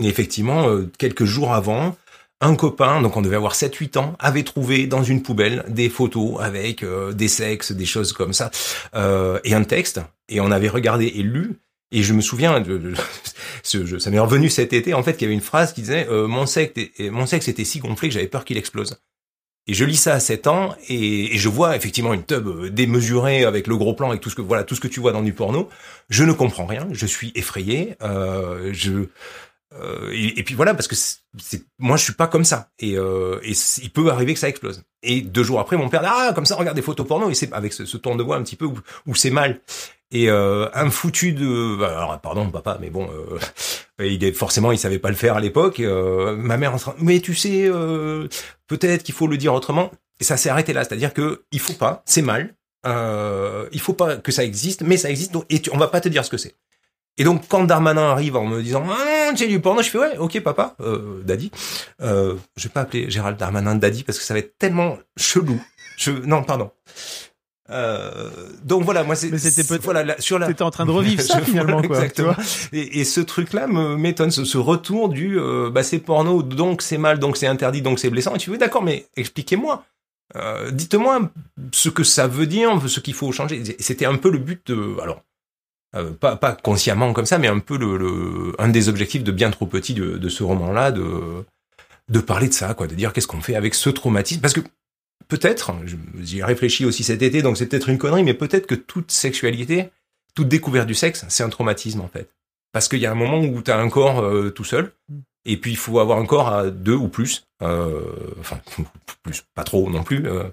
et 0.00 0.06
effectivement, 0.06 0.68
euh, 0.68 0.90
quelques 0.98 1.24
jours 1.24 1.52
avant, 1.52 1.96
un 2.40 2.54
copain, 2.54 3.00
donc 3.00 3.16
on 3.16 3.22
devait 3.22 3.36
avoir 3.36 3.54
7-8 3.54 3.98
ans, 3.98 4.16
avait 4.18 4.42
trouvé 4.42 4.86
dans 4.86 5.02
une 5.02 5.22
poubelle 5.22 5.64
des 5.68 5.88
photos 5.88 6.40
avec 6.40 6.82
euh, 6.82 7.12
des 7.12 7.28
sexes, 7.28 7.72
des 7.72 7.86
choses 7.86 8.12
comme 8.12 8.32
ça, 8.32 8.50
euh, 8.94 9.38
et 9.44 9.54
un 9.54 9.64
texte. 9.64 10.00
Et 10.28 10.40
on 10.40 10.50
avait 10.50 10.68
regardé 10.68 11.06
et 11.06 11.22
lu. 11.22 11.58
Et 11.92 12.02
je 12.02 12.12
me 12.12 12.20
souviens, 12.20 12.60
de, 12.60 12.94
ça 13.62 14.10
m'est 14.10 14.18
revenu 14.18 14.48
cet 14.48 14.72
été, 14.72 14.94
en 14.94 15.02
fait, 15.02 15.14
qu'il 15.14 15.22
y 15.22 15.24
avait 15.26 15.34
une 15.34 15.40
phrase 15.40 15.72
qui 15.72 15.82
disait 15.82 16.06
mon, 16.10 16.46
sexe, 16.46 16.80
mon 17.00 17.26
sexe 17.26 17.48
était 17.48 17.64
si 17.64 17.78
gonflé 17.78 18.08
que 18.08 18.14
j'avais 18.14 18.28
peur 18.28 18.44
qu'il 18.44 18.56
explose». 18.56 18.96
Et 19.68 19.74
je 19.74 19.84
lis 19.84 19.96
ça 19.96 20.14
à 20.14 20.20
7 20.20 20.46
ans 20.46 20.76
et, 20.88 21.36
je 21.36 21.48
vois 21.48 21.74
effectivement 21.74 22.14
une 22.14 22.24
tub 22.24 22.66
démesurée 22.66 23.44
avec 23.44 23.66
le 23.66 23.76
gros 23.76 23.94
plan 23.94 24.12
et 24.12 24.20
tout 24.20 24.30
ce 24.30 24.36
que 24.36 24.42
voilà 24.42 24.62
tout 24.62 24.76
ce 24.76 24.80
que 24.80 24.86
tu 24.86 25.00
vois 25.00 25.10
dans 25.10 25.22
du 25.22 25.32
porno. 25.32 25.68
Je 26.08 26.22
ne 26.22 26.32
comprends 26.32 26.66
rien, 26.66 26.86
je 26.92 27.06
suis 27.06 27.32
effrayé. 27.34 27.96
Euh, 28.02 28.70
je 28.72 29.08
euh, 29.80 30.10
et, 30.12 30.42
puis 30.42 30.54
voilà, 30.54 30.74
parce 30.74 30.88
que 30.88 30.94
c'est, 30.94 31.62
moi 31.78 31.96
je 31.96 32.04
suis 32.04 32.12
pas 32.12 32.26
comme 32.26 32.44
ça. 32.44 32.70
Et, 32.78 32.96
euh, 32.96 33.40
et 33.42 33.52
il 33.82 33.90
peut 33.90 34.10
arriver 34.10 34.34
que 34.34 34.40
ça 34.40 34.48
explose. 34.48 34.82
Et 35.02 35.20
deux 35.20 35.42
jours 35.42 35.60
après, 35.60 35.76
mon 35.76 35.88
père 35.88 36.02
dit 36.02 36.08
ah 36.10 36.32
comme 36.34 36.46
ça 36.46 36.56
regarde 36.56 36.76
des 36.76 36.82
photos 36.82 37.06
porno 37.06 37.30
et 37.30 37.34
c'est 37.34 37.52
avec 37.52 37.72
ce, 37.72 37.84
ce, 37.84 37.96
ton 37.96 38.16
de 38.16 38.22
voix 38.22 38.36
un 38.36 38.42
petit 38.42 38.56
peu 38.56 38.66
où, 38.66 39.14
c'est 39.14 39.30
mal. 39.30 39.60
Et 40.10 40.30
euh, 40.30 40.68
un 40.72 40.90
foutu 40.90 41.32
de 41.32 41.76
bah, 41.76 41.88
alors 41.88 42.20
pardon 42.20 42.48
papa, 42.50 42.78
mais 42.80 42.90
bon, 42.90 43.08
euh, 43.10 43.38
il 44.04 44.22
est 44.24 44.32
forcément 44.32 44.72
il 44.72 44.78
savait 44.78 44.98
pas 44.98 45.10
le 45.10 45.16
faire 45.16 45.36
à 45.36 45.40
l'époque. 45.40 45.80
Euh, 45.80 46.36
ma 46.36 46.56
mère 46.56 46.74
en 46.74 46.78
train 46.78 46.94
mais 46.98 47.20
tu 47.20 47.34
sais 47.34 47.70
peut-être 48.66 49.02
qu'il 49.02 49.14
faut 49.14 49.26
le 49.26 49.36
dire 49.36 49.54
autrement. 49.54 49.90
Et 50.18 50.24
ça 50.24 50.36
s'est 50.38 50.48
arrêté 50.48 50.72
là, 50.72 50.82
c'est-à-dire 50.82 51.12
que 51.12 51.42
il 51.52 51.60
faut 51.60 51.74
pas, 51.74 52.02
c'est 52.06 52.22
mal. 52.22 52.54
Il 52.84 53.80
faut 53.80 53.92
pas 53.92 54.16
que 54.16 54.32
ça 54.32 54.44
existe, 54.44 54.82
mais 54.82 54.96
ça 54.96 55.10
existe 55.10 55.32
donc, 55.32 55.44
et 55.50 55.60
tu, 55.60 55.70
on 55.72 55.76
va 55.76 55.88
pas 55.88 56.00
te 56.00 56.08
dire 56.08 56.24
ce 56.24 56.30
que 56.30 56.38
c'est. 56.38 56.54
Et 57.18 57.24
donc 57.24 57.48
quand 57.48 57.64
Darmanin 57.64 58.10
arrive 58.10 58.36
en 58.36 58.44
me 58.44 58.62
disant 58.62 58.84
ah, 58.88 59.34
j'ai 59.34 59.48
du 59.48 59.60
porno, 59.60 59.82
je 59.82 59.90
fais 59.90 59.98
ouais, 59.98 60.16
ok 60.18 60.40
papa, 60.40 60.76
euh, 60.80 61.22
daddy. 61.24 61.50
Euh, 62.02 62.34
je 62.56 62.64
vais 62.64 62.72
pas 62.72 62.82
appeler 62.82 63.10
Gérald 63.10 63.38
Darmanin 63.38 63.74
daddy 63.74 64.02
parce 64.02 64.18
que 64.18 64.24
ça 64.24 64.34
va 64.34 64.40
être 64.40 64.58
tellement 64.58 64.98
chelou. 65.16 65.60
Je 65.96 66.10
non 66.10 66.42
pardon. 66.42 66.70
Euh, 67.70 68.30
donc 68.62 68.84
voilà, 68.84 69.02
moi 69.02 69.16
c'est 69.16 69.36
c'était 69.38 69.78
voilà 69.78 70.14
sur 70.20 70.38
la. 70.38 70.46
T'étais 70.46 70.62
en 70.62 70.70
train 70.70 70.86
de 70.86 70.90
revivre 70.90 71.22
ça 71.22 71.40
finalement 71.42 71.82
quoi. 71.82 71.96
Exactement. 71.96 72.34
et, 72.72 73.00
et, 73.00 73.04
ce 73.04 73.20
truc-là 73.20 73.66
me 73.66 73.96
m'étonne, 73.96 74.30
ce, 74.30 74.44
ce, 74.44 74.58
retour 74.58 75.08
du 75.08 75.38
euh, 75.38 75.70
bah 75.70 75.82
c'est 75.82 75.98
porno, 75.98 76.42
donc 76.42 76.80
c'est 76.80 76.98
mal, 76.98 77.18
donc 77.18 77.36
c'est 77.36 77.48
interdit, 77.48 77.82
donc 77.82 77.98
c'est 77.98 78.10
blessant. 78.10 78.34
Et 78.36 78.38
tu 78.38 78.50
veux 78.50 78.58
d'accord, 78.58 78.82
mais 78.82 79.06
expliquez-moi. 79.16 79.84
Euh, 80.34 80.70
dites-moi 80.70 81.30
ce 81.72 81.88
que 81.88 82.04
ça 82.04 82.26
veut 82.26 82.46
dire, 82.46 82.80
ce 82.88 83.00
qu'il 83.00 83.14
faut 83.14 83.30
changer. 83.32 83.62
C'était 83.80 84.06
un 84.06 84.16
peu 84.16 84.30
le 84.30 84.38
but 84.38 84.66
de. 84.68 84.96
Alors, 85.02 85.22
euh, 85.94 86.10
pas, 86.12 86.36
pas 86.36 86.52
consciemment 86.52 87.12
comme 87.12 87.26
ça, 87.26 87.38
mais 87.38 87.48
un 87.48 87.58
peu 87.58 87.78
le, 87.78 87.96
le, 87.96 88.52
un 88.58 88.68
des 88.68 88.88
objectifs 88.88 89.24
de 89.24 89.32
bien 89.32 89.50
trop 89.50 89.66
petit 89.66 89.94
de, 89.94 90.18
de 90.18 90.28
ce 90.28 90.42
roman-là, 90.42 90.90
de, 90.90 91.44
de 92.08 92.20
parler 92.20 92.48
de 92.48 92.54
ça, 92.54 92.74
quoi, 92.74 92.86
de 92.86 92.94
dire 92.94 93.12
qu'est-ce 93.12 93.26
qu'on 93.26 93.40
fait 93.40 93.54
avec 93.54 93.74
ce 93.74 93.90
traumatisme, 93.90 94.40
parce 94.40 94.54
que 94.54 94.60
peut-être, 95.28 95.72
j'y 96.20 96.38
ai 96.38 96.44
réfléchi 96.44 96.84
aussi 96.84 97.04
cet 97.04 97.22
été, 97.22 97.42
donc 97.42 97.56
c'est 97.56 97.66
peut-être 97.66 97.88
une 97.88 97.98
connerie, 97.98 98.24
mais 98.24 98.34
peut-être 98.34 98.66
que 98.66 98.74
toute 98.74 99.10
sexualité, 99.10 99.90
toute 100.34 100.48
découverte 100.48 100.86
du 100.86 100.94
sexe, 100.94 101.24
c'est 101.28 101.42
un 101.42 101.48
traumatisme 101.48 102.00
en 102.00 102.08
fait, 102.08 102.30
parce 102.72 102.88
qu'il 102.88 102.98
y 102.98 103.06
a 103.06 103.12
un 103.12 103.16
moment 103.16 103.40
où 103.40 103.62
tu 103.62 103.70
as 103.70 103.78
un 103.78 103.88
corps 103.88 104.20
euh, 104.20 104.50
tout 104.50 104.64
seul, 104.64 104.92
et 105.46 105.56
puis 105.56 105.70
il 105.70 105.76
faut 105.76 106.00
avoir 106.00 106.18
un 106.18 106.26
corps 106.26 106.48
à 106.48 106.70
deux 106.70 106.94
ou 106.94 107.08
plus, 107.08 107.46
euh, 107.62 108.02
enfin 108.40 108.58
plus, 109.22 109.44
pas 109.54 109.64
trop 109.64 109.88
non 109.88 110.02
plus. 110.02 110.26
Euh, 110.26 110.44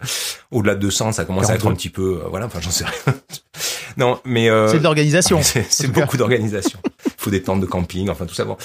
Au-delà 0.51 0.75
de 0.75 0.81
200, 0.81 1.13
ça 1.13 1.25
commence 1.25 1.49
à 1.49 1.55
être 1.55 1.67
un 1.67 1.73
petit 1.73 1.89
peu, 1.89 2.21
euh, 2.23 2.27
voilà, 2.29 2.45
enfin 2.45 2.61
j'en 2.61 2.71
sais 2.71 2.85
rien. 2.85 3.15
non, 3.97 4.19
mais 4.25 4.49
euh, 4.49 4.67
c'est 4.67 4.79
de 4.79 4.83
l'organisation. 4.83 5.41
C'est 5.69 5.91
beaucoup 5.91 6.17
d'organisation. 6.17 6.79
Il 7.05 7.11
faut 7.17 7.29
des 7.29 7.41
tentes 7.41 7.61
de 7.61 7.65
camping, 7.65 8.09
enfin 8.09 8.25
tout 8.25 8.33
ça. 8.33 8.45
Bon. 8.45 8.57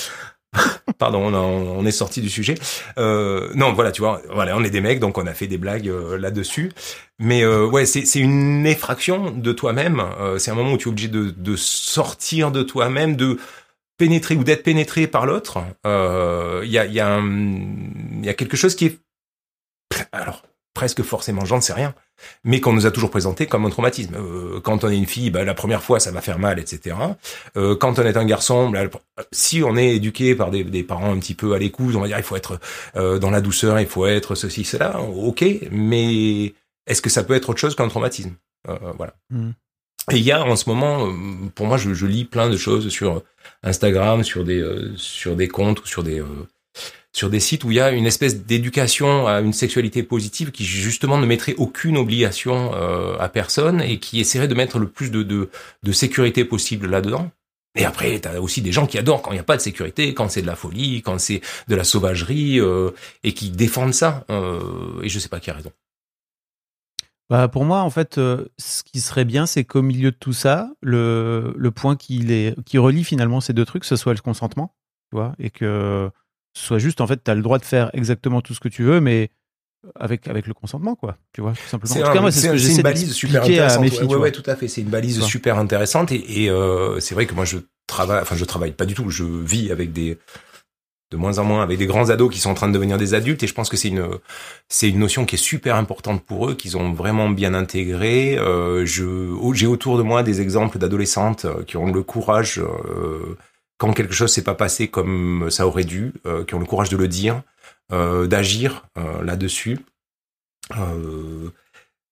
Pardon, 0.98 1.32
on, 1.32 1.34
on, 1.34 1.84
est 1.84 1.90
sorti 1.90 2.22
du 2.22 2.30
sujet. 2.30 2.54
Euh, 2.98 3.50
non, 3.54 3.74
voilà, 3.74 3.92
tu 3.92 4.00
vois, 4.00 4.22
voilà, 4.32 4.56
on 4.56 4.64
est 4.64 4.70
des 4.70 4.80
mecs, 4.80 4.98
donc 4.98 5.18
on 5.18 5.26
a 5.26 5.34
fait 5.34 5.46
des 5.46 5.58
blagues 5.58 5.88
euh, 5.88 6.16
là-dessus. 6.16 6.72
Mais 7.18 7.44
euh, 7.44 7.66
ouais, 7.66 7.84
c'est 7.84 8.18
une 8.18 8.66
effraction 8.66 9.30
de 9.30 9.52
toi-même. 9.52 10.02
c'est 10.38 10.50
un 10.50 10.54
moment 10.54 10.72
où 10.72 10.78
tu 10.78 10.88
es 10.88 10.90
obligé 10.90 11.08
de, 11.08 11.30
de 11.30 11.56
sortir 11.56 12.50
de 12.50 12.62
toi-même, 12.62 13.16
de 13.16 13.38
pénétrer 13.98 14.36
ou 14.36 14.44
d'être 14.44 14.62
pénétré 14.62 15.06
par 15.06 15.26
l'autre, 15.26 15.58
il 15.84 15.90
euh, 15.90 16.64
y, 16.64 16.78
a, 16.78 16.86
y, 16.86 17.00
a 17.00 17.20
y 17.20 18.28
a 18.28 18.34
quelque 18.34 18.56
chose 18.56 18.74
qui 18.74 18.86
est 18.86 18.98
alors 20.12 20.42
presque 20.78 21.02
forcément, 21.02 21.44
j'en 21.44 21.60
sais 21.60 21.72
rien, 21.72 21.92
mais 22.44 22.60
qu'on 22.60 22.72
nous 22.72 22.86
a 22.86 22.92
toujours 22.92 23.10
présenté 23.10 23.46
comme 23.46 23.66
un 23.66 23.68
traumatisme. 23.68 24.14
Euh, 24.14 24.60
quand 24.60 24.84
on 24.84 24.88
est 24.88 24.96
une 24.96 25.06
fille, 25.06 25.28
bah, 25.28 25.42
la 25.42 25.54
première 25.54 25.82
fois, 25.82 25.98
ça 25.98 26.12
va 26.12 26.20
faire 26.20 26.38
mal, 26.38 26.60
etc. 26.60 26.94
Euh, 27.56 27.74
quand 27.74 27.98
on 27.98 28.02
est 28.02 28.16
un 28.16 28.24
garçon, 28.24 28.70
bah, 28.70 28.84
si 29.32 29.64
on 29.64 29.76
est 29.76 29.96
éduqué 29.96 30.36
par 30.36 30.52
des, 30.52 30.62
des, 30.62 30.84
parents 30.84 31.12
un 31.12 31.18
petit 31.18 31.34
peu 31.34 31.52
à 31.54 31.58
l'écoute, 31.58 31.96
on 31.96 32.00
va 32.00 32.06
dire 32.06 32.16
il 32.16 32.22
faut 32.22 32.36
être 32.36 32.60
euh, 32.94 33.18
dans 33.18 33.30
la 33.30 33.40
douceur, 33.40 33.80
il 33.80 33.88
faut 33.88 34.06
être 34.06 34.36
ceci, 34.36 34.62
cela, 34.62 35.00
ok, 35.00 35.44
mais 35.72 36.54
est-ce 36.86 37.02
que 37.02 37.10
ça 37.10 37.24
peut 37.24 37.34
être 37.34 37.48
autre 37.48 37.58
chose 37.58 37.74
qu'un 37.74 37.88
traumatisme? 37.88 38.36
Voilà. 38.96 39.14
Mmh. 39.30 39.50
Et 40.12 40.18
il 40.18 40.22
y 40.22 40.30
a 40.30 40.44
en 40.44 40.54
ce 40.54 40.70
moment, 40.70 41.12
pour 41.56 41.66
moi, 41.66 41.76
je, 41.76 41.92
je, 41.92 42.06
lis 42.06 42.24
plein 42.24 42.48
de 42.50 42.56
choses 42.56 42.88
sur 42.88 43.24
Instagram, 43.64 44.22
sur 44.22 44.44
des 44.44 44.64
sur 44.96 45.34
des 45.34 45.48
comptes 45.48 45.82
ou 45.82 45.86
sur 45.88 46.04
des 46.04 46.22
sur 47.18 47.30
des 47.30 47.40
sites 47.40 47.64
où 47.64 47.70
il 47.72 47.74
y 47.74 47.80
a 47.80 47.90
une 47.90 48.06
espèce 48.06 48.44
d'éducation 48.44 49.26
à 49.26 49.40
une 49.40 49.52
sexualité 49.52 50.02
positive 50.02 50.52
qui 50.52 50.64
justement 50.64 51.18
ne 51.18 51.26
mettrait 51.26 51.54
aucune 51.58 51.96
obligation 51.96 52.72
euh, 52.74 53.16
à 53.18 53.28
personne 53.28 53.82
et 53.82 53.98
qui 53.98 54.20
essaierait 54.20 54.48
de 54.48 54.54
mettre 54.54 54.78
le 54.78 54.88
plus 54.88 55.10
de 55.10 55.22
de, 55.22 55.92
sécurité 55.92 56.44
possible 56.44 56.86
là-dedans. 56.86 57.30
Et 57.74 57.84
après, 57.84 58.18
t'as 58.20 58.38
aussi 58.38 58.62
des 58.62 58.72
gens 58.72 58.86
qui 58.86 58.98
adorent 58.98 59.20
quand 59.20 59.32
il 59.32 59.34
n'y 59.34 59.40
a 59.40 59.44
pas 59.44 59.56
de 59.56 59.62
sécurité, 59.62 60.14
quand 60.14 60.28
c'est 60.28 60.42
de 60.42 60.46
la 60.46 60.56
folie, 60.56 61.02
quand 61.02 61.18
c'est 61.18 61.40
de 61.66 61.74
la 61.74 61.84
sauvagerie, 61.84 62.60
et 63.24 63.34
qui 63.34 63.50
défendent 63.50 63.94
ça. 63.94 64.24
et 65.02 65.08
je 65.08 65.18
sais 65.18 65.28
pas 65.28 65.40
qui 65.40 65.50
a 65.50 65.54
raison. 65.54 65.72
Bah 67.30 67.46
pour 67.48 67.64
moi, 67.64 67.80
en 67.80 67.90
fait, 67.90 68.16
euh, 68.16 68.46
ce 68.56 68.82
qui 68.82 69.00
serait 69.00 69.26
bien, 69.26 69.44
c'est 69.44 69.64
qu'au 69.64 69.82
milieu 69.82 70.12
de 70.12 70.16
tout 70.16 70.32
ça, 70.32 70.70
le, 70.80 71.52
le 71.56 71.70
point 71.70 71.94
qui, 71.94 72.54
qui 72.64 72.78
relie 72.78 73.04
finalement 73.04 73.40
ces 73.40 73.52
deux 73.52 73.66
trucs, 73.66 73.84
ce 73.84 73.96
soit 73.96 74.14
le 74.14 74.20
consentement, 74.20 74.74
tu 75.10 75.16
vois, 75.16 75.34
et 75.38 75.50
que 75.50 76.10
soit 76.58 76.78
juste, 76.78 77.00
en 77.00 77.06
fait, 77.06 77.22
tu 77.24 77.30
as 77.30 77.34
le 77.34 77.42
droit 77.42 77.58
de 77.58 77.64
faire 77.64 77.90
exactement 77.92 78.40
tout 78.40 78.54
ce 78.54 78.60
que 78.60 78.68
tu 78.68 78.82
veux, 78.82 79.00
mais 79.00 79.30
avec, 79.94 80.26
avec 80.26 80.46
le 80.46 80.54
consentement, 80.54 80.94
quoi, 80.94 81.16
tu 81.32 81.40
vois, 81.40 81.52
tout 81.52 81.68
simplement. 81.68 81.94
En 81.94 82.06
tout 82.06 82.12
cas, 82.12 82.20
moi, 82.20 82.32
c'est 82.32 82.40
ce 82.40 82.52
que 82.52 82.56
j'essaie 82.56 82.76
une 82.76 82.82
balise 82.82 83.12
super 83.12 83.42
intéressante. 83.42 83.88
Filles, 83.88 84.04
ouais, 84.04 84.16
ouais, 84.16 84.32
tout 84.32 84.42
à 84.46 84.56
fait. 84.56 84.68
C'est 84.68 84.80
une 84.80 84.88
balise 84.88 85.22
super 85.22 85.58
intéressante 85.58 86.12
et, 86.12 86.44
et 86.44 86.50
euh, 86.50 87.00
c'est 87.00 87.14
vrai 87.14 87.26
que 87.26 87.34
moi, 87.34 87.44
je 87.44 87.58
travaille, 87.86 88.20
enfin, 88.20 88.36
je 88.36 88.44
travaille 88.44 88.72
pas 88.72 88.86
du 88.86 88.94
tout, 88.94 89.08
je 89.10 89.24
vis 89.24 89.70
avec 89.70 89.92
des 89.92 90.18
de 91.10 91.16
moins 91.16 91.38
en 91.38 91.44
moins 91.44 91.62
avec 91.62 91.78
des 91.78 91.86
grands 91.86 92.10
ados 92.10 92.30
qui 92.32 92.38
sont 92.38 92.50
en 92.50 92.54
train 92.54 92.68
de 92.68 92.74
devenir 92.74 92.98
des 92.98 93.14
adultes 93.14 93.42
et 93.42 93.46
je 93.46 93.54
pense 93.54 93.70
que 93.70 93.76
c'est 93.76 93.88
une 93.88 94.06
c'est 94.68 94.90
une 94.90 94.98
notion 94.98 95.24
qui 95.24 95.36
est 95.36 95.38
super 95.38 95.76
importante 95.76 96.22
pour 96.22 96.50
eux 96.50 96.54
qu'ils 96.54 96.76
ont 96.76 96.92
vraiment 96.92 97.30
bien 97.30 97.54
intégré 97.54 98.38
euh, 98.38 98.84
je 98.84 99.04
j'ai 99.54 99.66
autour 99.66 99.96
de 99.96 100.02
moi 100.02 100.22
des 100.22 100.42
exemples 100.42 100.78
d'adolescentes 100.78 101.46
euh, 101.46 101.62
qui 101.64 101.78
ont 101.78 101.90
le 101.90 102.02
courage 102.02 102.58
euh, 102.58 103.36
quand 103.78 103.92
quelque 103.92 104.12
chose 104.12 104.32
s'est 104.32 104.44
pas 104.44 104.54
passé 104.54 104.88
comme 104.88 105.48
ça 105.50 105.66
aurait 105.66 105.84
dû 105.84 106.12
euh, 106.26 106.44
qui 106.44 106.54
ont 106.54 106.58
le 106.58 106.66
courage 106.66 106.90
de 106.90 106.96
le 106.96 107.08
dire 107.08 107.42
euh, 107.92 108.26
d'agir 108.26 108.86
euh, 108.98 109.22
là-dessus 109.22 109.78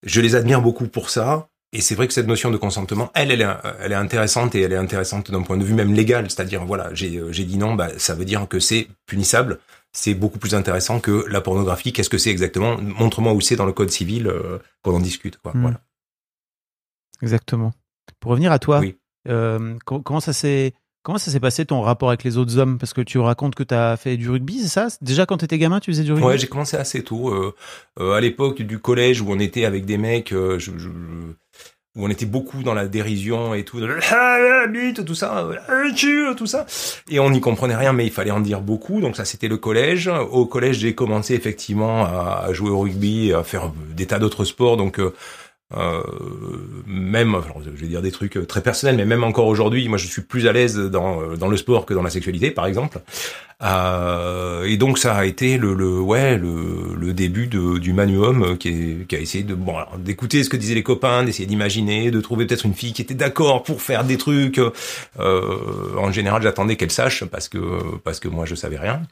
je 0.03 0.21
les 0.21 0.35
admire 0.35 0.63
beaucoup 0.63 0.89
pour 0.89 1.11
ça 1.11 1.49
et 1.73 1.81
c'est 1.83 1.95
vrai 1.95 2.07
que 2.07 2.15
cette 2.15 2.29
notion 2.29 2.51
de 2.51 2.57
consentement, 2.57 3.11
elle, 3.13 3.31
elle 3.31 3.43
est, 3.43 3.49
elle 3.81 3.93
est 3.93 3.97
intéressante 3.97 4.55
et 4.55 4.63
elle 4.63 4.73
est 4.73 4.77
intéressante 4.77 5.31
d'un 5.31 5.43
point 5.43 5.59
de 5.59 5.65
vue 5.65 5.75
même 5.75 5.93
légal. 5.93 6.31
C'est-à-dire, 6.31 6.65
voilà, 6.65 6.95
j'ai, 6.95 7.45
dit 7.45 7.59
non, 7.59 7.75
bah, 7.75 7.91
ça 7.99 8.15
veut 8.15 8.25
dire 8.25 8.49
que 8.49 8.61
c'est 8.61 8.89
punissable. 9.05 9.59
C'est 9.93 10.15
beaucoup 10.15 10.39
plus 10.39 10.55
intéressant 10.55 11.01
que 11.01 11.27
la 11.29 11.43
pornographie. 11.43 11.93
Qu'est-ce 11.93 12.09
que 12.09 12.17
c'est 12.17 12.31
exactement? 12.31 12.81
Montre-moi 12.81 13.35
où 13.35 13.43
c'est 13.43 13.57
dans 13.57 13.67
le 13.67 13.73
code 13.73 13.91
civil 13.91 14.33
qu'on 14.83 14.95
en 14.95 15.01
discute. 15.01 15.37
Quoi. 15.39 15.53
Mmh. 15.55 15.61
Voilà. 15.61 15.81
Exactement. 17.21 17.73
Pour 18.21 18.31
revenir 18.31 18.53
à 18.53 18.59
toi, 18.59 18.81
oui. 18.81 18.97
comment 19.85 20.21
ça 20.21 20.33
s'est 20.33 20.73
Comment 21.07 21.19
ça 21.19 21.31
s'est 21.31 21.39
passé 21.39 21.65
ton 21.65 21.83
rapport 21.83 22.09
avec 22.09 22.25
les 22.25 22.37
autres 22.37 22.59
hommes? 22.59 22.79
Parce 22.79 22.93
que 22.93 23.01
tu 23.01 23.19
racontes 23.19 23.55
que 23.55 23.63
tu 23.63 23.73
as 23.73 23.97
fait 23.97 24.17
du 24.17 24.29
rugby, 24.29 24.59
c'est 24.59 24.67
ça? 24.67 24.89
Déjà 25.01 25.25
quand 25.25 25.37
tu 25.37 25.45
étais 25.45 25.57
gamin, 25.57 25.79
tu 25.79 25.93
faisais 25.93 26.03
du 26.03 26.11
rugby? 26.11 26.27
Ouais, 26.27 26.37
j'ai 26.37 26.49
commencé 26.49 26.77
assez 26.77 27.05
tôt. 27.05 27.33
Euh, 27.33 27.55
euh, 28.01 28.15
à 28.15 28.21
l'époque 28.21 28.61
du 28.61 28.81
collège 28.81 29.21
où 29.21 29.27
on 29.29 29.39
était 29.39 29.67
avec 29.67 29.85
des 29.85 29.99
mecs, 29.99 30.33
euh, 30.33 30.59
où 31.95 32.05
on 32.05 32.11
était 32.11 32.27
beaucoup 32.27 32.65
dans 32.65 32.75
la 32.75 32.89
dérision 32.89 33.55
et 33.55 33.63
tout, 33.63 33.81
ah, 34.11 34.67
bite, 34.69 35.05
tout 35.05 35.15
ça, 35.15 35.49
tout 36.37 36.47
ça, 36.47 36.67
et 37.09 37.21
on 37.21 37.31
n'y 37.31 37.41
comprenait 37.41 37.77
rien, 37.77 37.93
mais 37.93 38.05
il 38.05 38.11
fallait 38.11 38.33
en 38.33 38.41
dire 38.41 38.61
beaucoup. 38.61 39.01
Donc 39.01 39.15
ça, 39.15 39.25
c'était 39.25 39.47
le 39.47 39.59
collège. 39.59 40.09
Au 40.09 40.45
collège, 40.47 40.79
j'ai 40.79 40.97
commencé 40.97 41.35
effectivement 41.35 42.05
à 42.05 42.53
jouer 42.53 42.71
au 42.71 42.81
rugby, 42.81 43.33
à 43.33 43.45
faire 43.45 43.71
des 43.95 44.07
tas 44.07 44.19
d'autres 44.19 44.45
sports. 44.45 44.77
Donc 44.77 45.01
euh, 45.75 46.01
euh, 46.01 46.83
même, 46.87 47.37
je 47.65 47.71
vais 47.71 47.89
dire 47.89 48.03
des 48.03 48.13
trucs 48.13 48.47
très 48.47 48.63
personnels, 48.63 48.97
mais 48.97 49.05
même 49.05 49.25
encore 49.25 49.47
aujourd'hui, 49.47 49.89
moi 49.89 49.99
je 49.99 50.07
suis 50.07 50.23
plus 50.23 50.47
à 50.47 50.53
l'aise 50.53 50.77
dans, 50.77 51.35
dans 51.37 51.49
le 51.49 51.57
sport 51.57 51.87
que 51.87 51.95
dans 51.95 52.03
la 52.03 52.11
sexualité, 52.11 52.51
par 52.53 52.67
exemple. 52.67 53.01
Euh, 53.63 54.65
et 54.65 54.77
donc 54.77 54.99
ça 54.99 55.17
a 55.17 55.25
été 55.25 55.57
le, 55.57 55.73
le 55.73 55.99
ouais 55.99 56.37
le, 56.37 56.95
le 56.95 57.15
début 57.15 57.47
de, 57.47 57.79
du 57.79 57.95
manuum 57.95 58.59
qui, 58.59 58.69
est, 58.69 59.09
qui 59.09 59.17
a 59.17 59.19
essayé 59.19 59.45
de 59.45 59.55
bon 59.55 59.77
d'écouter 59.99 60.45
ce 60.45 60.51
que 60.51 60.59
disaient 60.59 60.75
les 60.75 60.83
copains, 60.83 61.25
d'essayer 61.25 61.47
d'imaginer, 61.47 62.11
de 62.11 62.21
trouver 62.21 62.47
peut-être 62.47 62.67
une 62.67 62.75
fille 62.75 62.93
qui 62.93 63.03
était 63.03 63.15
d'accord 63.15 63.63
pour 63.63 63.81
faire 63.81 64.05
des 64.05 64.19
trucs. 64.19 64.61
Euh, 65.19 65.97
en 65.97 66.13
général, 66.13 66.43
j'attendais 66.43 66.77
qu'elle 66.77 66.91
sache 66.91 67.25
parce 67.25 67.49
que 67.49 67.59
parce 68.05 68.21
que 68.21 68.29
moi 68.29 68.45
je 68.45 68.55
savais 68.55 68.79
rien. 68.79 69.03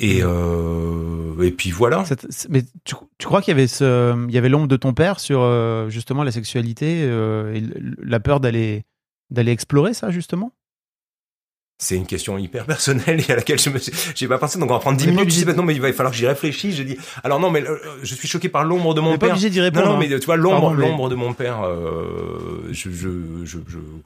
Et, 0.00 0.20
euh, 0.22 1.42
et 1.42 1.50
puis 1.50 1.72
voilà. 1.72 2.04
Mais 2.48 2.62
tu, 2.84 2.94
tu 3.18 3.26
crois 3.26 3.42
qu'il 3.42 3.50
y 3.50 3.56
avait 3.56 3.66
ce, 3.66 4.26
il 4.28 4.32
y 4.32 4.38
avait 4.38 4.48
l'ombre 4.48 4.68
de 4.68 4.76
ton 4.76 4.94
père 4.94 5.18
sur 5.18 5.40
euh, 5.42 5.88
justement 5.88 6.22
la 6.22 6.30
sexualité 6.30 7.02
euh, 7.02 7.52
et 7.52 7.64
la 8.00 8.20
peur 8.20 8.38
d'aller 8.38 8.84
d'aller 9.30 9.50
explorer 9.50 9.94
ça 9.94 10.10
justement? 10.12 10.52
C'est 11.80 11.94
une 11.94 12.06
question 12.06 12.36
hyper 12.38 12.66
personnelle 12.66 13.22
et 13.26 13.32
à 13.32 13.36
laquelle 13.36 13.60
je 13.60 13.70
me 13.70 13.78
j'ai 14.14 14.26
pas 14.26 14.38
pensé 14.38 14.58
donc 14.58 14.68
on 14.70 14.74
va 14.74 14.80
prendre 14.80 14.98
10 14.98 15.06
minutes 15.08 15.30
je 15.30 15.44
dis, 15.44 15.56
non 15.56 15.62
mais 15.62 15.74
il 15.74 15.80
va 15.80 15.92
falloir 15.92 16.10
que 16.10 16.18
j'y 16.18 16.26
réfléchisse 16.26 16.76
je 16.76 16.82
dis 16.82 16.98
alors 17.22 17.38
non 17.38 17.50
mais 17.50 17.62
euh, 17.62 17.78
je 18.02 18.14
suis 18.16 18.26
choqué 18.26 18.48
par 18.48 18.64
l'ombre 18.64 18.94
de 18.94 19.00
mon 19.00 19.10
père 19.10 19.20
pas 19.20 19.28
obligé 19.28 19.48
d'y 19.48 19.60
répondre 19.60 19.86
non, 19.86 19.92
non 19.92 19.98
hein. 19.98 20.06
mais 20.10 20.18
tu 20.18 20.26
vois 20.26 20.36
l'ombre 20.36 20.74
l'ombre 20.74 21.08
de 21.08 21.14
mon 21.14 21.34
père 21.34 21.62
euh, 21.62 22.68
je, 22.72 22.90
je, 22.90 23.08
je, 23.44 23.58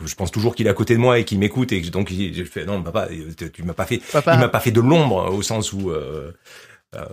je, 0.04 0.14
pense 0.14 0.30
toujours 0.30 0.54
qu'il 0.54 0.66
est 0.66 0.70
à 0.70 0.74
côté 0.74 0.94
de 0.94 1.00
moi 1.00 1.18
et 1.18 1.24
qu'il 1.24 1.38
m'écoute 1.38 1.72
et 1.72 1.80
donc 1.80 2.12
je 2.12 2.44
fais 2.44 2.66
non 2.66 2.82
papa 2.82 3.08
tu 3.52 3.62
m'as 3.62 3.72
pas 3.72 3.86
fait 3.86 4.02
il 4.14 4.38
m'a 4.38 4.48
pas 4.48 4.60
fait 4.60 4.70
de 4.70 4.80
l'ombre 4.80 5.32
au 5.32 5.40
sens 5.40 5.72
où 5.72 5.90
euh, 5.90 6.30
euh 6.94 7.06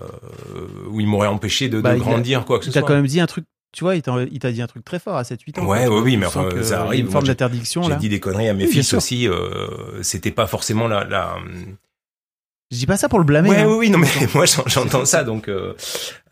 où 0.90 1.00
il 1.00 1.08
m'aurait 1.08 1.28
empêché 1.28 1.70
de, 1.70 1.80
bah, 1.80 1.94
de 1.94 2.00
grandir 2.00 2.44
quoi 2.44 2.60
que 2.60 2.66
ce 2.66 2.72
soit. 2.72 2.82
T'as 2.82 2.88
quand 2.88 2.96
même 2.96 3.08
dit 3.08 3.22
un 3.22 3.28
truc 3.28 3.46
tu 3.72 3.84
vois, 3.84 3.96
il 3.96 4.02
t'a 4.02 4.52
dit 4.52 4.62
un 4.62 4.68
truc 4.68 4.84
très 4.84 5.00
fort 5.00 5.16
à 5.18 5.24
7-8 5.24 5.60
ans. 5.60 5.66
Ouais, 5.66 5.88
ouais, 5.88 6.00
oui, 6.02 6.18
mais 6.18 6.26
enfin, 6.26 6.50
ça 6.64 6.82
arrive. 6.82 7.06
Une 7.06 7.12
forme 7.12 7.28
d'interdiction. 7.28 7.84
J'ai 7.84 7.96
dit 7.98 8.10
des 8.10 8.20
conneries 8.20 8.50
à 8.50 8.54
mes 8.54 8.68
fils 8.68 8.94
aussi. 8.94 9.28
Euh, 9.28 10.02
C'était 10.02 10.32
pas 10.32 10.48
forcément 10.48 10.88
la, 10.88 11.04
la. 11.04 11.38
Je 12.72 12.78
dis 12.78 12.86
pas 12.86 12.98
ça 12.98 13.10
pour 13.10 13.20
le 13.20 13.26
blâmer. 13.26 13.50
Ouais, 13.50 13.58
hein. 13.58 13.68
oui, 13.68 13.76
oui, 13.78 13.90
non, 13.90 13.98
mais 13.98 14.08
moi 14.36 14.46
j'entends 14.46 15.06
ça, 15.06 15.24
donc, 15.24 15.50
euh, 15.50 15.74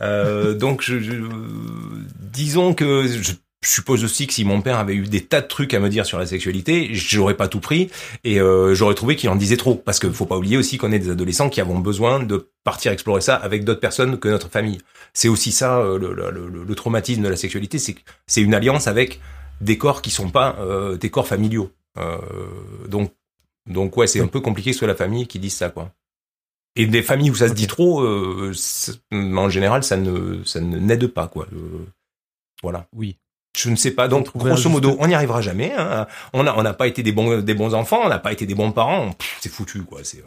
euh, 0.01 0.53
donc, 0.53 0.83
je, 0.83 0.99
je, 0.99 1.13
disons 2.19 2.73
que 2.73 3.07
je, 3.07 3.33
je 3.63 3.69
suppose 3.69 4.03
aussi 4.03 4.27
que 4.27 4.33
si 4.33 4.45
mon 4.45 4.61
père 4.61 4.77
avait 4.77 4.93
eu 4.93 5.03
des 5.07 5.25
tas 5.25 5.41
de 5.41 5.47
trucs 5.47 5.73
à 5.73 5.79
me 5.79 5.89
dire 5.89 6.05
sur 6.05 6.19
la 6.19 6.27
sexualité, 6.27 6.89
j'aurais 6.93 7.35
pas 7.35 7.47
tout 7.47 7.59
pris 7.59 7.89
et 8.23 8.39
euh, 8.39 8.75
j'aurais 8.75 8.93
trouvé 8.93 9.15
qu'il 9.15 9.29
en 9.29 9.35
disait 9.35 9.57
trop. 9.57 9.75
Parce 9.75 9.99
que 9.99 10.11
faut 10.11 10.27
pas 10.27 10.37
oublier 10.37 10.57
aussi 10.57 10.77
qu'on 10.77 10.91
est 10.91 10.99
des 10.99 11.09
adolescents 11.09 11.49
qui 11.49 11.59
avons 11.59 11.79
besoin 11.79 12.21
de 12.21 12.49
partir 12.63 12.91
explorer 12.91 13.21
ça 13.21 13.35
avec 13.35 13.63
d'autres 13.63 13.79
personnes 13.79 14.19
que 14.19 14.29
notre 14.29 14.49
famille. 14.49 14.79
C'est 15.13 15.27
aussi 15.27 15.51
ça 15.51 15.79
euh, 15.79 15.97
le, 15.97 16.13
le, 16.13 16.63
le, 16.63 16.75
traumatisme 16.75 17.23
de 17.23 17.29
la 17.29 17.35
sexualité, 17.35 17.79
c'est 17.79 17.95
c'est 18.27 18.41
une 18.41 18.53
alliance 18.53 18.87
avec 18.87 19.19
des 19.59 19.79
corps 19.79 20.03
qui 20.03 20.11
sont 20.11 20.29
pas 20.29 20.55
euh, 20.59 20.97
des 20.97 21.09
corps 21.09 21.27
familiaux. 21.27 21.71
Donc, 22.87 23.11
donc 23.65 23.97
ouais, 23.97 24.05
c'est 24.05 24.21
un 24.21 24.27
peu 24.27 24.39
compliqué 24.39 24.69
que 24.69 24.75
ce 24.75 24.79
soit 24.79 24.87
la 24.87 24.93
famille 24.93 25.25
qui 25.25 25.39
dise 25.39 25.55
ça, 25.55 25.69
quoi. 25.69 25.91
Et 26.75 26.85
des 26.85 27.01
familles 27.01 27.31
où 27.31 27.35
ça 27.35 27.47
se 27.47 27.55
dit 27.55 27.65
trop, 27.65 28.05
en 29.11 29.49
général, 29.49 29.83
ça 29.83 29.97
ne 29.97 30.43
ça 30.43 30.61
ne 30.61 30.77
n'aide 30.77 31.07
pas, 31.07 31.27
quoi. 31.27 31.47
voilà. 32.61 32.87
Oui. 32.93 33.17
Je 33.57 33.69
ne 33.71 33.75
sais 33.75 33.91
pas. 33.91 34.07
Donc, 34.07 34.35
grosso 34.35 34.69
modo, 34.69 34.95
on 34.99 35.07
n'y 35.07 35.15
arrivera 35.15 35.41
jamais. 35.41 35.73
Hein. 35.75 36.05
On 36.33 36.43
n'a 36.43 36.57
on 36.57 36.73
pas 36.73 36.87
été 36.87 37.01
des 37.01 37.11
bons, 37.11 37.41
des 37.41 37.53
bons 37.55 37.73
enfants, 37.73 38.01
on 38.03 38.09
n'a 38.09 38.19
pas 38.19 38.31
été 38.31 38.45
des 38.45 38.53
bons 38.53 38.71
parents. 38.71 39.11
C'est 39.41 39.49
foutu, 39.49 39.81
quoi. 39.81 40.01
C'est 40.03 40.23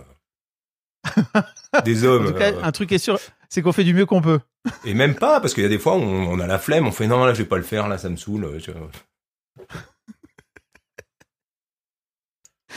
euh... 1.16 1.41
des 1.85 2.05
hommes. 2.05 2.26
en 2.26 2.33
tout 2.33 2.39
cas, 2.39 2.53
euh... 2.53 2.62
un 2.62 2.72
truc 2.72 2.91
est 2.91 2.99
sûr, 2.99 3.20
c'est 3.49 3.62
qu'on 3.62 3.72
fait 3.72 3.85
du 3.85 3.95
mieux 3.95 4.07
qu'on 4.07 4.20
peut. 4.20 4.41
Et 4.85 4.95
même 4.95 5.14
pas, 5.14 5.41
parce 5.41 5.55
qu'il 5.55 5.62
y 5.62 5.66
a 5.66 5.68
des 5.68 5.78
fois, 5.78 5.95
on, 5.95 6.28
on, 6.28 6.41
a 6.41 6.47
la 6.47 6.59
flemme, 6.59 6.89
on 6.89 6.93
fait 6.93 7.07
non, 7.07 7.24
là, 7.24 7.33
je 7.33 7.39
vais 7.39 7.49
pas 7.49 7.57
le 7.57 7.62
faire, 7.62 7.89
là, 7.89 7.99
ça 7.99 8.09
me 8.09 8.16
saoule. 8.16 8.59
Je... 8.59 8.72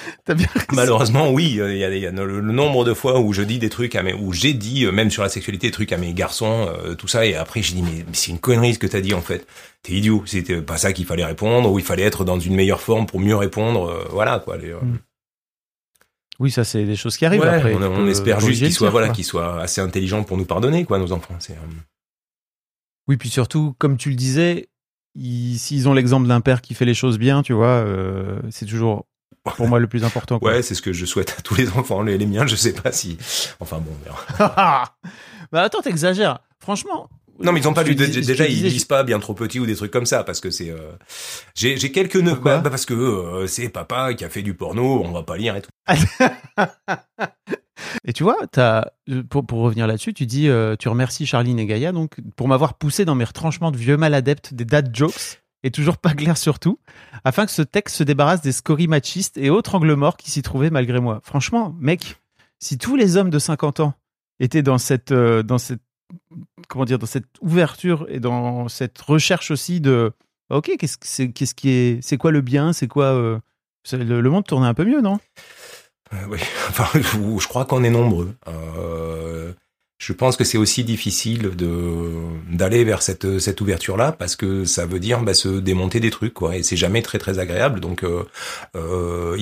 Bien 0.27 0.47
Malheureusement, 0.71 1.31
oui, 1.31 1.45
il 1.45 1.55
y 1.55 1.83
a, 1.83 1.89
y 1.89 2.05
a 2.05 2.11
le, 2.11 2.39
le, 2.39 2.51
nombre 2.53 2.85
de 2.85 2.93
fois 2.93 3.19
où 3.19 3.33
je 3.33 3.41
dis 3.41 3.59
des 3.59 3.69
trucs 3.69 3.95
à 3.95 4.03
mes, 4.03 4.13
où 4.13 4.33
j'ai 4.33 4.53
dit, 4.53 4.85
euh, 4.85 4.91
même 4.91 5.11
sur 5.11 5.23
la 5.23 5.29
sexualité, 5.29 5.67
des 5.67 5.71
trucs 5.71 5.91
à 5.91 5.97
mes 5.97 6.13
garçons, 6.13 6.67
euh, 6.69 6.95
tout 6.95 7.07
ça, 7.07 7.25
et 7.25 7.35
après 7.35 7.61
je 7.61 7.73
dis 7.73 7.81
mais, 7.81 8.03
mais 8.07 8.13
c'est 8.13 8.31
une 8.31 8.39
connerie 8.39 8.73
ce 8.73 8.79
que 8.79 8.87
t'as 8.87 9.01
dit 9.01 9.13
en 9.13 9.21
fait. 9.21 9.45
T'es 9.81 9.93
idiot. 9.93 10.23
C'était 10.25 10.61
pas 10.61 10.77
ça 10.77 10.93
qu'il 10.93 11.05
fallait 11.05 11.25
répondre, 11.25 11.71
ou 11.71 11.79
il 11.79 11.85
fallait 11.85 12.03
être 12.03 12.23
dans 12.23 12.39
une 12.39 12.55
meilleure 12.55 12.81
forme 12.81 13.05
pour 13.05 13.19
mieux 13.19 13.35
répondre. 13.35 13.89
Euh, 13.89 14.07
voilà 14.11 14.39
quoi. 14.39 14.57
Les, 14.57 14.73
mm. 14.73 14.99
Oui, 16.39 16.51
ça 16.51 16.63
c'est 16.63 16.85
des 16.85 16.95
choses 16.95 17.17
qui 17.17 17.25
arrivent 17.25 17.41
ouais, 17.41 17.47
après. 17.47 17.73
On, 17.75 17.81
on 17.81 18.07
espère 18.07 18.39
juste 18.39 18.63
qu'ils 18.63 18.73
soient, 18.73 18.89
voilà, 18.89 19.09
qu'ils 19.09 19.25
soient 19.25 19.61
assez 19.61 19.81
intelligents 19.81 20.23
pour 20.23 20.37
nous 20.37 20.45
pardonner, 20.45 20.85
quoi, 20.85 20.97
nos 20.97 21.11
enfants. 21.11 21.37
Oui, 23.07 23.17
puis 23.17 23.29
surtout, 23.29 23.75
comme 23.77 23.97
tu 23.97 24.09
le 24.09 24.15
disais, 24.15 24.69
s'ils 25.15 25.87
ont 25.87 25.93
l'exemple 25.93 26.27
d'un 26.27 26.41
père 26.41 26.61
qui 26.61 26.73
fait 26.73 26.85
les 26.85 26.93
choses 26.93 27.17
bien, 27.17 27.43
tu 27.43 27.53
vois, 27.53 27.83
euh, 27.85 28.39
c'est 28.49 28.65
toujours 28.65 29.05
pour 29.57 29.67
moi 29.67 29.79
le 29.79 29.87
plus 29.87 30.03
important. 30.03 30.39
Quoi. 30.39 30.53
Ouais, 30.53 30.61
c'est 30.61 30.75
ce 30.75 30.81
que 30.81 30.93
je 30.93 31.05
souhaite 31.05 31.35
à 31.37 31.41
tous 31.41 31.55
les 31.55 31.69
enfants. 31.69 32.01
Les, 32.01 32.17
les 32.17 32.25
miens, 32.25 32.47
je 32.47 32.55
sais 32.55 32.73
pas 32.73 32.91
si. 32.91 33.17
Enfin 33.59 33.79
bon, 33.79 33.91
bah 34.39 35.61
attends, 35.61 35.81
t'exagères. 35.81 36.39
Franchement. 36.59 37.09
Non, 37.39 37.51
mais 37.51 37.59
ils 37.59 37.67
ont 37.67 37.73
pas 37.73 37.83
lu. 37.83 37.95
Déjà, 37.95 38.47
ils 38.47 38.63
lisent 38.63 38.85
pas 38.85 39.03
bien 39.03 39.19
trop 39.19 39.33
petit 39.33 39.59
ou 39.59 39.65
des 39.65 39.75
trucs 39.75 39.91
comme 39.91 40.05
ça 40.05 40.23
parce 40.23 40.39
que 40.39 40.49
c'est. 40.49 40.69
Euh... 40.69 40.93
J'ai 41.55 41.91
quelques 41.91 42.15
neveux. 42.15 42.39
Bah, 42.39 42.59
bah, 42.59 42.69
parce 42.69 42.85
que 42.85 42.93
euh, 42.93 43.47
c'est 43.47 43.69
papa 43.69 44.13
qui 44.13 44.23
a 44.23 44.29
fait 44.29 44.43
du 44.43 44.53
porno. 44.53 45.01
On 45.03 45.11
va 45.11 45.23
pas 45.23 45.35
lire 45.35 45.55
et 45.55 45.61
tout. 45.61 45.71
et 48.05 48.13
tu 48.13 48.23
vois, 48.23 48.37
as, 48.55 48.91
pour, 49.29 49.45
pour 49.45 49.59
revenir 49.59 49.87
là-dessus, 49.87 50.13
tu 50.13 50.25
dis, 50.25 50.47
euh, 50.47 50.75
tu 50.77 50.87
remercies 50.89 51.25
Charline 51.25 51.59
et 51.59 51.65
Gaïa 51.65 51.91
donc 51.91 52.17
pour 52.35 52.47
m'avoir 52.47 52.75
poussé 52.75 53.03
dans 53.03 53.15
mes 53.15 53.25
retranchements 53.25 53.71
de 53.71 53.77
vieux 53.77 53.97
mal 53.97 54.13
adeptes 54.13 54.53
des 54.53 54.65
dad 54.65 54.95
jokes 54.95 55.42
et 55.63 55.71
toujours 55.71 55.97
pas 55.97 56.13
clair 56.13 56.37
surtout, 56.37 56.79
afin 57.23 57.45
que 57.45 57.51
ce 57.51 57.61
texte 57.61 57.95
se 57.95 58.03
débarrasse 58.03 58.41
des 58.41 58.51
scories 58.51 58.87
machistes 58.87 59.37
et 59.37 59.49
autres 59.49 59.75
angles 59.75 59.95
morts 59.95 60.17
qui 60.17 60.29
s'y 60.29 60.41
trouvaient 60.41 60.69
malgré 60.69 60.99
moi. 60.99 61.21
Franchement, 61.23 61.75
mec, 61.79 62.17
si 62.59 62.77
tous 62.77 62.95
les 62.95 63.17
hommes 63.17 63.29
de 63.29 63.39
50 63.39 63.79
ans 63.79 63.93
étaient 64.39 64.61
dans 64.61 64.77
cette, 64.77 65.11
euh, 65.11 65.43
dans 65.43 65.57
cette, 65.57 65.81
comment 66.67 66.85
dire, 66.85 66.99
dans 66.99 67.05
cette 67.05 67.27
ouverture 67.41 68.05
et 68.09 68.19
dans 68.19 68.67
cette 68.67 68.99
recherche 68.99 69.51
aussi 69.51 69.81
de, 69.81 70.11
ok, 70.49 70.71
qu'est-ce 70.77 70.97
que 70.97 71.07
c'est, 71.07 71.31
qu'est-ce 71.31 71.55
qui 71.55 71.69
est, 71.69 71.99
c'est 72.01 72.17
quoi 72.17 72.31
le 72.31 72.41
bien, 72.41 72.73
c'est 72.73 72.87
quoi, 72.87 73.05
euh, 73.05 73.39
le, 73.91 74.21
monde 74.29 74.45
tournait 74.45 74.67
un 74.67 74.73
peu 74.73 74.85
mieux, 74.85 75.01
non? 75.01 75.19
Euh, 76.13 76.25
Oui, 76.29 76.39
je 76.93 77.47
crois 77.47 77.65
qu'on 77.65 77.83
est 77.83 77.89
nombreux. 77.89 78.35
Je 80.05 80.11
pense 80.11 80.35
que 80.35 80.43
c'est 80.43 80.57
aussi 80.57 80.83
difficile 80.83 81.55
de 81.55 82.11
d'aller 82.51 82.83
vers 82.83 83.01
cette 83.01 83.39
cette 83.39 83.61
ouverture 83.61 83.95
là 83.95 84.11
parce 84.11 84.35
que 84.35 84.65
ça 84.65 84.85
veut 84.85 84.99
dire 84.99 85.21
bah, 85.21 85.33
se 85.33 85.47
démonter 85.47 86.01
des 86.01 86.09
trucs 86.09 86.35
et 86.53 86.61
c'est 86.61 86.75
jamais 86.75 87.01
très 87.01 87.19
très 87.19 87.39
agréable 87.39 87.79
donc 87.79 88.03
euh, 88.03 88.25
euh, 88.75 89.37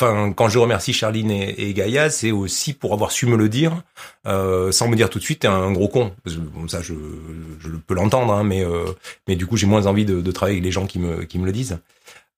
quand 0.00 0.48
je 0.48 0.58
remercie 0.58 0.94
Charline 0.94 1.30
et, 1.30 1.68
et 1.68 1.74
Gaïa, 1.74 2.08
c'est 2.08 2.30
aussi 2.30 2.72
pour 2.72 2.94
avoir 2.94 3.10
su 3.10 3.26
me 3.26 3.36
le 3.36 3.48
dire, 3.48 3.82
euh, 4.26 4.70
sans 4.70 4.88
me 4.88 4.94
dire 4.94 5.10
tout 5.10 5.18
de 5.18 5.24
suite 5.24 5.40
t'es 5.40 5.48
un 5.48 5.72
gros 5.72 5.88
con. 5.88 6.14
Ça, 6.68 6.80
je, 6.80 6.94
je 7.58 7.70
peux 7.70 7.94
l'entendre, 7.94 8.32
hein, 8.32 8.44
mais 8.44 8.64
mais 9.26 9.34
du 9.34 9.46
coup, 9.46 9.56
j'ai 9.56 9.66
moins 9.66 9.86
envie 9.86 10.04
de, 10.04 10.20
de, 10.20 10.32
travailler 10.32 10.58
avec 10.58 10.64
les 10.64 10.70
gens 10.70 10.86
qui 10.86 11.00
me 11.00 11.24
qui 11.24 11.38
me 11.40 11.44
le 11.44 11.52
disent. 11.52 11.78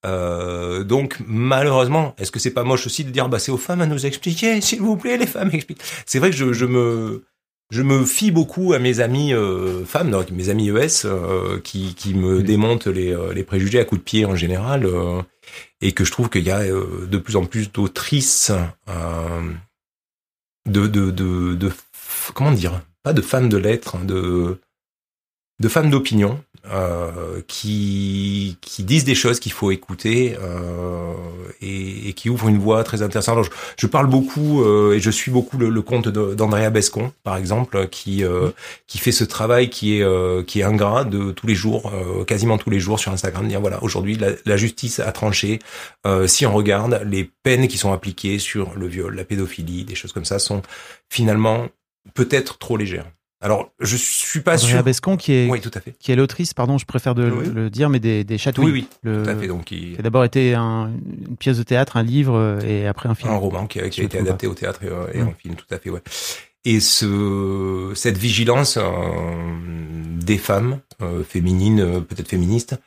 Euh, 0.07 0.83
donc 0.85 1.19
malheureusement, 1.27 2.15
est-ce 2.19 2.33
que 2.33 2.39
c'est 2.39 2.53
pas 2.53 2.65
moche 2.65 2.87
aussi 2.87 3.05
de 3.05 3.11
dire 3.11 3.29
bah 3.29 3.39
c'est 3.39 3.53
aux 3.53 3.59
femmes 3.59 3.81
à 3.83 3.87
nous 3.87 4.07
expliquer, 4.07 4.61
s'il 4.61 4.81
vous 4.81 4.97
plaît, 4.97 5.17
les 5.17 5.27
femmes 5.27 5.51
expliquent. 5.53 5.83
C'est 6.07 6.19
vrai 6.19 6.31
que 6.31 6.37
je, 6.37 6.53
je 6.53 6.65
me 6.65 7.25
je 7.71 7.83
me 7.83 8.05
fie 8.05 8.31
beaucoup 8.31 8.73
à 8.73 8.79
mes 8.79 9.01
amis 9.01 9.33
euh, 9.33 9.85
femmes, 9.85 10.11
donc 10.11 10.31
mes 10.33 10.49
amis 10.49 10.71
ES, 10.71 11.05
euh, 11.05 11.61
qui, 11.61 11.95
qui 11.95 12.15
me 12.15 12.43
démontent 12.43 12.89
les, 12.89 13.17
les 13.33 13.45
préjugés 13.45 13.79
à 13.79 13.85
coups 13.85 14.01
de 14.01 14.05
pied 14.05 14.25
en 14.25 14.35
général, 14.35 14.89
et 15.81 15.93
que 15.93 16.05
je 16.05 16.11
trouve 16.11 16.31
qu'il 16.31 16.43
y 16.43 16.51
a 16.51 16.65
de 16.65 17.19
plus 17.19 17.37
en 17.37 17.45
plus 17.45 17.71
d'autrices, 17.71 18.51
de, 20.67 20.87
de, 20.89 21.11
de, 21.11 21.55
de, 21.55 21.73
comment 22.35 22.51
dire, 22.51 22.83
pas 23.05 23.13
de 23.13 23.23
femmes 23.23 23.49
de 23.49 23.57
lettres, 23.57 23.99
de 23.99 24.59
de 25.61 25.69
femmes 25.69 25.91
d'opinion 25.91 26.41
euh, 26.71 27.41
qui 27.49 28.59
qui 28.61 28.83
disent 28.83 29.05
des 29.05 29.15
choses 29.15 29.41
qu'il 29.41 29.53
faut 29.53 29.71
écouter 29.71 30.37
euh, 30.43 31.15
et, 31.63 32.09
et, 32.09 32.13
qui 32.13 32.29
ouvrent 32.29 32.49
une 32.49 32.59
voie 32.59 32.85
très 32.85 33.03
intéressante. 33.03 33.33
Alors, 33.33 33.45
je, 33.45 33.51
je, 33.79 33.87
parle 33.87 34.07
beaucoup 34.07 34.63
euh, 34.63 34.95
et 34.95 35.01
je 35.01 35.11
suis 35.11 35.31
beaucoup 35.31 35.59
le, 35.59 35.71
le 35.71 35.83
compte 35.83 36.09
d'Andrea 36.09 36.71
Bescon, 36.71 37.13
par 37.23 37.37
exemple, 37.37 37.89
qui 37.89 38.25
euh, 38.25 38.51
qui 38.87 38.99
fait 38.99 39.13
ce 39.13 39.25
travail 39.25 39.71
qui 39.71 39.99
est 39.99 40.03
euh, 40.03 40.43
qui 40.43 40.61
est 40.61 40.65
ingrat 40.65 41.05
de 41.05 41.31
tous 41.31 41.47
les 41.47 41.55
jours, 41.55 41.93
euh, 41.95 42.25
quasiment 42.25 42.59
tous 42.59 42.71
les 42.71 42.81
jours 42.81 42.99
sur 42.99 43.13
Instagram, 43.13 43.47
dire 43.49 43.61
voilà 43.61 43.83
aujourd'hui 43.83 44.17
la, 44.17 44.31
la, 44.45 44.57
justice 44.57 45.01
a 45.01 45.13
tranché. 45.13 45.61
si 46.27 46.47
on 46.47 46.53
regarde 46.53 47.01
les 47.07 47.25
peines 47.43 47.69
qui 47.69 47.79
sont 47.79 47.93
appliquées 47.93 48.39
sur 48.39 48.75
le 48.77 48.87
viol, 48.87 49.15
la 49.15 49.25
pédophilie, 49.25 49.85
des 49.85 49.95
choses 49.95 50.13
comme 50.13 50.25
ça 50.25 50.39
sont 50.39 50.63
finalement 51.09 51.69
peut-être 52.15 52.59
trop 52.59 52.77
légères. 52.77 53.07
Alors, 53.43 53.71
je 53.81 53.97
suis 53.97 54.41
pas 54.41 54.53
Andrea 54.57 54.67
sûr. 54.69 54.83
Bescon 54.85 55.17
qui 55.17 55.33
est, 55.33 55.49
Oui, 55.49 55.61
tout 55.63 55.71
à 55.75 55.81
fait. 55.81 55.95
qui 55.99 56.13
est 56.13 56.17
l'autrice, 56.17 56.53
pardon, 56.53 56.77
je 56.77 56.85
préfère 56.85 57.15
de 57.15 57.31
Oui. 57.31 57.49
le 57.55 57.71
dire, 57.71 57.89
mais 57.89 57.99
des, 57.99 58.23
des 58.23 58.37
chatouilles. 58.37 58.67
Oui, 58.67 58.73
oui, 58.73 58.89
Le- 59.03 59.23
tout 59.23 59.31
à 59.31 59.37
fait. 59.37 59.47
Donc, 59.47 59.71
il- 59.71 59.95
qui 59.95 59.99
a 59.99 60.03
d'abord 60.03 60.25
été 60.25 60.55
un- 60.55 60.91
une 61.29 61.37
pièce 61.39 61.57
de 61.57 61.63
théâtre, 61.63 61.97
un 61.97 62.03
livre, 62.03 62.35
euh, 62.37 62.61
et 62.61 62.87
après 62.87 63.09
un 63.09 63.15
film. 63.15 63.31
un 63.33 63.37
roman 63.37 63.67
qui 63.67 63.81
a, 63.81 63.89
qui 63.89 64.03
a 64.03 64.05
été 64.05 64.19
adapté 64.19 64.47
au 64.47 64.53
théâtre 64.55 64.83
et, 64.85 64.89
euh, 64.89 65.07
et 65.15 65.23
en 65.23 65.33
film, 65.33 65.55
tout 65.55 65.65
à 65.75 65.79
fait, 65.79 65.89
ouais. 65.89 66.03
Et 66.67 66.81
ce, 66.81 67.93
cette 67.95 68.19
vigilance 68.19 68.77
euh, 68.77 68.83
des 70.23 70.37
femmes 70.37 70.81
euh, 71.01 71.25
féminines, 71.25 71.81
euh, 71.81 72.01
peut-être 72.03 72.29
féministes, 72.29 72.79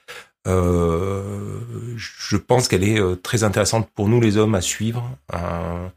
euh, 0.48 1.60
je 1.98 2.38
pense 2.38 2.68
qu'elle 2.68 2.84
est 2.84 3.00
très 3.24 3.44
intéressante 3.44 3.90
pour 3.96 4.08
nous 4.10 4.22
les 4.22 4.38
hommes 4.38 4.56
à 4.56 4.62
suivre. 4.62 5.10
Euh, 5.34 5.88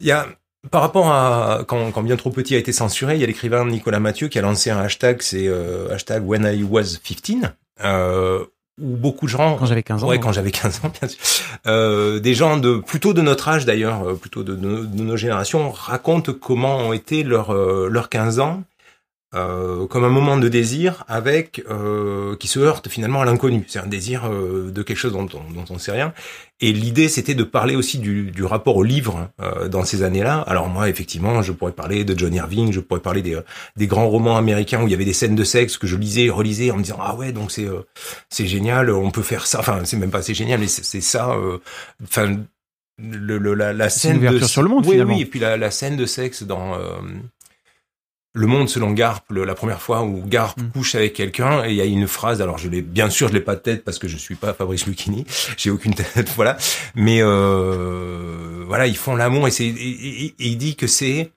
Il 0.00 0.06
y 0.08 0.10
a 0.10 0.26
par 0.70 0.80
rapport 0.82 1.08
à 1.10 1.60
quand, 1.66 1.90
quand 1.92 2.02
bien 2.02 2.16
trop 2.16 2.30
petit 2.30 2.54
a 2.54 2.58
été 2.58 2.72
censuré, 2.72 3.14
il 3.14 3.20
y 3.20 3.24
a 3.24 3.26
l'écrivain 3.26 3.64
Nicolas 3.66 4.00
Mathieu 4.00 4.28
qui 4.28 4.38
a 4.38 4.42
lancé 4.42 4.70
un 4.70 4.78
hashtag, 4.78 5.20
c'est 5.22 5.46
euh, 5.48 5.92
hashtag 5.92 6.26
When 6.26 6.44
I 6.44 6.62
Was 6.62 6.98
15, 7.02 7.52
euh, 7.84 8.44
où 8.80 8.96
beaucoup 8.96 9.26
de 9.26 9.30
gens 9.30 9.56
Quand 9.56 9.66
j'avais 9.66 9.82
15 9.82 10.02
ans. 10.04 10.08
Ouais, 10.08 10.16
non 10.16 10.22
quand 10.22 10.32
j'avais 10.32 10.50
15 10.50 10.80
ans, 10.84 10.92
bien 11.00 11.08
sûr. 11.08 11.18
Euh, 11.66 12.18
des 12.18 12.34
gens 12.34 12.56
de 12.56 12.78
plutôt 12.78 13.12
de 13.12 13.22
notre 13.22 13.48
âge 13.48 13.64
d'ailleurs, 13.66 14.08
euh, 14.08 14.14
plutôt 14.14 14.42
de, 14.42 14.54
de 14.54 14.66
nos- 14.66 14.84
de 14.84 15.02
nos 15.02 15.16
générations, 15.16 15.70
racontent 15.70 16.32
comment 16.32 16.78
ont 16.78 16.92
été 16.92 17.22
leurs 17.22 17.52
euh, 17.54 17.88
leurs 17.90 18.08
15 18.08 18.40
ans 18.40 18.62
euh, 19.34 19.86
comme 19.86 20.04
un 20.04 20.08
moment 20.10 20.36
de 20.36 20.48
désir 20.48 21.04
avec 21.08 21.62
euh, 21.70 22.36
qui 22.36 22.46
se 22.48 22.58
heurte 22.60 22.88
finalement 22.88 23.20
à 23.20 23.24
l'inconnu. 23.24 23.64
C'est 23.68 23.78
un 23.80 23.86
désir 23.86 24.26
euh, 24.30 24.70
de 24.70 24.82
quelque 24.82 24.96
chose 24.96 25.12
dont 25.12 25.28
on 25.34 25.52
dont 25.52 25.64
on 25.70 25.78
sait 25.78 25.92
rien. 25.92 26.12
Et 26.60 26.72
l'idée 26.72 27.08
c'était 27.08 27.34
de 27.34 27.42
parler 27.44 27.74
aussi 27.76 27.98
du, 27.98 28.30
du 28.30 28.44
rapport 28.44 28.76
au 28.76 28.82
livre 28.84 29.28
euh, 29.42 29.68
dans 29.68 29.84
ces 29.84 30.02
années-là. 30.02 30.38
Alors 30.46 30.68
moi 30.68 30.88
effectivement, 30.88 31.42
je 31.42 31.52
pourrais 31.52 31.72
parler 31.72 32.04
de 32.04 32.16
John 32.18 32.32
Irving, 32.32 32.72
je 32.72 32.80
pourrais 32.80 33.00
parler 33.00 33.22
des 33.22 33.34
euh, 33.34 33.42
des 33.76 33.86
grands 33.86 34.08
romans 34.08 34.36
américains 34.36 34.82
où 34.82 34.86
il 34.88 34.92
y 34.92 34.94
avait 34.94 35.04
des 35.04 35.12
scènes 35.12 35.34
de 35.34 35.44
sexe 35.44 35.76
que 35.78 35.86
je 35.86 35.96
lisais, 35.96 36.30
relisais 36.30 36.70
en 36.70 36.76
me 36.76 36.82
disant 36.82 36.98
ah 37.00 37.14
ouais 37.16 37.32
donc 37.32 37.50
c'est 37.50 37.66
euh, 37.66 37.80
c'est 38.30 38.46
génial, 38.46 38.90
on 38.90 39.10
peut 39.10 39.22
faire 39.22 39.46
ça. 39.46 39.58
Enfin, 39.60 39.80
c'est 39.84 39.96
même 39.96 40.10
pas 40.10 40.22
c'est 40.22 40.34
génial, 40.34 40.60
mais 40.60 40.68
c'est 40.68 41.00
ça. 41.00 41.30
euh, 41.32 41.58
Enfin, 42.04 42.36
le, 43.02 43.38
le- 43.38 43.54
la, 43.54 43.72
la 43.72 43.90
C'est 43.90 44.08
une 44.08 44.14
scène 44.14 44.22
de 44.22 44.28
ouverture 44.28 44.48
sur 44.48 44.62
le 44.62 44.68
monde, 44.68 44.84
oui, 44.86 44.92
finalement. 44.92 45.14
Oui, 45.16 45.22
et 45.22 45.26
puis 45.26 45.40
la, 45.40 45.56
la 45.56 45.70
scène 45.72 45.96
de 45.96 46.06
sexe 46.06 46.44
dans 46.44 46.74
euh, 46.74 46.78
Le 48.36 48.46
Monde 48.48 48.68
selon 48.68 48.90
Garp, 48.90 49.24
le- 49.30 49.44
la 49.44 49.54
première 49.54 49.80
fois 49.80 50.02
où 50.02 50.20
Garp 50.26 50.58
Mm. 50.60 50.70
couche 50.72 50.96
avec 50.96 51.12
quelqu'un 51.14 51.64
et 51.64 51.70
il 51.70 51.76
y 51.76 51.80
a 51.80 51.84
une 51.84 52.08
phrase. 52.08 52.42
Alors 52.42 52.58
je 52.58 52.68
l'ai 52.68 52.82
bien 52.82 53.08
sûr, 53.08 53.28
je 53.28 53.32
l'ai 53.32 53.40
pas 53.40 53.54
de 53.54 53.60
tête 53.60 53.84
parce 53.84 53.98
que 54.00 54.08
je 54.08 54.16
suis 54.16 54.34
pas 54.34 54.52
Fabrice 54.52 54.86
Lucchini, 54.86 55.24
j'ai 55.56 55.70
aucune 55.70 55.94
tête, 55.94 56.28
voilà. 56.36 56.56
Mais 56.96 57.20
euh, 57.22 58.64
voilà, 58.66 58.86
ils 58.88 58.96
font 58.96 59.14
l'amour 59.16 59.46
et 59.46 59.50
c'est 59.52 59.64
et, 59.66 59.70
et- 59.70 60.24
et 60.26 60.34
il 60.48 60.56
dit 60.58 60.74
que 60.76 60.86
c'est 60.88 61.30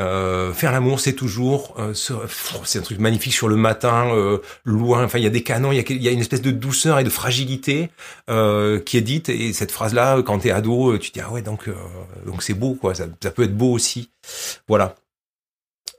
euh, 0.00 0.52
faire 0.52 0.70
l'amour, 0.70 1.00
c'est 1.00 1.14
toujours, 1.14 1.74
euh, 1.80 1.92
c'est 1.92 2.78
un 2.78 2.82
truc 2.82 3.00
magnifique 3.00 3.32
sur 3.34 3.48
le 3.48 3.56
matin, 3.56 4.14
euh, 4.14 4.38
loin. 4.64 5.02
Enfin, 5.04 5.18
il 5.18 5.24
y 5.24 5.26
a 5.26 5.30
des 5.30 5.42
canons, 5.42 5.72
il 5.72 5.78
y 5.78 5.80
a, 5.80 5.96
y 6.02 6.06
a 6.06 6.12
une 6.12 6.20
espèce 6.20 6.40
de 6.42 6.52
douceur 6.52 7.00
et 7.00 7.04
de 7.04 7.10
fragilité 7.10 7.90
euh, 8.30 8.78
qui 8.78 8.96
est 8.96 9.00
dite. 9.00 9.28
Et 9.28 9.52
cette 9.52 9.72
phrase-là, 9.72 10.22
quand 10.22 10.38
t'es 10.38 10.52
ado, 10.52 10.96
tu 10.98 11.10
te 11.10 11.14
dis 11.18 11.20
ah 11.26 11.32
ouais, 11.32 11.42
donc 11.42 11.66
euh, 11.66 11.74
donc 12.26 12.44
c'est 12.44 12.54
beau 12.54 12.74
quoi. 12.74 12.94
Ça, 12.94 13.06
ça 13.20 13.32
peut 13.32 13.42
être 13.42 13.56
beau 13.56 13.72
aussi. 13.72 14.10
Voilà. 14.68 14.94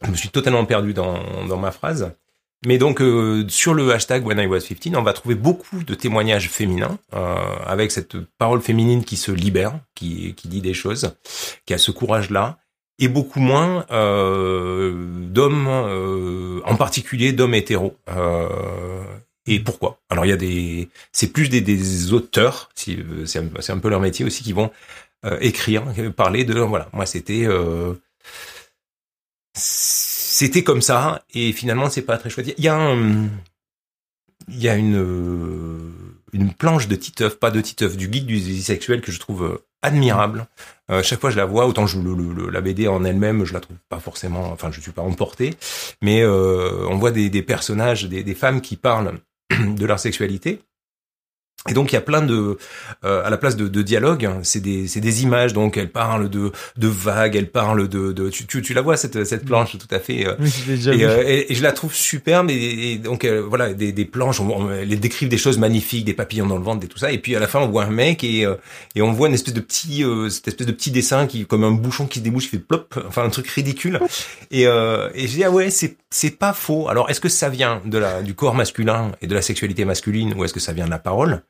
Je 0.04 0.12
me 0.12 0.16
suis 0.16 0.30
totalement 0.30 0.66
perdu 0.66 0.94
dans 0.94 1.46
dans 1.48 1.58
ma 1.58 1.72
phrase. 1.72 2.12
Mais 2.66 2.78
donc 2.78 3.02
euh, 3.02 3.46
sur 3.48 3.74
le 3.74 3.90
hashtag 3.92 4.26
When 4.26 4.38
I 4.38 4.46
Was 4.46 4.62
15, 4.62 4.94
on 4.98 5.02
va 5.02 5.14
trouver 5.14 5.36
beaucoup 5.36 5.82
de 5.84 5.96
témoignages 5.96 6.50
féminins 6.50 6.98
euh, 7.14 7.36
avec 7.66 7.92
cette 7.92 8.18
parole 8.38 8.62
féminine 8.62 9.06
qui 9.06 9.16
se 9.16 9.32
libère, 9.32 9.80
qui 9.96 10.34
qui 10.36 10.50
dit 10.50 10.62
des 10.62 10.74
choses, 10.74 11.16
qui 11.66 11.74
a 11.74 11.78
ce 11.78 11.92
courage-là 11.92 12.58
et 13.00 13.08
beaucoup 13.08 13.40
moins 13.40 13.86
euh, 13.92 14.94
d'hommes, 15.22 15.68
euh, 15.70 16.60
en 16.66 16.76
particulier 16.76 17.32
d'hommes 17.32 17.54
hétéros. 17.56 17.96
Euh, 18.10 19.04
et 19.46 19.60
pourquoi? 19.62 20.00
Alors 20.10 20.26
il 20.26 20.30
y 20.30 20.34
a 20.34 20.38
des, 20.38 20.90
c'est 21.14 21.32
plus 21.32 21.48
des, 21.50 21.62
des 21.62 22.12
auteurs, 22.14 22.70
si, 22.76 23.00
c'est 23.26 23.40
un, 23.40 23.76
un 23.76 23.80
peu 23.80 23.90
leur 23.90 24.02
métier 24.02 24.26
aussi, 24.26 24.44
qui 24.44 24.52
vont 24.52 24.70
euh, 25.26 25.38
écrire, 25.40 25.84
parler 26.16 26.44
de 26.44 26.60
voilà, 26.60 26.90
moi 26.92 27.06
c'était, 27.06 27.48
c'était 29.54 30.64
comme 30.64 30.82
ça, 30.82 31.24
et 31.34 31.52
finalement 31.54 31.90
c'est 31.90 32.02
pas 32.04 32.18
très 32.18 32.30
chouette. 32.30 32.54
Il 32.58 32.64
y 32.64 32.68
a 32.68 32.76
un, 32.76 33.28
il 34.48 34.62
y 34.62 34.70
a 34.70 34.76
une 34.76 35.94
une 36.32 36.54
planche 36.54 36.88
de 36.88 36.96
Titeuf, 36.96 37.40
pas 37.40 37.50
de 37.52 37.60
Titeuf, 37.60 37.98
du 37.98 38.08
guide 38.08 38.28
du 38.28 38.62
sexuel 38.62 39.02
que 39.02 39.12
je 39.12 39.20
trouve 39.20 39.44
euh, 39.44 39.66
admirable. 39.82 40.48
Euh, 40.92 41.02
chaque 41.02 41.20
fois 41.20 41.32
je 41.32 41.38
la 41.38 41.46
vois, 41.46 41.66
autant 41.66 41.88
je 41.88 42.00
le, 42.00 42.14
le- 42.14 42.50
la 42.52 42.62
BD 42.62 42.88
en 42.88 43.04
elle-même, 43.04 43.46
je 43.46 43.54
la 43.54 43.60
trouve 43.60 43.78
pas 43.90 44.00
forcément, 44.00 44.52
enfin 44.52 44.70
je 44.72 44.80
suis 44.80 44.92
pas 44.92 45.02
emporté, 45.02 45.56
mais 46.04 46.22
euh, 46.22 46.86
on 46.88 46.98
voit 46.98 47.10
des, 47.12 47.30
des 47.32 47.42
personnages, 47.42 48.04
des, 48.06 48.24
des 48.24 48.36
femmes 48.36 48.62
qui 48.62 48.76
parlent 48.76 49.20
de 49.52 49.86
leur 49.86 50.00
sexualité. 50.00 50.62
Et 51.68 51.74
donc 51.74 51.92
il 51.92 51.96
y 51.96 51.98
a 51.98 52.02
plein 52.02 52.22
de, 52.22 52.58
euh, 53.04 53.24
à 53.26 53.30
la 53.30 53.38
place 53.38 53.58
de, 53.58 53.68
de 53.68 53.82
dialogue, 53.82 54.26
hein, 54.26 54.40
c'est 54.44 54.62
des, 54.62 54.88
c'est 54.88 55.02
des 55.02 55.24
images. 55.24 55.52
Donc 55.54 55.76
elle 55.78 55.90
parle 55.92 56.30
de, 56.30 56.52
de 56.78 56.88
vagues, 56.88 57.36
elle 57.36 57.50
parle 57.52 57.90
de, 57.90 58.14
de 58.14 58.30
tu, 58.30 58.48
tu, 58.48 58.62
tu 58.62 58.74
la 58.74 58.82
vois 58.82 58.96
cette, 58.96 59.26
cette 59.26 59.44
planche 59.46 59.78
tout 59.78 59.88
à 59.94 60.00
fait. 60.00 60.26
euh, 60.26 60.36
Oui, 60.40 60.50
je 60.50 60.92
et, 60.92 61.04
euh, 61.06 61.22
et- 61.28 61.52
et 61.52 61.56
je 61.56 61.62
la 61.62 61.74
trouve 61.74 61.94
superbe. 61.94 62.50
Et, 62.50 62.94
et 62.94 62.98
donc 62.98 63.26
euh, 63.26 63.42
voilà 63.48 63.74
des, 63.74 63.92
des 63.92 64.06
planches 64.06 64.40
on, 64.40 64.50
on- 64.50 64.72
elles 64.72 65.00
décrivent 65.02 65.28
des 65.30 65.38
choses 65.38 65.58
magnifiques 65.58 66.06
des 66.06 66.14
papillons 66.14 66.48
dans 66.48 66.58
le 66.58 66.64
ventre 66.64 66.86
et 66.86 66.88
tout 66.88 66.98
ça. 66.98 67.12
Et 67.12 67.18
puis 67.18 67.36
à 67.36 67.40
la 67.40 67.48
fin 67.48 67.60
on 67.60 67.68
voit 67.68 67.84
un 67.84 67.90
mec 67.92 68.24
et 68.24 68.46
euh, 68.46 68.56
et 68.96 69.02
on 69.02 69.12
voit 69.12 69.28
une 69.28 69.34
espèce 69.34 69.54
de 69.54 69.60
petit 69.60 70.04
euh, 70.06 70.30
cette 70.30 70.48
espèce 70.48 70.66
de 70.66 70.72
petit 70.72 70.92
dessin 70.92 71.28
qui 71.28 71.46
comme 71.46 71.66
un 71.66 71.72
bouchon 71.72 72.08
qui 72.08 72.20
se 72.20 72.24
débouche 72.24 72.46
qui 72.46 72.52
fait 72.52 72.60
plop 72.60 72.96
enfin 73.08 73.24
un 73.26 73.30
truc 73.30 73.48
ridicule. 73.50 74.00
Et 74.52 74.66
euh, 74.66 75.10
et 75.14 75.28
je 75.28 75.34
dis 75.34 75.44
ah 75.44 75.52
ouais 75.52 75.70
c'est 75.70 75.98
c'est 76.10 76.40
pas 76.40 76.54
faux. 76.54 76.88
Alors 76.90 77.10
est-ce 77.10 77.20
que 77.20 77.30
ça 77.30 77.50
vient 77.50 77.82
de 77.86 77.98
la 77.98 78.22
du 78.24 78.34
corps 78.34 78.56
masculin 78.56 79.12
et 79.22 79.28
de 79.28 79.36
la 79.36 79.42
sexualité 79.42 79.84
masculine 79.86 80.34
ou 80.36 80.44
est-ce 80.46 80.54
que 80.54 80.60
ça 80.62 80.72
vient 80.74 80.86
de 80.86 80.90
la 80.90 80.98
parole? 81.00 81.44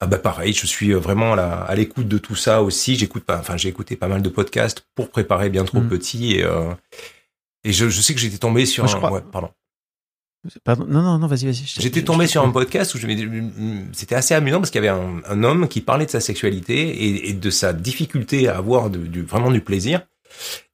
Ah 0.00 0.06
bah 0.06 0.18
pareil, 0.18 0.52
je 0.52 0.66
suis 0.66 0.92
vraiment 0.92 1.32
à 1.34 1.74
l'écoute 1.74 2.08
de 2.08 2.18
tout 2.18 2.36
ça 2.36 2.62
aussi. 2.62 2.96
J'écoute 2.96 3.24
pas, 3.24 3.38
enfin 3.38 3.56
j'ai 3.56 3.68
écouté 3.68 3.96
pas 3.96 4.08
mal 4.08 4.22
de 4.22 4.28
podcasts 4.28 4.86
pour 4.94 5.08
préparer 5.10 5.48
bien 5.50 5.64
trop 5.64 5.80
Mm. 5.80 5.88
petit 5.88 6.34
et 6.36 6.44
euh, 6.44 6.72
et 7.64 7.72
je, 7.72 7.88
je 7.88 8.00
sais 8.00 8.14
que 8.14 8.20
j'étais 8.20 8.38
tombé 8.38 8.66
sur 8.66 8.84
Moi, 8.84 8.92
un, 8.92 8.96
crois- 8.96 9.12
ouais, 9.12 9.22
pardon. 9.32 9.50
Pardon, 10.62 10.86
non, 10.88 11.02
non, 11.02 11.18
non, 11.18 11.26
vas-y, 11.26 11.46
vas-y. 11.46 11.64
J'étais 11.80 12.02
tombé 12.04 12.28
sur 12.28 12.44
un 12.44 12.50
podcast 12.50 12.94
où 12.94 12.98
je 12.98 13.06
c'était 13.92 14.14
assez 14.14 14.32
amusant 14.34 14.60
parce 14.60 14.70
qu'il 14.70 14.84
y 14.84 14.86
avait 14.88 14.96
un, 15.00 15.20
un 15.28 15.42
homme 15.42 15.66
qui 15.66 15.80
parlait 15.80 16.06
de 16.06 16.10
sa 16.10 16.20
sexualité 16.20 16.88
et, 16.88 17.30
et 17.30 17.32
de 17.32 17.50
sa 17.50 17.72
difficulté 17.72 18.46
à 18.46 18.56
avoir 18.58 18.88
de- 18.90 18.98
du, 19.06 19.22
vraiment 19.22 19.50
du 19.50 19.60
plaisir. 19.60 20.02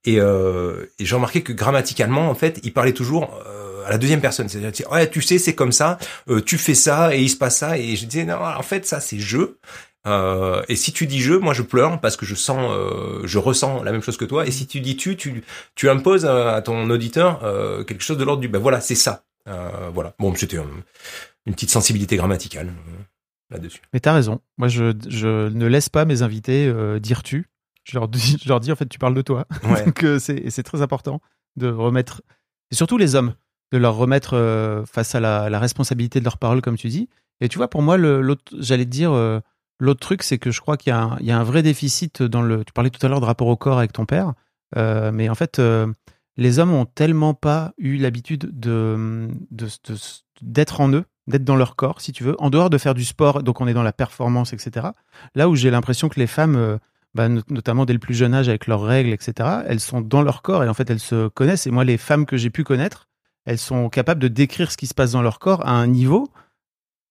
Et, 0.04 0.18
euh, 0.20 0.84
et 0.98 1.06
j'ai 1.06 1.14
remarqué 1.14 1.42
que 1.42 1.52
grammaticalement, 1.54 2.28
en 2.28 2.34
fait, 2.34 2.60
il 2.64 2.72
parlait 2.74 2.92
toujours 2.92 3.38
euh, 3.46 3.61
à 3.86 3.90
la 3.90 3.98
deuxième 3.98 4.20
personne. 4.20 4.48
C'est-à-dire, 4.48 4.90
ouais, 4.90 5.08
tu 5.08 5.22
sais, 5.22 5.38
c'est 5.38 5.54
comme 5.54 5.72
ça, 5.72 5.98
euh, 6.28 6.40
tu 6.40 6.58
fais 6.58 6.74
ça 6.74 7.14
et 7.14 7.20
il 7.20 7.30
se 7.30 7.36
passe 7.36 7.58
ça. 7.58 7.78
Et 7.78 7.96
je 7.96 8.06
disais, 8.06 8.24
non, 8.24 8.36
en 8.36 8.62
fait, 8.62 8.86
ça, 8.86 9.00
c'est 9.00 9.18
je. 9.18 9.56
Euh, 10.06 10.62
et 10.68 10.74
si 10.74 10.92
tu 10.92 11.06
dis 11.06 11.20
je, 11.20 11.34
moi 11.34 11.54
je 11.54 11.62
pleure 11.62 12.00
parce 12.00 12.16
que 12.16 12.26
je 12.26 12.34
sens, 12.34 12.72
euh, 12.72 13.20
je 13.24 13.38
ressens 13.38 13.82
la 13.82 13.92
même 13.92 14.02
chose 14.02 14.16
que 14.16 14.24
toi. 14.24 14.46
Et 14.46 14.50
si 14.50 14.66
tu 14.66 14.80
dis 14.80 14.96
tu, 14.96 15.16
tu, 15.16 15.44
tu 15.74 15.88
imposes 15.88 16.26
à 16.26 16.60
ton 16.62 16.90
auditeur 16.90 17.44
euh, 17.44 17.84
quelque 17.84 18.02
chose 18.02 18.18
de 18.18 18.24
l'ordre 18.24 18.40
du, 18.40 18.48
ben 18.48 18.58
voilà, 18.58 18.80
c'est 18.80 18.94
ça. 18.94 19.24
Voilà. 19.92 20.14
Bon, 20.18 20.34
c'était 20.34 20.56
une 21.46 21.54
petite 21.54 21.70
sensibilité 21.70 22.16
grammaticale 22.16 22.72
là-dessus. 23.50 23.80
Mais 23.92 24.00
t'as 24.00 24.12
raison. 24.12 24.40
Moi, 24.56 24.68
je, 24.68 24.92
je 25.08 25.48
ne 25.48 25.66
laisse 25.66 25.88
pas 25.88 26.04
mes 26.04 26.22
invités 26.22 26.72
dire 27.00 27.22
tu. 27.22 27.48
Je 27.84 27.98
leur, 27.98 28.06
dis, 28.06 28.38
je 28.42 28.48
leur 28.48 28.60
dis, 28.60 28.70
en 28.70 28.76
fait, 28.76 28.86
tu 28.86 29.00
parles 29.00 29.14
de 29.14 29.22
toi. 29.22 29.46
Ouais. 29.64 29.84
Donc, 29.84 30.06
c'est 30.20 30.62
très 30.62 30.80
important 30.80 31.20
de 31.56 31.68
remettre, 31.68 32.22
et 32.70 32.76
surtout 32.76 32.96
les 32.96 33.14
hommes, 33.14 33.34
de 33.72 33.78
leur 33.78 33.96
remettre 33.96 34.34
euh, 34.36 34.84
face 34.86 35.14
à 35.14 35.20
la, 35.20 35.58
responsabilité 35.58 36.20
de 36.20 36.24
leurs 36.24 36.38
paroles, 36.38 36.60
comme 36.62 36.76
tu 36.76 36.88
dis. 36.88 37.08
Et 37.40 37.48
tu 37.48 37.56
vois, 37.58 37.68
pour 37.68 37.82
moi, 37.82 37.96
j'allais 38.58 38.84
te 38.84 38.90
dire, 38.90 39.12
euh, 39.12 39.40
l'autre 39.80 40.00
truc, 40.00 40.22
c'est 40.22 40.38
que 40.38 40.50
je 40.52 40.60
crois 40.60 40.76
qu'il 40.76 40.90
y, 40.90 40.92
a 40.94 41.00
un- 41.02 41.16
il 41.18 41.26
y 41.26 41.32
a 41.32 41.38
un 41.38 41.42
vrai 41.42 41.62
déficit 41.62 42.22
dans 42.22 42.42
le. 42.42 42.64
Tu 42.64 42.72
parlais 42.72 42.90
tout 42.90 43.04
à 43.04 43.08
l'heure 43.08 43.20
de 43.20 43.24
rapport 43.26 43.48
au 43.48 43.56
corps 43.56 43.78
avec 43.78 43.92
ton 43.92 44.04
père, 44.06 44.34
euh, 44.76 45.10
mais 45.12 45.28
en 45.28 45.34
fait, 45.34 45.60
les 46.36 46.58
hommes 46.58 46.72
ont 46.72 46.84
tellement 46.86 47.34
pas 47.34 47.72
eu 47.78 47.96
l'habitude 47.96 48.50
de, 48.58 49.28
d'être 50.40 50.80
en 50.80 50.90
eux, 50.92 51.04
d'être 51.26 51.44
dans 51.44 51.56
leur 51.56 51.76
corps, 51.76 52.00
si 52.00 52.12
tu 52.12 52.24
veux, 52.24 52.36
en 52.40 52.50
dehors 52.50 52.70
de 52.70 52.78
faire 52.78 52.94
du 52.94 53.04
sport, 53.04 53.42
donc 53.42 53.60
on 53.60 53.66
est 53.66 53.74
dans 53.74 53.82
la 53.82 53.92
performance, 53.92 54.52
etc. 54.52 54.88
Là 55.34 55.48
où 55.48 55.56
j'ai 55.56 55.70
l'impression 55.70 56.08
que 56.08 56.18
les 56.20 56.26
femmes, 56.26 56.78
bah, 57.14 57.28
not- 57.28 57.42
notamment 57.50 57.84
dès 57.84 57.92
le 57.92 57.98
plus 57.98 58.14
jeune 58.14 58.34
âge 58.34 58.48
avec 58.48 58.66
leurs 58.66 58.82
règles, 58.82 59.10
etc., 59.10 59.48
elles 59.66 59.80
sont 59.80 60.00
dans 60.00 60.22
leur 60.22 60.42
corps 60.42 60.64
et 60.64 60.68
en 60.68 60.74
fait 60.74 60.88
elles 60.90 61.00
se 61.00 61.28
connaissent. 61.28 61.66
Et 61.66 61.70
moi, 61.70 61.84
les 61.84 61.96
femmes 61.98 62.26
que 62.26 62.36
j'ai 62.36 62.50
pu 62.50 62.64
connaître, 62.64 63.08
elles 63.44 63.58
sont 63.58 63.88
capables 63.88 64.20
de 64.20 64.28
décrire 64.28 64.70
ce 64.70 64.76
qui 64.76 64.86
se 64.86 64.94
passe 64.94 65.12
dans 65.12 65.22
leur 65.22 65.38
corps 65.38 65.66
à 65.66 65.72
un 65.72 65.86
niveau 65.86 66.30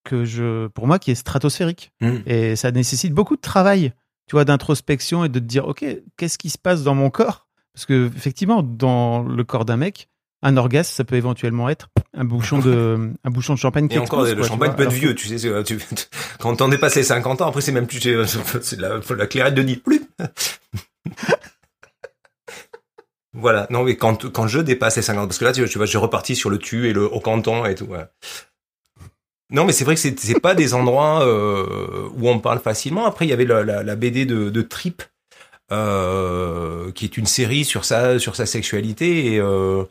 que 0.04 0.26
je, 0.26 0.68
pour 0.68 0.88
moi, 0.88 1.00
qui 1.00 1.12
est 1.12 1.16
stratosphérique. 1.16 1.92
Mm. 2.02 2.18
Et 2.26 2.56
ça 2.56 2.72
nécessite 2.72 3.14
beaucoup 3.14 3.36
de 3.36 3.42
travail, 3.42 3.94
tu 4.28 4.36
vois, 4.36 4.46
d'introspection 4.46 5.24
et 5.24 5.30
de 5.30 5.40
te 5.40 5.46
dire, 5.46 5.68
ok, 5.68 5.86
qu'est-ce 6.18 6.38
qui 6.38 6.50
se 6.50 6.58
passe 6.58 6.84
dans 6.84 6.96
mon 6.96 7.10
corps? 7.10 7.48
Parce 7.74 7.86
que 7.86 8.08
effectivement, 8.16 8.64
dans 8.64 9.22
le 9.22 9.44
corps 9.44 9.66
d'un 9.66 9.78
mec, 9.78 10.10
un 10.44 10.58
orgasme, 10.58 10.92
ça 10.92 11.04
peut 11.04 11.16
éventuellement 11.16 11.70
être 11.70 11.90
un 12.16 12.26
bouchon 12.26 12.60
de, 12.60 13.12
un 13.24 13.30
bouchon 13.30 13.54
de 13.54 13.60
champagne 13.60 13.88
qui 13.88 13.96
Et 13.96 14.00
encore, 14.00 14.22
explose, 14.22 14.30
le 14.32 14.42
quoi, 14.42 14.48
champagne 14.48 14.76
peut 14.76 14.84
être 14.84 14.92
vieux, 14.92 15.16
tu 15.16 15.28
sais. 15.28 15.64
Tu, 15.64 15.80
quand 16.40 16.56
t'en 16.56 16.68
dépassé 16.68 17.02
les 17.02 17.06
50 17.06 17.42
ans, 17.42 17.48
après 17.48 17.62
c'est 17.62 17.72
même 17.72 17.88
plus, 17.88 18.02
c'est 18.62 18.80
la, 18.80 19.00
la 19.16 19.28
clairette 19.28 19.54
de 19.54 19.62
nid 19.62 19.78
plus. 19.78 20.02
Voilà. 23.34 23.68
Non, 23.70 23.84
mais 23.84 23.96
quand, 23.96 24.30
quand 24.32 24.48
je 24.48 24.60
dépasse 24.60 24.98
les 24.98 25.02
50, 25.02 25.28
parce 25.28 25.38
que 25.40 25.46
là, 25.46 25.54
tu 25.54 25.62
vois, 25.78 25.86
j'ai 25.86 25.98
reparti 25.98 26.36
sur 26.36 26.50
le 26.50 26.58
tu 26.58 26.90
et 26.90 26.94
le 26.94 27.06
au 27.06 27.20
canton 27.20 27.66
et 27.66 27.76
tout. 27.76 27.88
Non, 29.50 29.66
mais 29.66 29.74
c'est 29.74 29.84
vrai 29.84 29.96
que 29.96 30.02
c'est 30.02 30.18
c'est 30.20 30.40
pas 30.40 30.56
des 30.56 30.74
endroits 30.74 31.26
euh, 31.26 32.08
où 32.16 32.30
on 32.30 32.40
parle 32.40 32.60
facilement. 32.60 33.06
Après, 33.06 33.26
il 33.26 33.30
y 33.30 33.34
avait 33.34 33.46
la, 33.46 33.64
la, 33.64 33.84
la 33.84 33.96
BD 33.98 34.26
de, 34.26 34.50
de 34.50 34.62
Trip, 34.62 35.04
euh, 35.72 36.92
qui 36.94 37.06
est 37.06 37.18
une 37.18 37.26
série 37.26 37.66
sur 37.66 37.86
sa 37.86 38.20
sur 38.20 38.36
sa 38.36 38.46
sexualité 38.46 39.34
et, 39.34 39.40
euh, 39.40 39.84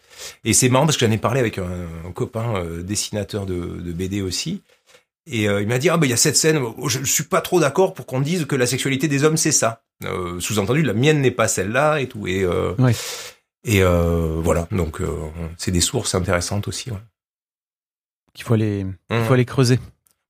et 0.44 0.52
c'est 0.54 0.68
marrant 0.70 0.86
parce 0.86 0.96
que 0.98 1.06
j'en 1.06 1.12
ai 1.12 1.18
parlé 1.18 1.40
avec 1.40 1.58
un, 1.58 1.66
un 2.06 2.12
copain 2.12 2.56
euh, 2.56 2.82
dessinateur 2.82 3.46
de, 3.46 3.56
de 3.56 3.92
BD 3.92 4.22
aussi. 4.22 4.62
Et 5.30 5.48
euh, 5.48 5.62
il 5.62 5.68
m'a 5.68 5.78
dit 5.78 5.90
ah 5.90 5.98
ben 5.98 6.06
il 6.06 6.10
y 6.10 6.14
a 6.14 6.18
cette 6.18 6.36
scène, 6.36 6.62
je, 6.86 7.00
je 7.00 7.12
suis 7.12 7.24
pas 7.24 7.40
trop 7.42 7.60
d'accord 7.60 7.94
pour 7.94 8.06
qu'on 8.06 8.20
dise 8.20 8.46
que 8.46 8.56
la 8.56 8.66
sexualité 8.66 9.08
des 9.08 9.24
hommes 9.24 9.36
c'est 9.38 9.52
ça. 9.52 9.82
Euh, 10.04 10.40
Sous-entendu 10.40 10.82
la 10.82 10.94
mienne 10.94 11.20
n'est 11.20 11.30
pas 11.30 11.48
celle-là 11.48 12.00
et 12.00 12.08
tout. 12.08 12.26
Et 12.26 12.42
euh, 12.42 12.74
Ouais. 12.78 12.94
et 13.64 13.82
euh, 13.82 14.40
voilà 14.42 14.66
donc 14.70 15.00
c'est 15.58 15.70
des 15.70 15.80
sources 15.80 16.14
intéressantes 16.14 16.68
aussi. 16.68 16.90
Ouais. 16.90 16.98
Il 18.36 18.42
faut 18.42 18.56
il 18.56 18.86
Mmh. 19.10 19.24
faut 19.26 19.44
creuser. 19.44 19.78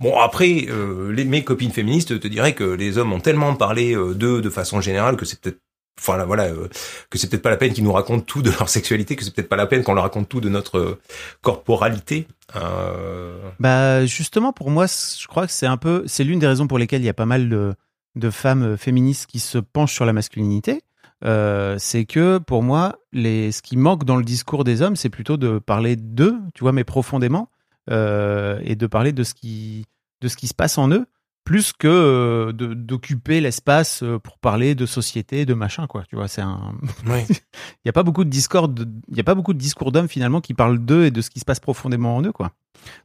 Bon 0.00 0.18
après 0.18 0.66
les, 1.10 1.24
mes 1.24 1.44
copines 1.44 1.70
féministes 1.72 2.18
te 2.18 2.26
diraient 2.28 2.54
que 2.54 2.64
les 2.64 2.98
hommes 2.98 3.12
ont 3.12 3.20
tellement 3.20 3.54
parlé 3.54 3.94
d'eux 3.94 4.40
de 4.40 4.50
façon 4.50 4.80
générale 4.80 5.16
que 5.16 5.24
c'est 5.24 5.40
peut-être 5.40 5.58
voilà, 6.02 6.44
euh, 6.44 6.68
que 7.10 7.18
c'est 7.18 7.28
peut-être 7.28 7.42
pas 7.42 7.50
la 7.50 7.56
peine 7.56 7.72
qu'ils 7.72 7.84
nous 7.84 7.92
racontent 7.92 8.24
tout 8.24 8.42
de 8.42 8.50
leur 8.50 8.68
sexualité, 8.70 9.16
que 9.16 9.24
c'est 9.24 9.34
peut-être 9.34 9.48
pas 9.48 9.56
la 9.56 9.66
peine 9.66 9.82
qu'on 9.82 9.94
leur 9.94 10.04
raconte 10.04 10.28
tout 10.28 10.40
de 10.40 10.48
notre 10.48 10.78
euh, 10.78 10.98
corporalité. 11.42 12.26
Euh, 12.56 13.36
Bah 13.58 14.06
justement 14.06 14.52
pour 14.52 14.70
moi, 14.70 14.86
je 14.86 15.26
crois 15.26 15.46
que 15.46 15.52
c'est 15.52 15.66
un 15.66 15.76
peu, 15.76 16.04
c'est 16.06 16.24
l'une 16.24 16.38
des 16.38 16.46
raisons 16.46 16.66
pour 16.66 16.78
lesquelles 16.78 17.02
il 17.02 17.06
y 17.06 17.10
a 17.10 17.14
pas 17.14 17.26
mal 17.26 17.48
de, 17.48 17.74
de 18.16 18.30
femmes 18.30 18.62
euh, 18.62 18.76
féministes 18.76 19.26
qui 19.26 19.38
se 19.38 19.58
penchent 19.58 19.94
sur 19.94 20.04
la 20.04 20.12
masculinité. 20.12 20.82
Euh, 21.24 21.76
c'est 21.78 22.06
que 22.06 22.38
pour 22.38 22.62
moi, 22.62 22.96
ce 23.12 23.62
qui 23.62 23.76
manque 23.76 24.04
dans 24.04 24.16
le 24.16 24.24
discours 24.24 24.64
des 24.64 24.82
hommes, 24.82 24.96
c'est 24.96 25.10
plutôt 25.10 25.36
de 25.36 25.58
parler 25.58 25.96
d'eux, 25.96 26.38
tu 26.54 26.62
vois, 26.62 26.72
mais 26.72 26.84
profondément, 26.84 27.50
euh, 27.90 28.58
et 28.64 28.74
de 28.74 28.86
parler 28.86 29.12
de 29.12 29.22
ce 29.22 29.34
qui 29.34 29.86
se 30.22 30.54
passe 30.54 30.78
en 30.78 30.90
eux, 30.90 31.06
plus 31.44 31.72
que 31.72 31.88
euh, 31.88 32.52
d'occuper 32.52 33.40
l'espace 33.40 34.02
euh, 34.02 34.18
pour 34.18 34.38
parler 34.38 34.74
de 34.74 34.86
société, 34.86 35.46
de 35.46 35.54
machin, 35.54 35.86
quoi. 35.86 36.04
Tu 36.08 36.16
vois, 36.16 36.28
c'est 36.28 36.42
un, 36.42 36.74
ouais. 37.08 37.24
il 37.28 37.86
y 37.86 37.88
a 37.88 37.92
pas 37.92 38.02
beaucoup 38.02 38.24
de 38.24 38.30
discours, 38.30 38.68
de- 38.68 38.86
il 39.08 39.16
y 39.16 39.20
a 39.20 39.24
pas 39.24 39.34
beaucoup 39.34 39.52
de 39.54 39.58
discours 39.58 39.90
d'hommes 39.92 40.08
finalement 40.08 40.40
qui 40.40 40.54
parlent 40.54 40.78
d'eux 40.78 41.06
et 41.06 41.10
de 41.10 41.20
ce 41.20 41.30
qui 41.30 41.40
se 41.40 41.44
passe 41.44 41.60
profondément 41.60 42.16
en 42.16 42.22
eux, 42.22 42.32
quoi. 42.32 42.52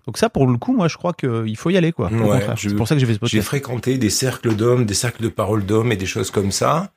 Donc 0.06 0.18
ça, 0.18 0.30
pour 0.30 0.48
le 0.48 0.58
coup, 0.58 0.74
moi, 0.76 0.88
je 0.88 0.96
crois 0.98 1.14
qu'il 1.14 1.58
faut 1.58 1.70
y 1.70 1.78
aller, 1.78 1.92
quoi. 1.92 2.10
Ouais, 2.12 2.46
C'est 2.58 2.76
pour 2.76 2.88
ça 2.88 2.96
que 2.96 3.00
j'ai 3.00 3.06
fait 3.08 3.14
ce 3.14 3.18
J'ai 3.18 3.38
podcast. 3.40 3.48
fréquenté 3.48 3.98
des 3.98 4.10
cercles 4.10 4.56
d'hommes, 4.56 4.86
des 4.86 4.94
cercles 4.94 5.24
de 5.24 5.30
parole 5.30 5.66
d'hommes 5.66 5.92
et 5.92 5.98
des 5.98 6.06
choses 6.06 6.32
comme 6.32 6.52
ça. 6.52 6.92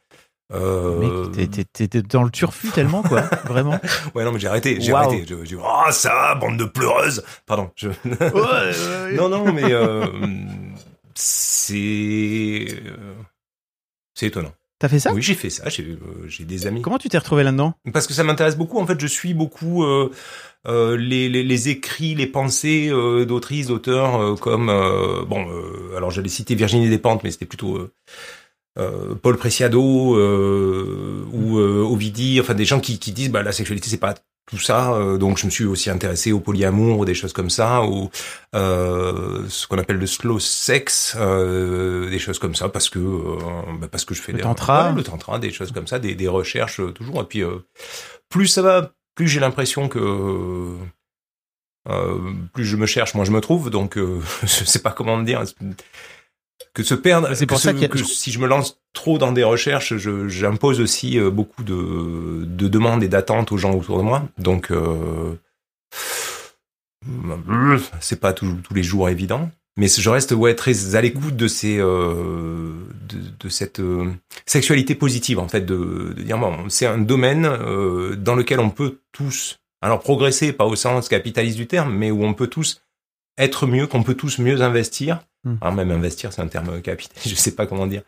Euh... 0.52 1.26
T'es- 1.26 2.02
dans 2.02 2.22
le 2.22 2.30
turfu 2.30 2.68
tellement, 2.70 3.02
quoi. 3.02 3.22
Vraiment. 3.46 3.78
Ouais, 4.14 4.24
non, 4.24 4.32
mais 4.32 4.38
j'ai 4.38 4.46
arrêté, 4.48 4.78
j'ai 4.80 4.92
arrêté. 4.92 5.24
Je- 5.28 5.36
J'ai 5.44 5.56
dit, 5.56 5.62
oh, 5.62 5.90
ça, 5.90 6.34
bande 6.36 6.56
de 6.56 6.64
pleureuses. 6.64 7.22
Pardon. 7.46 7.70
Je... 7.76 7.88
non, 9.16 9.28
non, 9.28 9.52
mais 9.52 9.72
euh, 9.72 10.06
c'est 11.18 12.66
euh, 12.86 13.14
c'est 14.14 14.26
étonnant. 14.26 14.52
T'as 14.78 14.88
fait 14.88 15.00
ça? 15.00 15.12
Oui, 15.12 15.22
j'ai 15.22 15.34
fait 15.34 15.50
ça. 15.50 15.68
J'ai 15.68 15.82
euh, 15.82 16.28
j'ai 16.28 16.44
des 16.44 16.68
amis. 16.68 16.80
Comment 16.82 16.98
tu 16.98 17.08
t'es 17.08 17.18
retrouvé 17.18 17.42
là-dedans? 17.42 17.74
Parce 17.92 18.06
que 18.06 18.14
ça 18.14 18.22
m'intéresse 18.22 18.56
beaucoup. 18.56 18.78
En 18.78 18.86
fait, 18.86 19.00
je 19.00 19.06
suis 19.08 19.34
beaucoup 19.34 19.82
euh, 19.82 20.12
euh, 20.68 20.96
les, 20.96 21.28
les, 21.28 21.42
les 21.42 21.68
écrits, 21.68 22.14
les 22.14 22.28
pensées 22.28 22.88
d'autrices, 23.26 23.66
d'auteurs 23.66 24.38
comme 24.38 24.66
bon. 25.28 25.48
alors 25.96 26.12
j'allais 26.12 26.28
citer 26.28 26.54
Virginie 26.54 26.88
Despentes, 26.88 27.24
mais 27.24 27.32
c'était 27.32 27.46
plutôt 27.46 27.90
Paul 28.76 29.36
Preciado 29.36 29.82
ou 29.82 31.58
Ovidie. 31.58 32.38
Enfin, 32.40 32.54
des 32.54 32.64
gens 32.64 32.78
qui, 32.78 33.00
qui 33.00 33.10
disent 33.10 33.30
bah 33.30 33.42
la 33.42 33.52
sexualité 33.52 33.88
c'est 33.88 33.96
pas 33.96 34.14
tout 34.48 34.58
ça. 34.58 34.92
euh, 34.94 35.18
donc 35.18 35.38
je 35.38 35.46
me 35.46 35.50
suis 35.50 35.64
aussi 35.64 35.90
intéressé 35.90 36.32
au 36.32 36.40
polyamour, 36.40 37.04
des 37.04 37.14
choses 37.14 37.32
comme 37.32 37.50
ça, 37.50 37.82
ou 37.84 38.10
euh, 38.54 39.44
ce 39.48 39.66
qu'on 39.66 39.78
appelle 39.78 39.98
le 39.98 40.06
slow 40.06 40.38
sex, 40.38 41.16
euh, 41.18 42.08
des 42.10 42.18
choses 42.18 42.38
comme 42.38 42.54
ça, 42.54 42.68
parce 42.68 42.88
que 42.88 42.98
euh, 42.98 43.38
bah, 43.80 43.88
parce 43.90 44.04
que 44.04 44.14
je 44.14 44.22
fais 44.22 44.32
Le 44.32 44.38
des 44.38 44.42
tantra. 44.44 44.88
Ouais, 44.90 44.96
le 44.96 45.02
tantra, 45.02 45.38
des 45.38 45.52
choses 45.52 45.72
comme 45.72 45.86
ça, 45.86 45.98
des, 45.98 46.14
des 46.14 46.28
recherches 46.28 46.80
euh, 46.80 46.90
toujours. 46.92 47.20
Et 47.20 47.24
puis 47.24 47.42
euh, 47.42 47.58
plus 48.28 48.46
ça 48.48 48.62
va, 48.62 48.92
plus 49.14 49.28
j'ai 49.28 49.40
l'impression 49.40 49.88
que 49.88 49.98
euh, 51.88 52.18
plus 52.52 52.64
je 52.64 52.76
me 52.76 52.86
cherche, 52.86 53.14
moins 53.14 53.24
je 53.24 53.30
me 53.32 53.40
trouve. 53.40 53.70
Donc 53.70 53.96
euh, 53.98 54.20
je 54.42 54.64
sais 54.64 54.80
pas 54.80 54.92
comment 54.92 55.20
dire. 55.22 55.44
Que 56.74 56.82
se 56.82 56.94
perdre, 56.94 57.34
C'est 57.34 57.46
pour 57.46 57.56
que 57.56 57.62
ça 57.62 57.72
ce- 57.72 57.86
que 57.86 57.98
si 57.98 58.30
je 58.30 58.38
me 58.38 58.46
lance 58.46 58.80
trop 58.92 59.18
dans 59.18 59.32
des 59.32 59.42
recherches, 59.44 59.94
j'impose 60.28 60.80
aussi 60.80 61.18
euh, 61.18 61.30
beaucoup 61.30 61.64
de, 61.64 62.44
de 62.44 62.68
demandes 62.68 63.02
et 63.02 63.08
d'attentes 63.08 63.50
aux 63.52 63.56
gens 63.58 63.74
autour 63.74 63.98
de 63.98 64.02
moi. 64.02 64.28
Donc 64.38 64.70
euh, 64.70 65.34
c'est 68.00 68.20
pas 68.20 68.32
tous 68.32 68.54
tous 68.62 68.74
les 68.74 68.82
jours 68.82 69.08
évident. 69.08 69.50
Mais 69.76 69.86
je 69.86 70.10
reste 70.10 70.32
ouais 70.32 70.56
très 70.56 70.96
à 70.96 71.00
l'écoute 71.00 71.36
de 71.36 71.46
ces 71.46 71.78
euh, 71.78 72.72
de, 73.08 73.18
de 73.38 73.48
cette 73.48 73.78
euh, 73.78 74.10
sexualité 74.44 74.96
positive 74.96 75.38
en 75.38 75.46
fait 75.48 75.60
de, 75.60 76.12
de 76.16 76.22
dire 76.22 76.36
bon 76.38 76.68
c'est 76.68 76.86
un 76.86 76.98
domaine 76.98 77.42
dans 78.16 78.34
lequel 78.34 78.58
on 78.58 78.70
peut 78.70 78.98
tous 79.12 79.60
alors 79.80 80.00
progresser 80.00 80.52
pas 80.52 80.64
au 80.66 80.74
sens 80.74 81.08
capitaliste 81.08 81.56
du 81.56 81.68
terme 81.68 81.94
mais 81.94 82.10
où 82.10 82.24
on 82.24 82.34
peut 82.34 82.48
tous 82.48 82.82
être 83.38 83.66
mieux 83.68 83.86
qu'on 83.86 84.02
peut 84.02 84.14
tous 84.14 84.40
mieux 84.40 84.60
investir 84.62 85.20
Hmm. 85.44 85.54
alors 85.60 85.72
même 85.74 85.90
investir 85.92 86.32
c'est 86.32 86.42
un 86.42 86.48
terme 86.48 86.82
capitaliste 86.82 87.28
je 87.28 87.34
sais 87.36 87.54
pas 87.54 87.66
comment 87.66 87.86
dire 87.86 88.02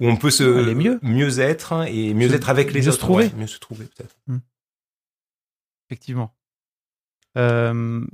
où 0.00 0.06
on 0.08 0.16
peut 0.16 0.30
se 0.30 0.44
Aller 0.58 0.74
mieux. 0.74 0.98
mieux 1.02 1.38
être 1.40 1.86
et 1.88 2.12
mieux 2.12 2.28
Se- 2.28 2.34
être 2.34 2.50
avec 2.50 2.72
les 2.74 2.80
mieux 2.80 2.84
se 2.84 2.88
autres 2.90 2.98
trouver. 2.98 3.24
ouais, 3.24 3.32
mieux 3.38 3.46
se 3.46 3.58
trouver 3.58 3.86
peut-être 3.86 4.14
Effectivement. 5.88 6.34
Euh, 7.36 8.04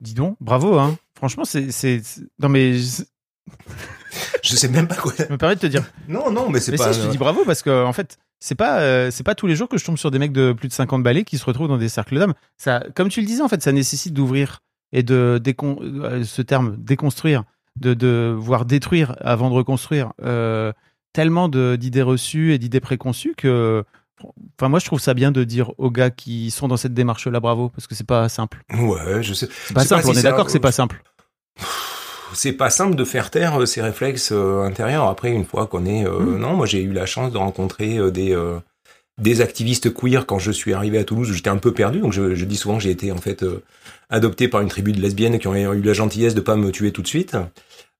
dis 0.00 0.14
donc, 0.14 0.36
bravo, 0.40 0.78
hein. 0.78 0.96
Franchement, 1.16 1.44
c'est, 1.44 2.02
non 2.38 2.48
mais 2.48 2.76
je 4.42 4.56
sais 4.56 4.68
même 4.68 4.88
pas 4.88 4.96
quoi 4.96 5.12
je 5.18 5.24
me 5.32 5.38
permets 5.38 5.56
de 5.56 5.60
te 5.60 5.66
dire. 5.66 5.84
non 6.06 6.30
non 6.30 6.48
mais 6.50 6.60
c'est 6.60 6.76
pas 6.76 6.92
si, 6.92 7.00
je 7.00 7.06
te 7.06 7.10
dis 7.10 7.18
bravo 7.18 7.44
parce 7.44 7.62
que 7.62 7.84
en 7.84 7.92
fait, 7.92 8.18
c'est 8.40 8.54
pas, 8.54 8.80
euh, 8.80 9.10
c'est 9.10 9.24
pas 9.24 9.34
tous 9.34 9.46
les 9.48 9.56
jours 9.56 9.68
que 9.68 9.78
je 9.78 9.84
tombe 9.84 9.98
sur 9.98 10.10
des 10.10 10.18
mecs 10.18 10.32
de 10.32 10.52
plus 10.52 10.68
de 10.68 10.72
50 10.72 11.02
balais 11.02 11.24
qui 11.24 11.38
se 11.38 11.44
retrouvent 11.44 11.68
dans 11.68 11.78
des 11.78 11.88
cercles 11.88 12.18
d'hommes. 12.18 12.34
Ça, 12.56 12.84
comme 12.94 13.08
tu 13.08 13.20
le 13.20 13.26
disais, 13.26 13.42
en 13.42 13.48
fait, 13.48 13.62
ça 13.62 13.72
nécessite 13.72 14.14
d'ouvrir 14.14 14.60
et 14.92 15.02
de 15.02 15.40
décon, 15.42 15.78
euh, 15.82 16.22
ce 16.24 16.42
terme 16.42 16.76
déconstruire, 16.78 17.44
de, 17.80 17.94
de 17.94 18.34
voir 18.36 18.64
détruire 18.64 19.14
avant 19.20 19.50
de 19.50 19.54
reconstruire 19.54 20.12
euh, 20.22 20.72
tellement 21.12 21.48
d'idées 21.48 22.02
reçues 22.02 22.52
et 22.54 22.58
d'idées 22.58 22.80
préconçues 22.80 23.34
que, 23.36 23.84
enfin, 24.58 24.68
moi, 24.68 24.78
je 24.78 24.86
trouve 24.86 25.00
ça 25.00 25.14
bien 25.14 25.30
de 25.32 25.44
dire 25.44 25.72
aux 25.78 25.90
gars 25.90 26.10
qui 26.10 26.50
sont 26.50 26.68
dans 26.68 26.76
cette 26.76 26.94
démarche-là 26.94 27.40
bravo 27.40 27.70
parce 27.70 27.86
que 27.86 27.94
c'est 27.94 28.06
pas 28.06 28.28
simple. 28.28 28.62
ouais 28.78 29.22
je 29.22 29.32
sais 29.34 29.48
C'est 29.66 29.74
pas 29.74 29.84
simple. 29.84 30.02
pas 30.02 30.08
on 30.08 30.12
est 30.14 30.22
d'accord 30.22 30.44
que 30.46 30.52
c'est 30.52 30.60
pas 30.60 30.72
simple. 30.72 31.02
c'est 32.34 32.52
pas 32.52 32.70
simple 32.70 32.94
de 32.94 33.04
faire 33.04 33.30
taire 33.30 33.60
euh, 33.60 33.66
ces 33.66 33.80
réflexes 33.82 34.30
euh, 34.32 34.62
intérieurs 34.62 35.06
après 35.08 35.30
une 35.32 35.44
fois 35.44 35.66
qu'on 35.66 35.86
est 35.86 36.06
euh, 36.06 36.18
Mm. 36.20 36.38
non 36.38 36.54
moi 36.56 36.66
j'ai 36.66 36.82
eu 36.82 36.92
la 36.92 37.06
chance 37.06 37.32
de 37.32 37.38
rencontrer 37.38 37.96
euh, 37.98 38.10
des 38.10 38.32
euh, 38.34 38.58
des 39.18 39.40
activistes 39.40 39.92
queer 39.92 40.26
quand 40.26 40.38
je 40.38 40.52
suis 40.52 40.72
arrivé 40.72 40.98
à 40.98 41.04
Toulouse 41.04 41.32
j'étais 41.32 41.50
un 41.50 41.58
peu 41.58 41.72
perdu 41.72 42.00
donc 42.00 42.12
je, 42.12 42.44
dis 42.44 42.56
souvent 42.56 42.76
que 42.76 42.84
j'ai 42.84 42.90
été 42.90 43.12
en 43.12 43.18
fait 43.18 43.42
euh, 43.42 43.62
adopté 44.08 44.48
par 44.48 44.60
une 44.60 44.68
tribu 44.68 44.92
de 44.92 45.00
lesbiennes 45.00 45.38
qui 45.38 45.48
ont 45.48 45.54
eu 45.54 45.82
la 45.82 45.92
gentillesse 45.92 46.34
de 46.34 46.40
pas 46.40 46.56
me 46.56 46.70
tuer 46.70 46.92
tout 46.92 47.02
de 47.02 47.08
suite 47.08 47.36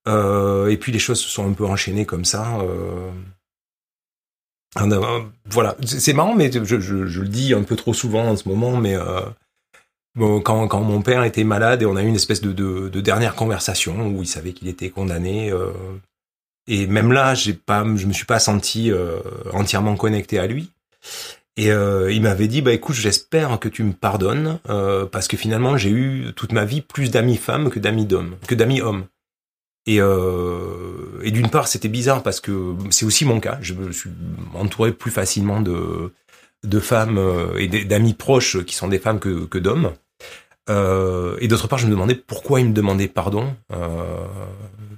Euh, 0.07 0.71
et 0.71 0.79
puis 0.79 0.91
les 0.91 1.01
choses 1.01 1.21
se 1.21 1.29
sont 1.29 1.47
un 1.47 1.53
peu 1.53 1.67
enchaînées 1.67 2.07
comme 2.07 2.25
ça 2.25 2.61
euh. 2.61 3.11
Voilà 5.51 5.77
c'est 5.85 6.15
marrant 6.15 6.35
mais 6.35 6.51
je, 6.53 7.21
le 7.21 7.29
dis 7.29 7.53
un 7.53 7.65
peu 7.65 7.77
trop 7.77 7.93
souvent 7.93 8.25
en 8.29 8.37
ce 8.37 8.49
moment 8.49 8.77
mais 8.77 8.97
quand, 10.17 10.69
quand 10.69 10.81
mon 10.81 11.03
père 11.03 11.25
était 11.25 11.45
malade 11.45 11.83
et 11.83 11.87
on 11.87 11.97
a 11.97 12.03
eu 12.03 12.07
une 12.07 12.15
espèce 12.15 12.41
de, 12.41 12.53
de, 12.53 12.89
de 12.89 13.01
dernière 13.01 13.35
conversation 13.35 14.07
où 14.09 14.23
il 14.23 14.29
savait 14.29 14.53
qu'il 14.53 14.69
était 14.69 14.91
condamné. 14.91 15.53
et 16.69 16.87
même 16.87 17.13
là, 17.13 17.35
j'ai 17.35 17.55
pas, 17.55 17.85
je 17.97 18.07
me 18.07 18.13
suis 18.13 18.25
pas 18.25 18.39
senti 18.39 18.93
entièrement 19.53 19.97
connecté 19.97 20.39
à 20.39 20.47
lui. 20.47 20.71
Et 21.59 21.73
euh, 21.73 22.13
il 22.13 22.23
m'avait 22.23 22.47
dit, 22.47 22.63
bah 22.63 22.73
écoute, 22.73 22.95
j'espère 22.95 23.59
que 23.59 23.69
tu 23.69 23.83
me 23.83 23.93
pardonnes 23.93 24.61
euh, 24.69 25.07
parce 25.07 25.27
que 25.27 25.37
finalement, 25.37 25.77
j'ai 25.77 25.91
eu 25.91 26.33
toute 26.37 26.53
ma 26.53 26.65
vie 26.65 26.83
plus 26.83 27.11
d'amis 27.11 27.37
femmes 27.37 27.69
que 27.69 27.81
d'amis 27.81 28.07
d'hommes, 28.07 28.37
que 28.47 28.55
d'amis 28.55 28.81
hommes. 28.81 29.07
Et, 29.85 30.01
euh, 30.01 31.21
et 31.25 31.33
d'une 31.33 31.51
part, 31.51 31.67
c'était 31.67 31.89
bizarre 31.89 32.23
parce 32.23 32.41
que 32.41 32.77
c'est 32.91 33.05
aussi 33.05 33.25
mon 33.25 33.41
cas. 33.41 33.59
Je 33.61 33.75
me 33.75 33.91
suis 33.91 34.11
entouré 34.55 34.93
plus 34.93 35.11
facilement 35.11 35.61
de 35.61 36.13
de 36.65 36.81
femmes 36.81 37.21
et 37.57 37.69
d'amis 37.85 38.15
proches 38.15 38.65
qui 38.65 38.75
sont 38.75 38.89
des 38.89 38.99
femmes 38.99 39.21
que, 39.21 39.45
que 39.47 39.59
d'hommes. 39.59 39.93
Et 40.69 41.49
d'autre 41.49 41.69
part, 41.69 41.79
je 41.79 41.87
me 41.87 41.93
demandais 41.93 42.17
pourquoi 42.17 42.61
il 42.61 42.67
me 42.67 42.73
demandait 42.73 43.07
pardon, 43.07 43.55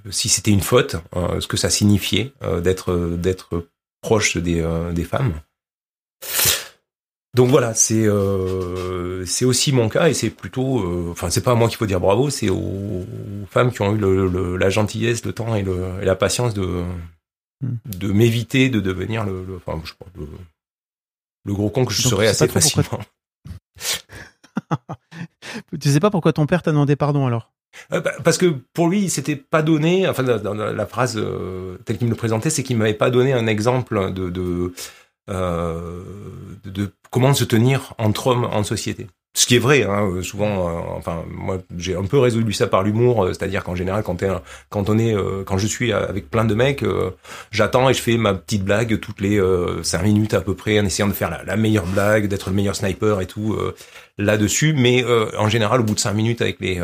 si 0.09 0.27
c'était 0.27 0.49
une 0.49 0.61
faute, 0.61 0.95
ce 1.13 1.45
que 1.45 1.57
ça 1.57 1.69
signifiait 1.69 2.33
d'être 2.63 3.15
d'être 3.15 3.67
proche 4.01 4.37
des, 4.37 4.65
des 4.91 5.03
femmes. 5.03 5.33
Donc 7.33 7.49
voilà, 7.49 7.73
c'est 7.73 8.05
euh, 8.07 9.25
c'est 9.25 9.45
aussi 9.45 9.71
mon 9.71 9.87
cas 9.87 10.09
et 10.09 10.13
c'est 10.13 10.29
plutôt, 10.29 10.79
euh, 10.79 11.07
enfin 11.11 11.29
c'est 11.29 11.41
pas 11.41 11.53
à 11.53 11.55
moi 11.55 11.69
qu'il 11.69 11.77
faut 11.77 11.85
dire 11.85 12.01
bravo, 12.01 12.29
c'est 12.29 12.49
aux, 12.49 12.57
aux 12.57 13.45
femmes 13.49 13.71
qui 13.71 13.81
ont 13.81 13.95
eu 13.95 13.97
le, 13.97 14.27
le- 14.27 14.57
la 14.57 14.69
gentillesse, 14.69 15.23
le 15.23 15.31
temps 15.31 15.55
et, 15.55 15.63
le, 15.63 16.01
et 16.01 16.05
la 16.05 16.15
patience 16.15 16.53
de 16.53 16.83
Hmm. 17.63 17.75
de 17.85 18.11
m'éviter 18.11 18.69
de 18.69 18.79
devenir 18.79 19.23
le, 19.23 19.45
le- 19.45 19.57
enfin 19.57 19.79
je 19.85 19.93
gros 21.53 21.69
con 21.69 21.85
que 21.85 21.93
je 21.93 22.03
Donc, 22.03 22.11
serais 22.11 22.27
assez 22.27 22.47
facilement. 22.47 22.87
Tu 25.81 25.89
sais 25.89 25.99
pas 25.99 26.11
pourquoi 26.11 26.33
ton 26.33 26.45
père 26.45 26.61
t'a 26.61 26.71
demandé 26.71 26.95
pardon 26.95 27.27
alors? 27.27 27.51
Euh, 27.93 28.01
bah, 28.01 28.11
Parce 28.23 28.37
que 28.37 28.47
pour 28.73 28.89
lui, 28.89 29.09
c'était 29.09 29.35
pas 29.35 29.61
donné. 29.61 30.07
Enfin, 30.07 30.23
dans, 30.23 30.39
dans 30.39 30.53
la 30.53 30.85
phrase 30.85 31.15
euh, 31.17 31.77
telle 31.85 31.97
qu'il 31.97 32.07
me 32.07 32.11
le 32.11 32.17
présentait, 32.17 32.49
c'est 32.49 32.63
qu'il 32.63 32.77
m'avait 32.77 32.93
pas 32.93 33.09
donné 33.09 33.33
un 33.33 33.47
exemple 33.47 34.11
de 34.13 34.29
de, 34.29 34.73
euh, 35.29 36.03
de 36.63 36.93
comment 37.09 37.33
se 37.33 37.43
tenir 37.43 37.93
entre 37.97 38.27
hommes 38.27 38.45
en 38.45 38.63
société. 38.63 39.07
Ce 39.33 39.45
qui 39.45 39.55
est 39.55 39.59
vrai, 39.59 39.83
hein, 39.83 40.09
euh, 40.11 40.21
souvent. 40.21 40.67
euh, 40.67 40.81
enfin, 40.97 41.23
moi, 41.29 41.59
j'ai 41.77 41.95
un 41.95 42.03
peu 42.03 42.19
résolu 42.19 42.51
ça 42.51 42.67
par 42.67 42.83
l'humour, 42.83 43.23
euh, 43.23 43.27
c'est-à-dire 43.29 43.63
qu'en 43.63 43.75
général, 43.75 44.03
quand, 44.03 44.21
un- 44.23 44.41
quand 44.69 44.89
on 44.89 44.97
est, 44.97 45.15
quand 45.45 45.57
je 45.57 45.67
suis 45.67 45.93
avec 45.93 46.29
plein 46.29 46.43
de 46.43 46.53
mecs, 46.53 46.83
j'attends 47.49 47.89
et 47.89 47.93
je 47.93 48.01
fais 48.01 48.17
ma 48.17 48.33
petite 48.33 48.65
blague 48.65 48.99
toutes 48.99 49.21
les 49.21 49.41
cinq 49.83 50.03
minutes 50.03 50.33
à 50.33 50.41
peu 50.41 50.53
près, 50.53 50.79
en 50.81 50.85
essayant 50.85 51.07
de 51.07 51.13
faire 51.13 51.29
la, 51.29 51.43
la 51.43 51.55
meilleure 51.55 51.85
blague, 51.85 52.27
d'être 52.27 52.49
le 52.49 52.55
meilleur 52.57 52.75
sniper 52.75 53.21
et 53.21 53.25
tout 53.25 53.57
là-dessus. 54.17 54.73
Mais 54.73 55.05
en 55.37 55.47
général, 55.47 55.79
au 55.79 55.83
bout 55.83 55.95
de 55.95 55.99
cinq 55.99 56.13
minutes 56.13 56.41
avec 56.41 56.59
les 56.59 56.81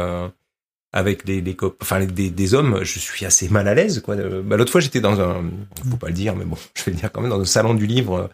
avec 0.94 1.26
des, 1.26 1.42
des 1.42 1.56
enfin 1.82 2.00
les- 2.00 2.08
des, 2.08 2.30
des 2.30 2.54
hommes, 2.54 2.80
je 2.84 3.00
suis 3.00 3.26
assez 3.26 3.50
mal 3.50 3.68
à 3.68 3.74
l'aise 3.76 4.02
quoi. 4.02 4.16
Bah, 4.16 4.58
l'autre 4.58 4.72
fois 4.72 4.82
j'étais 4.82 5.02
dans 5.02 5.20
un, 5.22 5.44
faut 5.90 5.98
pas 5.98 6.08
le 6.08 6.14
dire, 6.14 6.36
mais 6.36 6.46
bon, 6.46 6.58
je 6.76 6.84
vais 6.86 6.92
le 6.92 6.98
dire 6.98 7.12
quand 7.12 7.22
même 7.22 7.30
dans 7.30 7.42
un 7.42 7.46
salon 7.46 7.74
du 7.74 7.86
livre. 7.88 8.16
euh, 8.16 8.28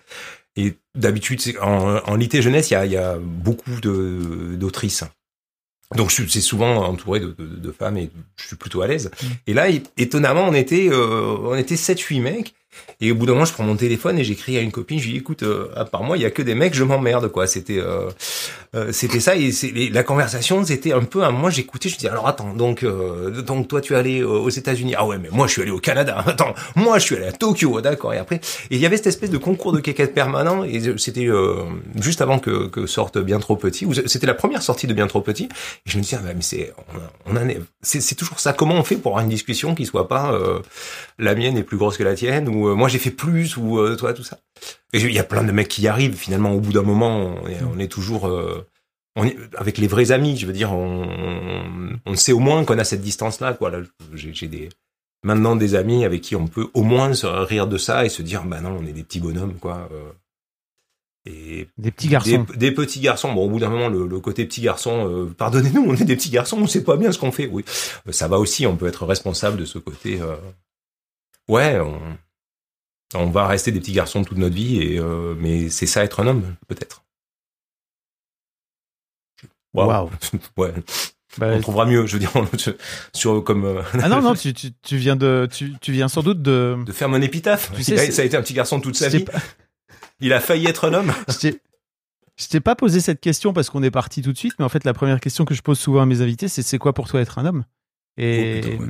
Et 0.56 0.76
d'habitude, 0.96 1.42
en, 1.62 1.98
en 2.06 2.16
litté 2.16 2.42
jeunesse, 2.44 2.70
il 2.72 2.74
y 2.76 2.78
a, 2.78 2.86
y 2.86 2.98
a 2.98 3.18
beaucoup 3.18 3.80
de 3.82 4.56
d'autrices. 4.56 5.04
Donc 5.96 6.10
je 6.10 6.16
suis- 6.16 6.30
c'est 6.30 6.42
souvent 6.42 6.86
entouré 6.88 7.20
de, 7.20 7.36
de, 7.38 7.46
de 7.46 7.72
femmes 7.72 7.98
et 7.98 8.10
je 8.36 8.48
suis 8.48 8.56
plutôt 8.56 8.82
à 8.82 8.88
l'aise. 8.88 9.12
Et 9.48 9.54
là, 9.54 9.68
étonnamment, 9.98 10.46
on 10.48 10.54
était 10.54 10.90
euh, 10.92 11.38
on 11.44 11.56
était 11.56 11.76
sept 11.78 12.00
huit 12.00 12.20
mecs. 12.20 12.54
Et 13.02 13.12
au 13.12 13.16
bout 13.16 13.26
d'un 13.26 13.34
moment, 13.34 13.46
je 13.46 13.54
prends 13.54 13.64
mon 13.64 13.76
téléphone 13.76 14.18
et 14.20 14.24
j'écris 14.24 14.58
à 14.58 14.62
une 14.62 14.72
copine. 14.72 15.00
Je 15.00 15.06
lui 15.06 15.12
dis, 15.14 15.18
écoute, 15.20 15.44
euh, 15.44 15.68
à 15.76 15.86
part 15.86 16.04
moi, 16.04 16.18
il 16.18 16.22
y 16.24 16.26
a 16.26 16.32
que 16.32 16.42
des 16.42 16.56
mecs, 16.56 16.74
je 16.74 16.84
m'emmerde 16.84 17.28
quoi. 17.32 17.48
C'était 17.48 17.80
euh, 17.80 18.10
euh, 18.76 18.92
c'était 18.92 19.20
ça. 19.20 19.36
Et 19.36 19.52
et 19.76 19.90
la 19.90 20.04
conversation 20.04 20.64
c'était 20.66 20.94
un 20.94 21.04
peu 21.04 21.24
un 21.24 21.32
moi 21.32 21.50
j'écoutais 21.50 21.90
je 21.90 21.98
dis 21.98 22.08
alors 22.08 22.28
attends 22.28 22.54
donc 22.54 22.84
euh, 22.84 23.42
donc 23.42 23.68
toi 23.68 23.82
tu 23.82 23.94
es 23.94 23.96
allé 23.96 24.22
euh, 24.22 24.28
aux 24.28 24.50
États-Unis. 24.50 24.94
Ah 24.98 25.06
ouais 25.06 25.18
mais 25.18 25.30
moi 25.32 25.48
je 25.48 25.54
suis 25.54 25.62
allé 25.62 25.72
au 25.72 25.80
Canada. 25.80 26.24
Attends 26.26 26.54
moi 26.76 26.98
je 27.00 27.04
suis 27.06 27.16
allé 27.16 27.26
à 27.28 27.32
Tokyo. 27.32 27.82
D'accord. 27.82 28.14
Et 28.14 28.18
après 28.18 28.40
il 28.72 28.78
y 28.80 28.86
avait 28.86 28.98
cette 28.98 29.08
espèce 29.08 29.30
de 29.30 29.38
concours 29.38 29.74
de 29.74 29.80
quéquette 29.80 30.14
permanent. 30.14 30.64
Et 30.64 30.80
c'était 30.98 31.28
euh, 31.28 31.56
juste 32.00 32.22
avant 32.22 32.40
que, 32.40 32.68
que 32.68 32.86
sorte 32.88 33.18
bien 33.18 33.40
trop 33.40 33.56
petit. 33.56 33.86
C'était 34.06 34.28
la 34.28 34.34
première 34.34 34.62
sortie 34.64 34.88
de 34.88 34.94
bien 34.94 35.08
trop 35.08 35.22
petit. 35.22 35.50
Et 35.86 35.90
je 35.90 35.98
me 35.98 36.04
disais 36.04 36.18
ah, 36.20 36.26
mais 36.36 36.42
c'est 36.42 36.74
on, 37.28 37.36
a- 37.36 37.40
on 37.44 37.50
est 37.50 37.60
c'est 37.82 38.16
toujours 38.16 38.40
ça. 38.40 38.54
Comment 38.54 38.76
on 38.76 38.84
fait 38.84 38.96
pour 38.96 39.12
avoir 39.14 39.24
une 39.24 39.30
discussion 39.30 39.76
qui 39.76 39.86
soit 39.86 40.08
pas 40.08 40.32
la 41.20 41.36
mienne 41.36 41.58
est 41.58 41.64
plus 41.64 41.78
grosse 41.78 41.98
que 41.98 42.04
la 42.04 42.16
tienne 42.16 42.48
ou 42.50 42.68
euh, 42.68 42.76
moi 42.76 42.90
j'ai 42.90 43.00
fait 43.00 43.12
plus 43.12 43.58
ou 43.58 43.80
euh, 43.80 43.96
toi 43.96 44.14
tout 44.14 44.24
ça 44.24 44.40
et 44.94 45.00
il 45.00 45.12
y 45.14 45.20
a 45.20 45.24
plein 45.24 45.44
de 45.44 45.52
mecs 45.52 45.68
qui 45.68 45.82
y 45.82 45.88
arrivent. 45.88 46.16
Finalement, 46.16 46.52
au 46.52 46.60
bout 46.60 46.72
d'un 46.72 46.84
moment, 46.84 47.36
on 47.44 47.48
est, 47.48 47.62
on 47.64 47.80
est 47.80 47.88
toujours 47.92 48.28
euh, 48.28 48.66
on 49.16 49.26
est, 49.26 49.36
avec 49.58 49.78
les 49.78 49.88
vrais 49.88 50.12
amis. 50.12 50.38
Je 50.38 50.46
veux 50.46 50.54
dire, 50.54 50.72
on, 50.72 51.98
on, 52.06 52.16
sait 52.16 52.32
au 52.32 52.40
moins 52.40 52.64
qu'on 52.64 52.78
a 52.78 52.84
cette 52.84 53.02
distance-là. 53.02 53.54
Quoi. 53.54 53.72
Là, 53.72 53.80
j'ai, 54.14 54.48
des 54.48 54.70
maintenant 55.24 55.56
des 55.56 55.76
amis 55.76 56.06
avec 56.06 56.22
qui 56.22 56.36
on 56.36 56.48
peut 56.48 56.68
au 56.74 56.84
moins 56.84 57.14
se 57.14 57.26
rire 57.28 57.68
de 57.68 57.78
ça 57.78 58.06
et 58.06 58.10
se 58.10 58.22
dire, 58.22 58.44
bah 58.46 58.62
non, 58.62 58.78
on 58.80 58.86
est 58.86 58.94
des 58.94 59.04
petits 59.04 59.20
bonhommes, 59.20 59.56
quoi. 59.60 59.90
Et 61.26 61.68
Des 61.78 61.92
petits 61.92 62.10
garçons. 62.10 62.46
des, 62.52 62.58
des 62.58 62.72
petits 62.72 63.00
garçons. 63.00 63.32
Bon, 63.32 63.46
au 63.46 63.50
bout 63.50 63.60
d'un 63.60 63.70
moment, 63.70 63.88
le, 63.88 64.06
le 64.08 64.20
côté 64.20 64.46
petit 64.46 64.62
garçon, 64.62 65.10
euh, 65.10 65.26
pardonnez-nous, 65.38 65.86
on 65.88 65.96
est 65.96 66.04
des 66.04 66.18
petits 66.18 66.30
garçons, 66.30 66.58
on 66.62 66.68
sait 66.68 66.84
pas 66.84 66.98
bien 66.98 67.12
ce 67.14 67.18
qu'on 67.20 67.32
fait. 67.32 67.48
Oui, 67.48 67.64
ça 68.10 68.28
va 68.28 68.40
aussi. 68.40 68.68
On 68.68 68.76
peut 68.76 68.88
être 68.88 69.06
responsable 69.06 69.58
de 69.58 69.66
ce 69.66 69.80
côté. 69.80 70.20
euh, 70.22 70.36
Ouais, 71.50 71.80
on, 71.80 72.00
on 73.16 73.30
va 73.30 73.48
rester 73.48 73.72
des 73.72 73.80
petits 73.80 73.92
garçons 73.94 74.24
toute 74.24 74.38
notre 74.38 74.56
vie, 74.56 74.82
et 74.82 74.98
euh, 75.00 75.36
mais 75.40 75.70
c'est 75.70 75.86
ça 75.88 76.04
être 76.04 76.20
un 76.22 76.28
homme, 76.28 76.56
peut-être. 76.68 77.04
Waouh. 79.74 80.10
Ouais, 80.58 80.74
Bah, 81.40 81.48
on 81.54 81.60
trouvera 81.62 81.86
mieux. 81.88 82.06
Je 82.06 82.14
veux 82.14 82.20
dire, 82.20 82.32
sur 83.14 83.44
comme 83.44 83.66
euh, 83.66 83.82
ah 84.02 84.08
non 84.08 84.22
non, 84.22 84.36
tu, 84.36 84.54
tu, 84.54 84.72
tu 84.84 84.98
viens 84.98 85.16
de 85.16 85.48
tu, 85.52 85.74
tu 85.82 85.92
viens 85.92 86.08
sans 86.08 86.22
doute 86.22 86.42
de. 86.44 86.78
de 86.86 86.92
faire 86.92 87.10
mon 87.10 87.22
épitaphe. 87.22 87.72
Tu 87.76 87.84
sais, 87.84 88.00
a- 88.00 88.12
ça 88.12 88.22
a 88.22 88.26
été 88.26 88.38
un 88.38 88.42
petit 88.44 88.54
garçon 88.54 88.80
toute 88.80 88.96
sa 88.96 89.10
vie. 89.10 89.24
pas- 89.24 89.40
Il 90.20 90.32
a 90.32 90.40
failli 90.40 90.68
être 90.68 90.88
un 90.88 90.94
homme. 90.94 91.12
Je 92.38 92.48
t'ai 92.48 92.60
pas 92.60 92.76
posé 92.76 93.00
cette 93.00 93.20
question 93.20 93.52
parce 93.54 93.70
qu'on 93.72 93.82
est 93.84 93.92
parti 93.92 94.22
tout 94.22 94.32
de 94.32 94.38
suite, 94.38 94.54
mais 94.60 94.66
en 94.66 94.70
fait 94.70 94.84
la 94.86 94.94
première 94.94 95.20
question 95.20 95.44
que 95.46 95.54
je 95.56 95.62
pose 95.64 95.80
souvent 95.80 96.02
à 96.02 96.06
mes 96.06 96.22
invités, 96.22 96.48
c'est 96.48 96.62
c'est 96.64 96.78
quoi 96.78 96.94
pour 96.94 97.08
toi 97.08 97.20
être 97.22 97.38
un 97.40 97.46
homme? 97.46 97.64
Et 98.18 98.62
Oh, 98.80 98.82
ouais. 98.82 98.88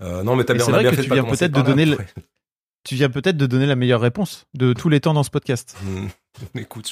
Euh, 0.00 0.22
non, 0.22 0.36
mais 0.36 0.44
t'as 0.44 0.54
bien, 0.54 0.64
on 0.66 0.72
a 0.72 0.80
bien 0.80 0.90
que 0.90 0.96
fait 0.96 1.02
tu 1.02 1.10
viens 1.12 1.24
peut-être 1.24 1.52
de 1.52 1.62
donner 1.62 1.84
le- 1.86 1.98
tu 2.84 2.94
viens 2.94 3.10
peut-être 3.10 3.36
de 3.36 3.46
donner 3.46 3.66
la 3.66 3.76
meilleure 3.76 4.00
réponse 4.00 4.46
de 4.54 4.72
tous 4.72 4.88
les 4.88 5.00
temps 5.00 5.14
dans 5.14 5.22
ce 5.22 5.30
podcast. 5.30 5.76
Hmm. 5.84 6.06
Écoute, 6.58 6.90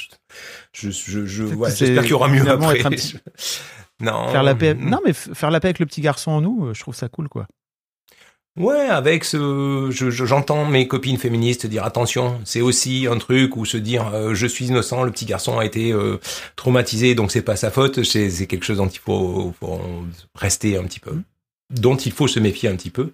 je, 0.72 0.90
je, 0.90 1.24
je, 1.26 1.44
ouais, 1.44 1.70
j'espère 1.74 2.02
qu'il 2.02 2.10
y 2.10 2.14
aura 2.14 2.28
mieux 2.28 2.48
après. 2.48 2.78
petit- 2.78 3.16
Non. 4.00 4.28
Faire 4.28 4.42
la 4.42 4.54
paix. 4.54 4.74
hmm. 4.74 4.88
Non 4.88 5.00
mais 5.04 5.12
faire 5.12 5.50
la 5.50 5.60
paix 5.60 5.68
avec 5.68 5.78
le 5.78 5.86
petit 5.86 6.00
garçon 6.00 6.30
en 6.30 6.40
nous, 6.40 6.66
euh, 6.66 6.74
je 6.74 6.80
trouve 6.80 6.94
ça 6.94 7.08
cool 7.08 7.28
quoi. 7.28 7.46
Ouais, 8.58 8.88
avec 8.88 9.24
ce, 9.24 9.88
je- 9.90 10.10
je- 10.10 10.24
j'entends 10.24 10.64
mes 10.66 10.88
copines 10.88 11.18
féministes 11.18 11.66
dire 11.66 11.84
attention, 11.84 12.40
c'est 12.44 12.60
aussi 12.60 13.06
un 13.10 13.16
truc 13.18 13.56
où 13.56 13.64
se 13.64 13.76
dire 13.76 14.08
euh, 14.12 14.34
je 14.34 14.46
suis 14.46 14.66
innocent, 14.66 15.02
le 15.04 15.12
petit 15.12 15.24
garçon 15.24 15.58
a 15.58 15.64
été 15.64 15.92
euh, 15.92 16.18
traumatisé, 16.56 17.14
donc 17.14 17.30
c'est 17.30 17.42
pas 17.42 17.56
sa 17.56 17.70
faute. 17.70 18.02
C'est, 18.02 18.46
quelque 18.46 18.64
chose 18.64 18.78
dont 18.78 18.88
il 18.88 18.98
faut, 18.98 19.54
faut 19.60 19.80
rester 20.34 20.76
un 20.76 20.82
petit 20.84 20.98
peu, 21.00 21.14
dont 21.70 21.96
il 21.96 22.12
faut 22.12 22.26
se 22.28 22.40
méfier 22.40 22.68
un 22.68 22.76
petit 22.76 22.90
peu, 22.90 23.12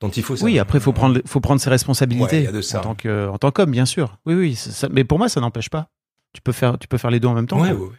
dont 0.00 0.08
il 0.10 0.22
faut. 0.22 0.36
Oui, 0.42 0.58
après 0.58 0.80
faut 0.80 0.92
prendre 0.92 1.20
faut 1.26 1.40
prendre 1.40 1.60
ses 1.60 1.70
responsabilités 1.70 2.36
Ouais, 2.36 2.42
il 2.42 2.44
y 2.44 2.48
a 2.48 2.52
de 2.52 2.60
ça. 2.60 2.78
en 2.78 2.82
tant 2.82 2.94
que 2.94 3.28
en 3.28 3.38
tant 3.38 3.50
qu'homme 3.50 3.70
bien 3.70 3.86
sûr. 3.86 4.16
Oui 4.26 4.34
oui, 4.34 4.54
ça- 4.54 4.88
mais 4.90 5.04
pour 5.04 5.18
moi 5.18 5.28
ça 5.28 5.40
n'empêche 5.40 5.70
pas. 5.70 5.88
Tu 6.32 6.40
peux 6.42 6.52
faire 6.52 6.78
tu 6.78 6.86
peux 6.88 6.98
faire 6.98 7.10
les 7.10 7.20
deux 7.20 7.28
en 7.28 7.34
même 7.34 7.46
temps. 7.46 7.60
Ouais, 7.60 7.70
quoi. 7.74 7.86
ouais. 7.86 7.92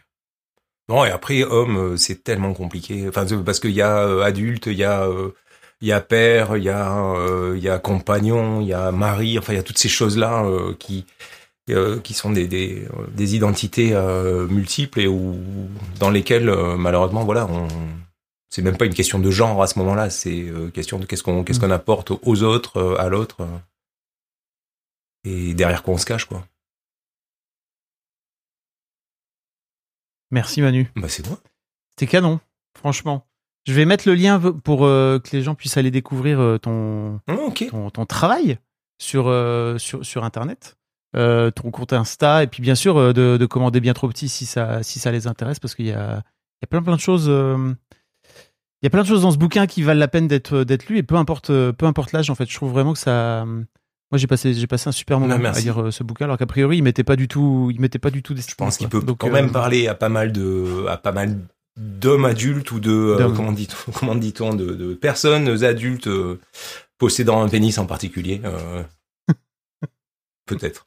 Non, 0.90 1.04
et 1.04 1.10
après, 1.10 1.42
homme, 1.42 1.76
euh, 1.76 1.96
c'est 1.98 2.24
tellement 2.24 2.54
compliqué. 2.54 3.06
Enfin, 3.08 3.26
parce 3.44 3.60
qu'il 3.60 3.72
y 3.72 3.82
a 3.82 3.98
euh, 3.98 4.22
adulte, 4.22 4.66
il 4.66 4.78
y 4.78 4.84
a, 4.84 5.02
euh, 5.02 5.32
il 5.82 5.88
y 5.88 5.92
a 5.92 6.00
père, 6.00 6.56
il 6.56 6.64
y 6.64 6.70
a, 6.70 6.98
euh, 7.14 7.52
il 7.58 7.62
y 7.62 7.68
a 7.68 7.78
compagnon, 7.78 8.62
il 8.62 8.68
y 8.68 8.72
a 8.72 8.90
mari. 8.90 9.38
Enfin, 9.38 9.52
il 9.52 9.56
y 9.56 9.58
a 9.58 9.62
toutes 9.62 9.76
ces 9.76 9.90
choses-là 9.90 10.44
euh, 10.46 10.72
qui, 10.78 11.04
euh, 11.68 12.00
qui 12.00 12.14
sont 12.14 12.30
des, 12.30 12.46
des, 12.46 12.86
euh, 12.96 13.06
des 13.12 13.36
identités 13.36 13.90
euh, 13.92 14.46
multiples 14.48 15.00
et 15.00 15.06
où, 15.08 15.36
dans 16.00 16.08
lesquelles, 16.08 16.48
euh, 16.48 16.78
malheureusement, 16.78 17.22
voilà, 17.22 17.46
on, 17.50 17.68
c'est 18.50 18.62
même 18.62 18.76
pas 18.76 18.86
une 18.86 18.94
question 18.94 19.18
de 19.18 19.30
genre 19.30 19.62
à 19.62 19.66
ce 19.66 19.78
moment-là. 19.78 20.10
C'est 20.10 20.42
euh, 20.42 20.70
question 20.70 20.98
de 20.98 21.04
qu'est-ce 21.06 21.22
qu'on, 21.22 21.44
qu'est-ce 21.44 21.60
qu'on 21.60 21.70
apporte 21.70 22.12
aux 22.22 22.42
autres, 22.42 22.78
euh, 22.78 22.96
à 22.98 23.08
l'autre, 23.08 23.42
euh, 23.42 23.58
et 25.24 25.54
derrière 25.54 25.82
quoi 25.82 25.94
on 25.94 25.98
se 25.98 26.06
cache, 26.06 26.24
quoi. 26.24 26.44
Merci 30.30 30.60
Manu. 30.60 30.90
Bah, 30.96 31.08
c'est 31.08 31.26
moi. 31.26 31.38
C'était 31.90 32.10
canon, 32.10 32.40
franchement. 32.76 33.26
Je 33.66 33.72
vais 33.74 33.84
mettre 33.84 34.08
le 34.08 34.14
lien 34.14 34.40
pour 34.40 34.86
euh, 34.86 35.18
que 35.18 35.36
les 35.36 35.42
gens 35.42 35.54
puissent 35.54 35.76
aller 35.76 35.90
découvrir 35.90 36.40
euh, 36.40 36.58
ton, 36.58 37.20
ton, 37.70 37.90
ton 37.90 38.06
travail 38.06 38.58
sur, 38.98 39.24
sur, 39.78 40.04
sur 40.04 40.24
Internet, 40.24 40.76
ton 41.14 41.70
compte 41.70 41.92
Insta, 41.92 42.42
et 42.42 42.46
puis 42.46 42.62
bien 42.62 42.74
sûr 42.74 43.14
de, 43.14 43.36
de 43.36 43.46
commander 43.46 43.80
bien 43.80 43.94
trop 43.94 44.08
petit 44.08 44.28
si 44.28 44.46
ça, 44.46 44.82
si 44.82 44.98
ça 44.98 45.12
les 45.12 45.26
intéresse, 45.26 45.60
parce 45.60 45.74
qu'il 45.74 45.86
y 45.86 45.92
a, 45.92 46.22
il 46.24 46.62
y 46.62 46.64
a 46.64 46.66
plein 46.68 46.82
plein 46.82 46.96
de 46.96 47.00
choses. 47.00 47.30
Euh, 48.78 48.82
il 48.82 48.86
y 48.86 48.88
a 48.88 48.90
plein 48.90 49.02
de 49.02 49.06
choses 49.08 49.22
dans 49.22 49.30
ce 49.30 49.38
bouquin 49.38 49.66
qui 49.66 49.82
valent 49.82 49.98
la 50.00 50.08
peine 50.08 50.28
d'être 50.28 50.64
d'être 50.64 50.86
lues, 50.88 50.98
et 50.98 51.02
peu 51.02 51.16
importe, 51.16 51.50
euh, 51.50 51.72
peu 51.72 51.86
importe 51.86 52.12
l'âge, 52.12 52.30
en 52.30 52.34
fait. 52.34 52.48
Je 52.48 52.54
trouve 52.54 52.72
vraiment 52.72 52.92
que 52.92 52.98
ça. 52.98 53.44
Moi, 54.10 54.16
j'ai 54.16 54.26
passé, 54.26 54.54
j'ai 54.54 54.66
passé 54.66 54.88
un 54.88 54.92
super 54.92 55.20
moment 55.20 55.38
Ah, 55.44 55.48
à 55.50 55.60
lire 55.60 55.82
euh, 55.82 55.90
ce 55.90 56.02
bouquin, 56.02 56.24
alors 56.24 56.38
qu'a 56.38 56.46
priori, 56.46 56.78
il 56.78 56.82
m'était 56.82 57.04
pas 57.04 57.16
du 57.16 57.28
tout, 57.28 57.70
il 57.74 57.80
m'était 57.80 57.98
pas 57.98 58.10
du 58.10 58.22
tout 58.22 58.32
Je 58.32 58.36
destiné. 58.36 58.56
pense 58.56 58.78
qu'il 58.78 58.88
peut 58.88 59.02
Donc, 59.02 59.18
quand 59.18 59.28
euh, 59.28 59.32
même 59.32 59.52
parler 59.52 59.86
à 59.86 59.94
pas 59.94 60.08
mal 60.08 60.32
de, 60.32 60.86
à 60.88 60.96
pas 60.96 61.12
mal 61.12 61.38
d'hommes 61.76 62.24
adultes 62.24 62.70
ou 62.72 62.80
de, 62.80 62.90
euh, 62.90 63.30
comment 63.36 63.52
dit, 63.52 63.68
comment 63.94 64.14
dit-on, 64.14 64.54
de, 64.54 64.74
de 64.74 64.94
personnes 64.94 65.62
adultes 65.62 66.06
euh, 66.08 66.40
possédant 66.96 67.42
un 67.42 67.48
pénis 67.50 67.76
en 67.76 67.84
particulier. 67.86 68.40
euh, 68.46 68.82
Peut-être. 70.46 70.86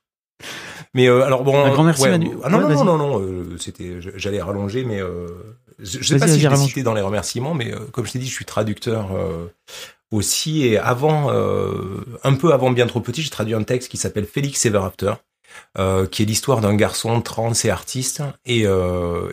Mais 0.96 1.08
euh, 1.08 1.24
alors 1.24 1.44
bon, 1.44 1.64
Un 1.64 1.72
grand 1.72 1.84
merci, 1.84 2.02
ouais, 2.04 2.10
Manu. 2.10 2.32
Ah 2.44 2.50
non 2.50 2.58
Ouais, 2.68 2.74
non, 2.74 2.84
non 2.84 2.98
non 2.98 3.20
non, 3.20 3.22
euh, 3.22 3.58
c'était, 3.60 3.98
j'allais 4.18 4.42
rallonger, 4.42 4.84
mais 4.84 5.00
euh, 5.00 5.28
je, 5.80 6.00
je 6.02 6.08
sais 6.08 6.20
pas 6.20 6.28
si 6.28 6.40
je 6.40 6.48
l'ai 6.48 6.56
cité 6.56 6.84
dans 6.84 6.94
les 6.94 7.02
remerciements, 7.02 7.54
mais 7.54 7.74
euh, 7.74 7.80
comme 7.92 8.06
je 8.06 8.12
t'ai 8.12 8.20
dit, 8.20 8.28
je 8.28 8.34
suis 8.34 8.46
traducteur 8.46 9.16
euh, 9.16 9.48
aussi 10.12 10.64
et 10.64 10.78
avant, 10.78 11.32
euh, 11.32 12.04
un 12.24 12.34
peu 12.36 12.54
avant 12.54 12.72
bien 12.72 12.88
trop 12.88 13.02
petit, 13.02 13.22
j'ai 13.22 13.30
traduit 13.30 13.54
un 13.54 13.64
texte 13.64 13.90
qui 13.90 13.98
s'appelle 13.98 14.26
Félix 14.26 14.66
Ever 14.66 14.82
After. 14.84 15.14
qui 16.12 16.24
est 16.24 16.26
l'histoire 16.26 16.62
d'un 16.62 16.76
garçon 16.76 17.22
trans 17.22 17.54
et 17.64 17.70
artiste. 17.70 18.22
Et, 18.46 18.66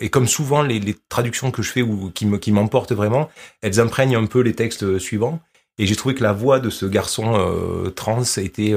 et 0.00 0.10
comme 0.10 0.26
souvent, 0.28 0.62
les, 0.62 0.80
les 0.80 0.96
traductions 1.08 1.50
que 1.50 1.62
je 1.62 1.70
fais 1.70 1.82
ou 1.82 2.10
qui 2.10 2.26
me 2.26 2.38
qui 2.38 2.52
m'emportent 2.52 2.92
vraiment, 2.92 3.28
elles 3.62 3.80
imprègnent 3.80 4.16
un 4.16 4.26
peu 4.26 4.40
les 4.40 4.54
textes 4.54 4.98
suivants. 4.98 5.40
Et 5.78 5.86
j'ai 5.86 5.94
trouvé 5.94 6.16
que 6.16 6.24
la 6.24 6.32
voix 6.32 6.58
de 6.58 6.70
ce 6.70 6.86
garçon 6.86 7.92
trans 7.94 8.24
était 8.36 8.74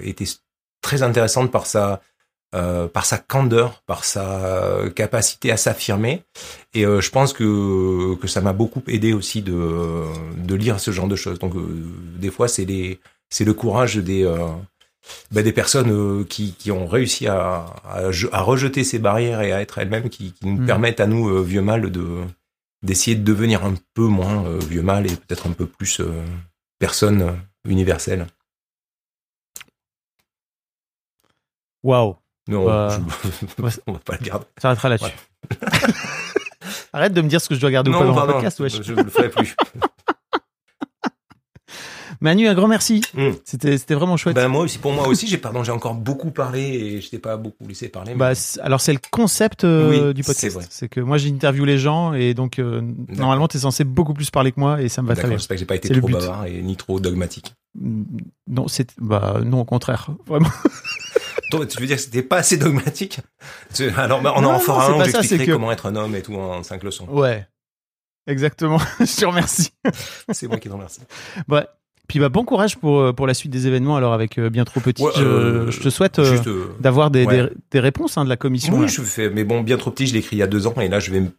était 0.00 0.28
très 0.82 1.02
intéressante 1.02 1.50
par 1.50 1.66
sa 1.66 2.00
euh, 2.56 2.88
par 2.88 3.04
sa 3.04 3.18
candeur, 3.18 3.82
par 3.86 4.04
sa 4.04 4.80
capacité 4.94 5.50
à 5.52 5.56
s'affirmer. 5.56 6.22
Et 6.74 6.84
euh, 6.86 7.00
je 7.00 7.10
pense 7.10 7.32
que 7.32 8.14
que 8.20 8.26
ça 8.28 8.40
m'a 8.40 8.52
beaucoup 8.52 8.82
aidé 8.88 9.12
aussi 9.12 9.42
de 9.42 10.04
de 10.36 10.54
lire 10.54 10.80
ce 10.80 10.90
genre 10.90 11.08
de 11.08 11.16
choses. 11.16 11.38
Donc 11.38 11.54
euh, 11.54 11.66
des 12.18 12.30
fois, 12.30 12.48
c'est 12.48 12.64
les 12.64 12.98
c'est 13.30 13.44
le 13.44 13.54
courage 13.54 13.96
des 13.96 14.24
euh, 14.24 14.38
bah, 15.30 15.42
des 15.42 15.52
personnes 15.52 15.90
euh, 15.92 16.24
qui, 16.24 16.52
qui 16.54 16.70
ont 16.72 16.86
réussi 16.86 17.26
à, 17.28 17.66
à, 17.84 18.10
à 18.32 18.40
rejeter 18.42 18.82
ces 18.84 18.98
barrières 18.98 19.40
et 19.42 19.52
à 19.52 19.60
être 19.60 19.78
elles-mêmes, 19.78 20.08
qui, 20.08 20.32
qui 20.32 20.46
nous 20.46 20.60
Mm. 20.62 20.66
permettent 20.66 21.00
à 21.00 21.06
nous, 21.06 21.28
euh, 21.28 21.42
vieux 21.42 21.62
mâles, 21.62 21.90
de 21.90 22.06
d'essayer 22.82 23.16
de 23.16 23.24
devenir 23.24 23.64
un 23.64 23.74
peu 23.94 24.06
moins 24.06 24.44
euh, 24.46 24.58
vieux 24.58 24.82
mâles 24.82 25.06
et 25.06 25.16
peut-être 25.16 25.46
un 25.48 25.52
peu 25.52 25.66
plus 25.66 26.00
euh, 26.00 26.24
personne 26.78 27.22
euh, 27.22 27.32
universelle. 27.68 28.26
Waouh. 31.82 32.16
Non, 32.48 32.64
Bah, 32.66 32.98
je- 33.58 33.62
ouais. 33.62 33.70
on 33.86 33.92
va 33.92 33.98
pas 33.98 34.16
le 34.20 34.24
garder. 34.24 34.46
Ça 34.58 34.62
s'arrêtera 34.62 34.88
là-dessus. 34.90 35.12
Arrête 36.92 37.12
de 37.12 37.20
me 37.20 37.28
dire 37.28 37.40
ce 37.40 37.48
que 37.48 37.54
je 37.54 37.60
dois 37.60 37.70
garder 37.70 37.90
ou 37.90 37.94
pas 37.94 38.04
dans 38.04 38.26
le 38.26 38.32
podcast, 38.32 38.66
je 38.68 38.92
ne 38.92 39.02
le 39.02 39.10
ferai 39.10 39.28
plus. 39.28 39.54
Manu, 42.22 42.48
un 42.48 42.54
grand 42.54 42.66
merci. 42.68 43.02
Mm. 43.14 43.30
C'était, 43.44 43.76
c'était 43.76 43.94
vraiment 43.94 44.16
chouette. 44.16 44.34
Ben 44.34 44.48
moi 44.48 44.62
aussi, 44.62 44.78
pour 44.78 44.92
moi 44.92 45.06
aussi, 45.06 45.26
j'ai 45.26 45.36
pardon, 45.36 45.62
j'ai 45.62 45.72
encore 45.72 45.94
beaucoup 45.94 46.30
parlé 46.30 46.62
et 46.62 47.00
je 47.02 47.10
t'ai 47.10 47.18
pas 47.18 47.36
beaucoup 47.36 47.66
laissé 47.68 47.88
parler. 47.90 48.12
mais- 48.12 48.18
Bah, 48.18 48.34
c'est- 48.34 48.58
alors 48.60 48.80
c'est 48.80 48.94
le 48.94 49.00
concept 49.10 49.64
euh, 49.64 50.08
Oui, 50.08 50.14
du 50.14 50.22
c'est 50.22 50.32
podcast. 50.32 50.54
vrai. 50.56 50.64
C'est 50.70 50.88
que 50.88 51.00
moi 51.00 51.18
j'interview 51.18 51.66
les 51.66 51.76
gens 51.76 52.14
et 52.14 52.32
donc 52.32 52.58
euh, 52.58 52.80
normalement 53.08 53.48
t'es 53.48 53.58
censé 53.58 53.84
beaucoup 53.84 54.14
plus 54.14 54.30
parler 54.30 54.50
que 54.52 54.58
moi 54.60 54.80
et 54.80 54.88
ça 54.88 55.02
me 55.02 55.08
va 55.08 55.14
très 55.14 55.28
bien. 55.28 55.36
j'espère 55.36 55.56
que 55.56 55.58
j'ai 55.58 55.66
pas 55.66 55.74
été 55.76 55.88
C'est 55.88 55.98
trop 56.00 56.08
bavard 56.08 56.46
et 56.46 56.62
ni 56.62 56.76
trop 56.76 56.98
dogmatique. 57.00 57.54
Non, 57.78 58.66
c'est 58.66 58.94
bah 58.98 59.40
non 59.44 59.60
au 59.60 59.64
contraire. 59.66 60.08
Vraiment. 60.26 60.48
Toi, 61.50 61.66
tu 61.66 61.80
veux 61.80 61.86
dire 61.86 61.96
que 61.96 62.02
c'était 62.02 62.22
pas 62.22 62.38
assez 62.38 62.56
dogmatique 62.56 63.20
Alors, 63.96 64.20
bah, 64.20 64.32
on 64.36 64.42
Non, 64.42 64.50
en 64.54 64.58
c'est 64.58 64.70
un 64.70 65.04
ça, 65.04 65.04
j'expliquerai 65.04 65.46
que- 65.46 65.52
comment 65.52 65.70
être 65.72 65.86
un 65.86 65.96
homme 65.96 66.14
et 66.14 66.22
tout 66.22 66.34
en 66.34 66.62
cinq 66.62 66.82
leçons. 66.82 67.06
Ouais. 67.08 67.46
Exactement. 68.26 68.78
je 69.00 69.16
te 69.20 69.24
remercie. 69.24 69.70
C'est 70.32 70.48
moi 70.48 70.58
qui 70.58 70.68
te 70.68 70.72
remercie. 70.74 71.00
Ouais. 71.48 71.64
Puis 72.08 72.20
bah 72.20 72.28
bon 72.28 72.44
courage 72.44 72.76
pour 72.76 73.00
euh, 73.00 73.12
pour 73.12 73.26
la 73.26 73.34
suite 73.34 73.50
des 73.50 73.66
événements 73.66 73.96
alors 73.96 74.12
avec 74.12 74.38
euh, 74.38 74.48
bien 74.48 74.64
trop 74.64 74.78
petit. 74.80 75.02
Ouais, 75.02 75.10
euh, 75.18 75.70
je 75.72 75.80
te 75.80 75.88
souhaite 75.88 76.20
euh, 76.20 76.66
d'avoir 76.78 77.10
des, 77.10 77.24
ouais. 77.24 77.42
des, 77.48 77.48
des 77.72 77.80
réponses 77.80 78.16
hein, 78.16 78.24
de 78.24 78.28
la 78.28 78.36
commission. 78.36 78.74
oui, 78.74 78.82
là. 78.82 78.86
je 78.86 79.02
fais, 79.02 79.28
mais 79.28 79.42
bon, 79.42 79.60
bien 79.62 79.76
trop 79.76 79.90
petit, 79.90 80.06
je 80.06 80.12
l'ai 80.12 80.20
écrit 80.20 80.36
il 80.36 80.38
y 80.38 80.42
a 80.42 80.46
deux 80.46 80.68
ans 80.68 80.74
et 80.80 80.88
là, 80.88 81.00
je 81.00 81.10
vais 81.10 81.20
me 81.20 81.30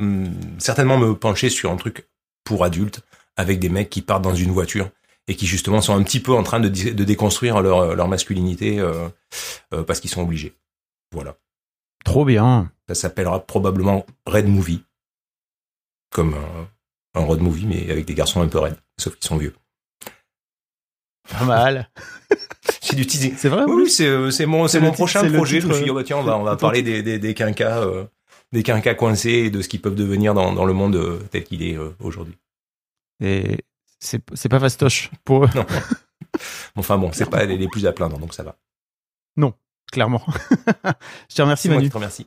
hum, 0.00 0.30
certainement 0.58 0.98
me 0.98 1.14
pencher 1.14 1.48
sur 1.48 1.70
un 1.70 1.76
truc 1.76 2.08
pour 2.42 2.64
adultes 2.64 3.02
avec 3.36 3.60
des 3.60 3.68
mecs 3.68 3.88
qui 3.88 4.02
partent 4.02 4.22
dans 4.22 4.34
une 4.34 4.50
voiture 4.50 4.90
et 5.30 5.36
qui 5.36 5.46
justement 5.46 5.80
sont 5.80 5.94
un 5.94 6.02
petit 6.02 6.18
peu 6.18 6.32
en 6.32 6.42
train 6.42 6.58
de, 6.58 6.68
de 6.68 7.04
déconstruire 7.04 7.62
leur, 7.62 7.94
leur 7.94 8.08
masculinité 8.08 8.80
euh, 8.80 9.08
euh, 9.72 9.84
parce 9.84 10.00
qu'ils 10.00 10.10
sont 10.10 10.22
obligés. 10.22 10.54
Voilà. 11.12 11.36
Trop 12.04 12.24
bien. 12.24 12.72
Ça 12.88 12.96
s'appellera 12.96 13.38
probablement 13.46 14.04
Red 14.26 14.48
Movie. 14.48 14.82
Comme 16.10 16.34
un, 16.34 17.20
un 17.20 17.24
road 17.24 17.40
movie, 17.40 17.66
mais 17.66 17.88
avec 17.92 18.06
des 18.06 18.14
garçons 18.14 18.40
un 18.40 18.48
peu 18.48 18.58
raides, 18.58 18.76
sauf 18.98 19.14
qu'ils 19.14 19.28
sont 19.28 19.36
vieux. 19.36 19.54
Pas 21.30 21.44
mal. 21.44 21.88
J'ai 22.82 22.96
du 22.96 23.06
teasing. 23.06 23.34
C'est 23.36 23.48
vrai. 23.48 23.62
Oui, 23.68 23.82
oui, 23.84 23.90
c'est 23.90 24.08
euh, 24.08 24.32
c'est 24.32 24.46
mon, 24.46 24.66
C'est 24.66 24.80
c'est 24.80 24.84
mon 24.84 24.90
prochain 24.90 25.20
c'est 25.20 25.32
projet. 25.32 25.60
Je 25.60 25.68
me 25.68 25.74
suis 25.74 25.84
dit, 25.84 25.90
oh, 25.90 25.94
bah, 25.94 26.02
tiens, 26.02 26.16
on 26.16 26.24
va, 26.24 26.36
on 26.36 26.42
va 26.42 26.56
parler 26.56 26.82
des, 26.82 27.04
des, 27.04 27.20
des 27.20 27.34
quinquas, 27.34 27.84
euh, 27.84 28.04
des 28.50 28.64
quinquas 28.64 28.94
coincés 28.94 29.30
et 29.30 29.50
de 29.50 29.62
ce 29.62 29.68
qu'ils 29.68 29.80
peuvent 29.80 29.94
devenir 29.94 30.34
dans, 30.34 30.52
dans 30.52 30.64
le 30.64 30.72
monde 30.72 30.96
euh, 30.96 31.20
tel 31.30 31.44
qu'il 31.44 31.62
est 31.62 31.78
euh, 31.78 31.90
aujourd'hui. 32.00 32.36
Et 33.22 33.58
c'est 34.00 34.22
c'est 34.34 34.48
pas 34.48 34.58
fastoche 34.58 35.10
pour 35.24 35.44
eux, 35.44 35.48
Non. 35.54 35.64
enfin 36.76 36.98
bon, 36.98 37.12
c'est 37.12 37.28
pas 37.30 37.44
les, 37.44 37.56
les 37.56 37.68
plus 37.68 37.86
à 37.86 37.92
plaindre, 37.92 38.18
donc 38.18 38.34
ça 38.34 38.42
va. 38.42 38.56
clairement. 39.92 40.22
je 41.28 41.34
te 41.36 41.42
remercie 41.42 41.68
Manu. 41.68 41.82
qui 41.84 41.90
te 41.90 41.94
remercie. 41.94 42.26